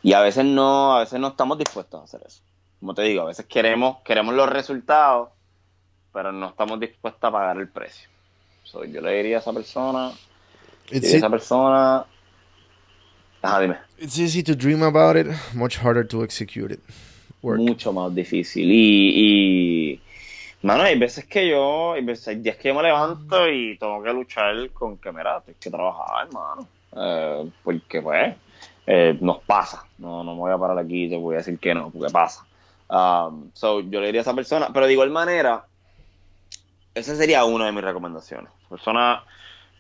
y, 0.03 0.13
a 0.13 0.21
veces 0.21 0.45
no, 0.45 0.97
a 0.97 1.01
veces 1.01 1.19
no 1.19 1.29
estamos 1.29 1.59
dispuestos 1.59 2.01
a 2.01 2.05
hacer 2.05 2.21
eso. 2.27 2.43
Como 2.79 2.95
te 2.95 3.03
digo, 3.03 3.23
a 3.23 3.27
veces 3.27 3.47
queremos, 3.47 3.99
queremos 4.05 4.35
los 4.35 4.49
resultados, 4.49 5.31
pero 6.13 6.31
no 6.31 6.51
estamos 6.51 6.79
dispuestos 6.79 7.25
a 7.25 7.33
pagar 7.33 7.57
el 7.57 7.69
precio. 7.69 8.09
yo 8.93 9.01
le 9.01 9.17
diría 9.17 9.39
a 9.39 9.41
esa 9.41 9.53
persona, 9.53 10.13
esa 10.91 11.31
persona, 11.31 12.05
ajá, 13.43 13.61
dime. 13.61 13.79
It's 13.99 14.19
easy 14.19 14.43
to 14.43 14.55
dream 14.55 14.83
about 14.83 15.17
it, 15.17 15.27
much 15.55 15.79
harder 15.79 16.07
to 16.09 16.23
execute 16.23 16.75
it. 16.75 16.81
Mucho 17.43 17.93
más 17.93 18.15
difícil. 18.15 18.71
Y, 18.71 19.13
y, 19.15 20.01
mano, 20.67 20.83
hay 20.83 20.99
veces 20.99 21.25
que 21.27 21.49
yo, 21.49 21.93
hay, 21.93 22.05
veces, 22.05 22.43
días 22.43 22.57
que 22.57 22.69
yo 22.69 22.75
me 22.75 22.83
levanto 22.83 23.49
y 23.49 23.79
tengo 23.79 24.03
que 24.03 24.13
luchar 24.13 24.71
con 24.71 24.99
que, 24.99 25.13
mira, 25.13 25.41
tengo 25.41 25.59
que 25.61 25.71
trabajar, 25.71 26.27
hermano. 26.27 26.69
Eh, 26.97 27.51
porque, 27.63 28.03
pues, 28.03 28.35
eh, 28.87 29.17
nos 29.21 29.43
pasa. 29.43 29.85
No, 29.99 30.25
no 30.25 30.35
me 30.35 30.41
voy 30.41 30.53
a 30.53 30.59
parar 30.59 30.79
aquí 30.79 31.05
y 31.05 31.09
te 31.09 31.17
voy 31.17 31.37
a 31.37 31.39
decir 31.39 31.59
que 31.59 31.73
no, 31.73 31.91
porque 31.91 32.13
pasa. 32.13 32.45
Um, 32.89 33.51
so, 33.53 33.81
yo 33.81 34.01
le 34.01 34.07
diría 34.07 34.21
a 34.21 34.23
esa 34.23 34.35
persona, 34.35 34.69
pero 34.73 34.87
de 34.87 34.93
igual 34.93 35.11
manera, 35.11 35.65
esa 36.95 37.15
sería 37.15 37.45
una 37.45 37.67
de 37.67 37.73
mis 37.73 37.85
recomendaciones. 37.85 38.51
Persona, 38.69 39.25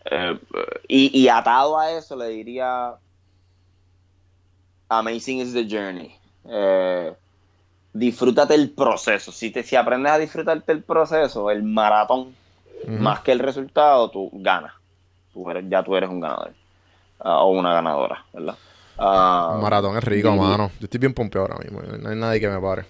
eh, 0.05 0.39
y, 0.87 1.27
atado 1.29 1.79
a 1.79 1.91
eso, 1.93 2.15
le 2.17 2.29
diría, 2.29 2.95
amazing 4.89 5.41
is 5.41 5.53
the 5.53 5.67
journey. 5.69 6.17
Disfrútate 7.98 8.55
el 8.55 8.70
proceso. 8.70 9.32
Si, 9.32 9.51
te, 9.51 9.62
si 9.62 9.77
aprendes 9.77 10.12
a 10.12 10.18
disfrutarte 10.18 10.73
el 10.73 10.82
proceso, 10.82 11.51
el 11.51 11.62
maratón, 11.62 12.35
más 12.86 13.20
que 13.20 13.32
el 13.32 13.39
resultado, 13.39 14.10
tú 14.10 14.31
ganas. 14.32 14.73
Tú 15.32 15.51
eres, 15.51 15.64
ya 15.68 15.82
tú 15.82 15.97
eres 15.97 16.09
un 16.09 16.20
ganador. 16.20 16.52
Ah, 17.18 17.43
o 17.43 17.51
una 17.51 17.73
ganadora, 17.73 18.24
¿verdad? 18.32 18.56
Uh, 18.98 19.60
maratón 19.60 19.97
es 19.97 20.05
rico, 20.05 20.35
mano. 20.35 20.70
Yo 20.78 20.85
estoy 20.85 21.01
bien 21.01 21.14
pompeado 21.14 21.47
ahora 21.47 21.59
mismo. 21.59 21.82
No 21.82 22.10
hay 22.10 22.16
nadie 22.16 22.40
que 22.40 22.48
me 22.48 22.60
pare. 22.60 22.85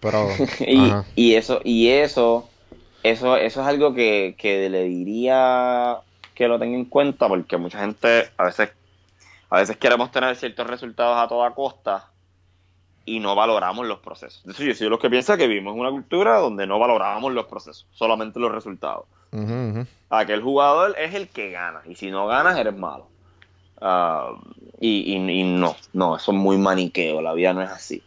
Pero. 0.00 0.28
y, 0.60 0.92
y, 1.14 1.34
eso, 1.34 1.60
y 1.64 1.88
eso, 1.88 2.48
eso, 3.02 3.36
eso 3.36 3.60
es 3.60 3.66
algo 3.66 3.94
que, 3.94 4.34
que 4.38 4.68
le 4.68 4.84
diría 4.84 5.98
que 6.34 6.48
lo 6.48 6.58
tenga 6.58 6.76
en 6.76 6.84
cuenta, 6.84 7.28
porque 7.28 7.56
mucha 7.56 7.80
gente 7.80 8.28
a 8.36 8.44
veces, 8.44 8.70
a 9.48 9.58
veces 9.58 9.76
queremos 9.78 10.10
tener 10.10 10.36
ciertos 10.36 10.66
resultados 10.66 11.16
a 11.18 11.28
toda 11.28 11.50
costa 11.52 12.10
y 13.06 13.20
no 13.20 13.34
valoramos 13.36 13.86
los 13.86 14.00
procesos. 14.00 14.44
De 14.44 14.52
yo 14.52 14.74
soy 14.74 14.86
de 14.86 14.90
los 14.90 14.98
que 14.98 15.08
piensa 15.08 15.36
que 15.36 15.46
vivimos 15.46 15.74
en 15.74 15.80
una 15.80 15.90
cultura 15.90 16.38
donde 16.38 16.66
no 16.66 16.78
valoramos 16.78 17.32
los 17.32 17.46
procesos, 17.46 17.86
solamente 17.92 18.40
los 18.40 18.52
resultados. 18.52 19.06
Aquel 20.10 20.42
jugador 20.42 20.96
es 20.98 21.14
el 21.14 21.28
que 21.28 21.50
gana, 21.50 21.80
y 21.86 21.94
si 21.94 22.10
no 22.10 22.26
ganas, 22.26 22.58
eres 22.58 22.76
malo. 22.76 23.06
Ah, 23.80 24.32
y, 24.80 25.14
y, 25.14 25.44
no, 25.44 25.76
no, 25.92 26.16
eso 26.16 26.32
es 26.32 26.38
muy 26.38 26.58
maniqueo, 26.58 27.22
la 27.22 27.32
vida 27.32 27.52
no 27.52 27.62
es 27.62 27.70
así. 27.70 28.02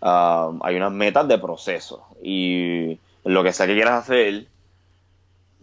Ah, 0.00 0.50
hay 0.62 0.76
unas 0.76 0.92
metas 0.92 1.28
de 1.28 1.38
proceso, 1.38 2.06
y 2.22 2.98
lo 3.24 3.42
que 3.42 3.52
sea 3.52 3.66
que 3.66 3.74
quieras 3.74 4.04
hacer, 4.04 4.46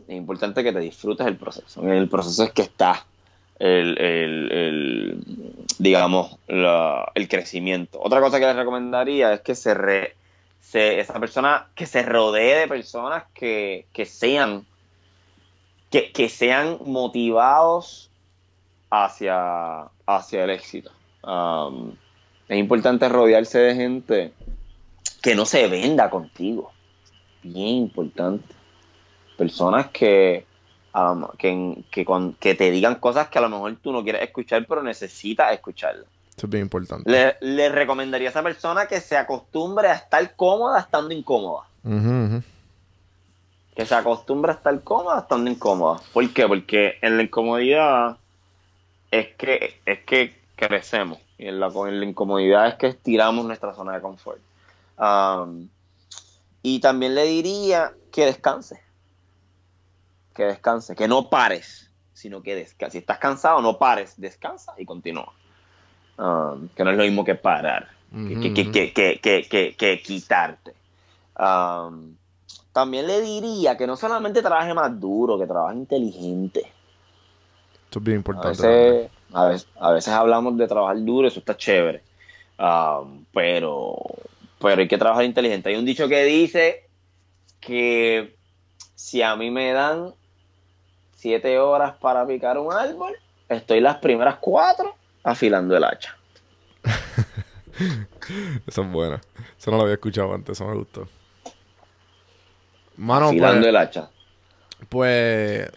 es 0.07 0.15
importante 0.15 0.63
que 0.63 0.73
te 0.73 0.79
disfrutes 0.79 1.25
el 1.25 1.37
proceso. 1.37 1.81
En 1.81 1.89
el 1.89 2.07
proceso 2.07 2.43
es 2.43 2.51
que 2.51 2.61
está 2.61 3.05
el, 3.59 3.97
el, 3.99 5.23
digamos, 5.79 6.37
el 6.47 7.27
crecimiento. 7.27 7.99
Otra 8.01 8.19
cosa 8.19 8.39
que 8.39 8.45
les 8.45 8.55
recomendaría 8.55 9.33
es 9.33 9.41
que 9.41 9.55
se, 9.55 9.73
re, 9.73 10.15
se 10.59 10.99
esa 10.99 11.19
persona, 11.19 11.67
que 11.75 11.85
se 11.85 12.03
rodee 12.03 12.59
de 12.59 12.67
personas 12.67 13.23
que, 13.33 13.85
que 13.93 14.05
sean, 14.05 14.65
que, 15.89 16.11
que, 16.11 16.29
sean 16.29 16.79
motivados 16.85 18.09
hacia, 18.89 19.83
hacia 20.05 20.43
el 20.43 20.49
éxito. 20.49 20.91
Um, 21.23 21.95
es 22.47 22.57
importante 22.57 23.09
rodearse 23.09 23.59
de 23.59 23.75
gente 23.75 24.33
que 25.21 25.35
no 25.35 25.45
se 25.45 25.67
venda 25.67 26.09
contigo. 26.09 26.71
Bien 27.41 27.67
importante. 27.67 28.53
Personas 29.37 29.87
que, 29.87 30.45
que, 31.37 31.83
que, 31.91 32.05
que, 32.39 32.55
te 32.55 32.71
digan 32.71 32.95
cosas 32.95 33.27
que 33.27 33.37
a 33.37 33.41
lo 33.41 33.49
mejor 33.49 33.75
tú 33.81 33.91
no 33.91 34.03
quieres 34.03 34.21
escuchar, 34.21 34.65
pero 34.67 34.81
necesitas 34.81 35.53
escucharlas. 35.53 36.05
Eso 36.37 36.47
es 36.47 36.49
bien 36.49 36.63
importante. 36.63 37.35
Le, 37.41 37.69
recomendaría 37.69 38.29
a 38.29 38.31
esa 38.31 38.43
persona 38.43 38.87
que 38.87 39.01
se 39.01 39.17
acostumbre 39.17 39.89
a 39.89 39.93
estar 39.93 40.35
cómoda 40.35 40.79
estando 40.79 41.13
incómoda. 41.13 41.63
Que 43.75 43.85
se 43.85 43.95
acostumbre 43.95 44.51
a 44.51 44.55
estar 44.55 44.81
cómoda 44.83 45.19
estando 45.19 45.49
incómoda. 45.49 46.01
¿Por 46.13 46.29
qué? 46.33 46.47
Porque 46.47 46.97
en 47.01 47.17
la 47.17 47.23
incomodidad 47.23 48.17
es 49.11 49.35
que, 49.35 49.79
es 49.85 49.99
que 50.05 50.33
crecemos. 50.55 51.19
Y 51.37 51.47
en 51.47 51.59
la, 51.59 51.67
en 51.67 51.99
la 51.99 52.05
incomodidad 52.05 52.67
es 52.67 52.75
que 52.75 52.87
estiramos 52.87 53.45
nuestra 53.45 53.73
zona 53.73 53.95
de 53.95 54.01
confort. 54.01 54.39
y 56.61 56.79
también 56.79 57.15
le 57.15 57.25
diría 57.25 57.91
que 58.11 58.25
descanse 58.25 58.84
que 60.35 60.43
descanse, 60.43 60.95
que 60.95 61.07
no 61.07 61.29
pares, 61.29 61.89
sino 62.13 62.43
que 62.43 62.55
descanse. 62.55 62.91
Si 62.91 62.97
estás 62.99 63.17
cansado, 63.17 63.61
no 63.61 63.79
pares, 63.79 64.13
descansa 64.17 64.73
y 64.77 64.85
continúa. 64.85 65.33
Um, 66.17 66.69
que 66.69 66.83
no 66.83 66.91
es 66.91 66.97
lo 66.97 67.03
mismo 67.03 67.25
que 67.25 67.35
parar, 67.35 67.89
que, 68.11 70.01
quitarte. 70.03 70.73
Um, 71.37 72.15
también 72.71 73.07
le 73.07 73.21
diría 73.21 73.75
que 73.75 73.87
no 73.87 73.97
solamente 73.97 74.41
trabaje 74.41 74.73
más 74.73 74.99
duro, 74.99 75.39
que 75.39 75.47
trabaje 75.47 75.77
inteligente. 75.77 76.71
Esto 77.85 77.99
es 77.99 78.05
bien 78.05 78.17
importante. 78.17 79.09
A 79.33 79.47
veces, 79.47 79.67
a 79.79 79.91
veces, 79.91 80.13
hablamos 80.13 80.57
de 80.57 80.67
trabajar 80.67 81.03
duro, 81.03 81.27
eso 81.27 81.39
está 81.39 81.57
chévere. 81.57 82.03
Um, 82.57 83.25
pero, 83.33 83.97
pero 84.59 84.81
hay 84.81 84.87
que 84.87 84.97
trabajar 84.97 85.25
inteligente. 85.25 85.69
Hay 85.69 85.75
un 85.75 85.85
dicho 85.85 86.07
que 86.07 86.23
dice 86.23 86.87
que 87.59 88.35
si 88.95 89.21
a 89.21 89.35
mí 89.35 89.51
me 89.51 89.73
dan 89.73 90.13
siete 91.25 91.57
horas 91.57 91.95
para 91.99 92.23
picar 92.27 92.59
un 92.59 92.71
árbol, 92.71 93.15
estoy 93.49 93.79
las 93.79 93.97
primeras 93.97 94.35
cuatro 94.39 94.95
afilando 95.23 95.75
el 95.75 95.83
hacha. 95.83 96.15
eso 98.67 98.83
es 98.83 98.91
bueno. 98.91 99.19
Eso 99.57 99.71
no 99.71 99.77
lo 99.77 99.83
había 99.83 99.95
escuchado 99.95 100.31
antes, 100.35 100.55
eso 100.55 100.67
me 100.67 100.75
gustó. 100.75 101.07
Mano, 102.97 103.29
afilando 103.29 103.61
pues, 103.61 103.69
el 103.69 103.75
hacha. 103.75 104.09
Pues, 104.87 105.67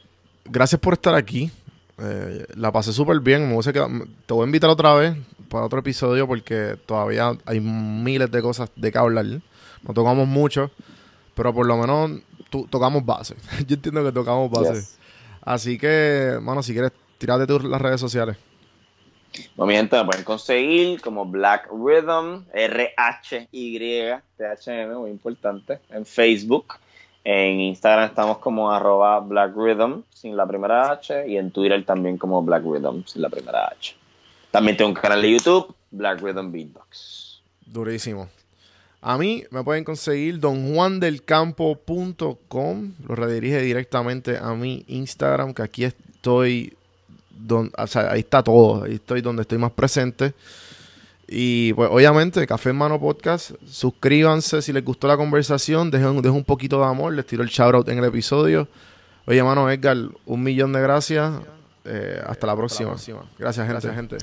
gracias 0.45 0.79
por 0.83 0.93
estar 0.93 1.15
aquí. 1.15 1.51
Eh, 1.97 2.45
la 2.55 2.71
pasé 2.71 2.93
súper 2.93 3.19
bien. 3.21 3.49
Me 3.49 3.63
te 3.63 4.35
voy 4.35 4.43
a 4.43 4.45
invitar 4.45 4.69
otra 4.69 4.93
vez 4.97 5.17
para 5.49 5.65
otro 5.65 5.79
episodio 5.79 6.27
porque 6.27 6.77
todavía 6.85 7.33
hay 7.47 7.61
miles 7.61 8.31
de 8.31 8.43
cosas 8.43 8.69
de 8.77 8.93
que 8.93 8.99
hablar. 8.99 9.25
No 9.25 9.95
tocamos 9.95 10.29
mucho, 10.29 10.71
pero 11.35 11.55
por 11.55 11.65
lo 11.65 11.79
menos 11.79 12.21
tocamos 12.69 13.03
base. 13.03 13.35
Yo 13.67 13.77
entiendo 13.77 14.05
que 14.05 14.13
tocamos 14.13 14.51
base. 14.51 14.98
Así 15.49 15.79
que, 15.79 16.39
bueno, 16.43 16.63
si 16.63 16.75
quieres, 16.75 16.93
tirate 17.17 17.47
tú 17.47 17.59
las 17.61 17.81
redes 17.81 17.99
sociales. 17.99 18.37
Bueno, 19.57 19.69
mi 19.69 19.77
gente, 19.77 19.97
me 19.97 20.05
pueden 20.05 20.23
conseguir 20.23 21.01
como 21.01 21.25
Black 21.25 21.71
Rhythm, 21.73 22.45
R-H-Y-T-H-M, 22.53 24.05
muy 24.95 25.11
importante, 25.11 25.79
en 25.89 26.05
Facebook. 26.05 26.75
En 27.25 27.61
Instagram 27.61 28.11
estamos 28.11 28.37
como 28.39 28.71
arroba 28.71 29.21
Black 29.21 29.57
Rhythm, 29.57 30.03
sin 30.13 30.37
la 30.37 30.47
primera 30.47 30.91
H, 30.91 31.27
y 31.27 31.39
en 31.39 31.51
Twitter 31.51 31.83
también 31.87 32.19
como 32.19 32.43
Black 32.43 32.65
Rhythm, 32.65 33.05
sin 33.07 33.23
la 33.23 33.31
primera 33.31 33.69
H. 33.69 33.97
También 34.51 34.77
tengo 34.77 34.91
un 34.91 34.97
canal 34.97 35.23
de 35.23 35.33
YouTube, 35.33 35.75
Black 35.91 36.21
Rhythm 36.21 36.53
Beatbox. 36.53 37.41
Durísimo. 37.65 38.29
A 39.01 39.17
mí 39.17 39.45
me 39.51 39.63
pueden 39.63 39.85
conseguir 39.85 40.41
donjuandelcampo.com. 40.41 42.93
Lo 43.07 43.15
redirige 43.15 43.63
directamente 43.63 44.39
a 44.39 44.55
mi 44.55 44.85
Instagram, 44.89 45.55
que 45.55 45.63
aquí 45.63 45.85
estoy 45.85 46.77
ahí 47.77 48.21
está 48.21 48.43
todo. 48.43 48.85
Ahí 48.85 48.95
estoy 48.95 49.21
donde 49.21 49.43
estoy 49.43 49.59
más 49.59 49.73
presente. 49.73 50.35
Y 51.27 51.73
pues 51.75 51.91
obviamente, 51.93 52.47
Café 52.47 52.71
en 52.71 52.77
Mano 52.77 52.99
Podcast, 52.99 53.51
suscríbanse 53.67 54.63
si 54.63 54.73
les 54.73 54.83
gustó 54.83 55.09
la 55.09 55.17
conversación, 55.17 55.91
dejen, 55.91 56.27
un 56.27 56.45
poquito 56.45 56.79
de 56.79 56.87
amor, 56.87 57.13
les 57.13 57.27
tiro 57.27 57.43
el 57.43 57.51
shout 57.51 57.75
out 57.75 57.89
en 57.89 57.99
el 57.99 58.05
episodio. 58.05 58.67
Oye, 59.27 59.43
mano 59.43 59.71
Edgar, 59.71 59.99
un 60.25 60.43
millón 60.43 60.73
de 60.73 60.81
gracias. 60.81 61.35
Eh, 61.85 62.23
hasta, 62.27 62.47
la 62.47 62.57
próxima. 62.57 62.97
Gracias, 63.39 63.67
gente. 63.67 63.89
Gracias, 63.89 63.95
gente. 63.95 64.17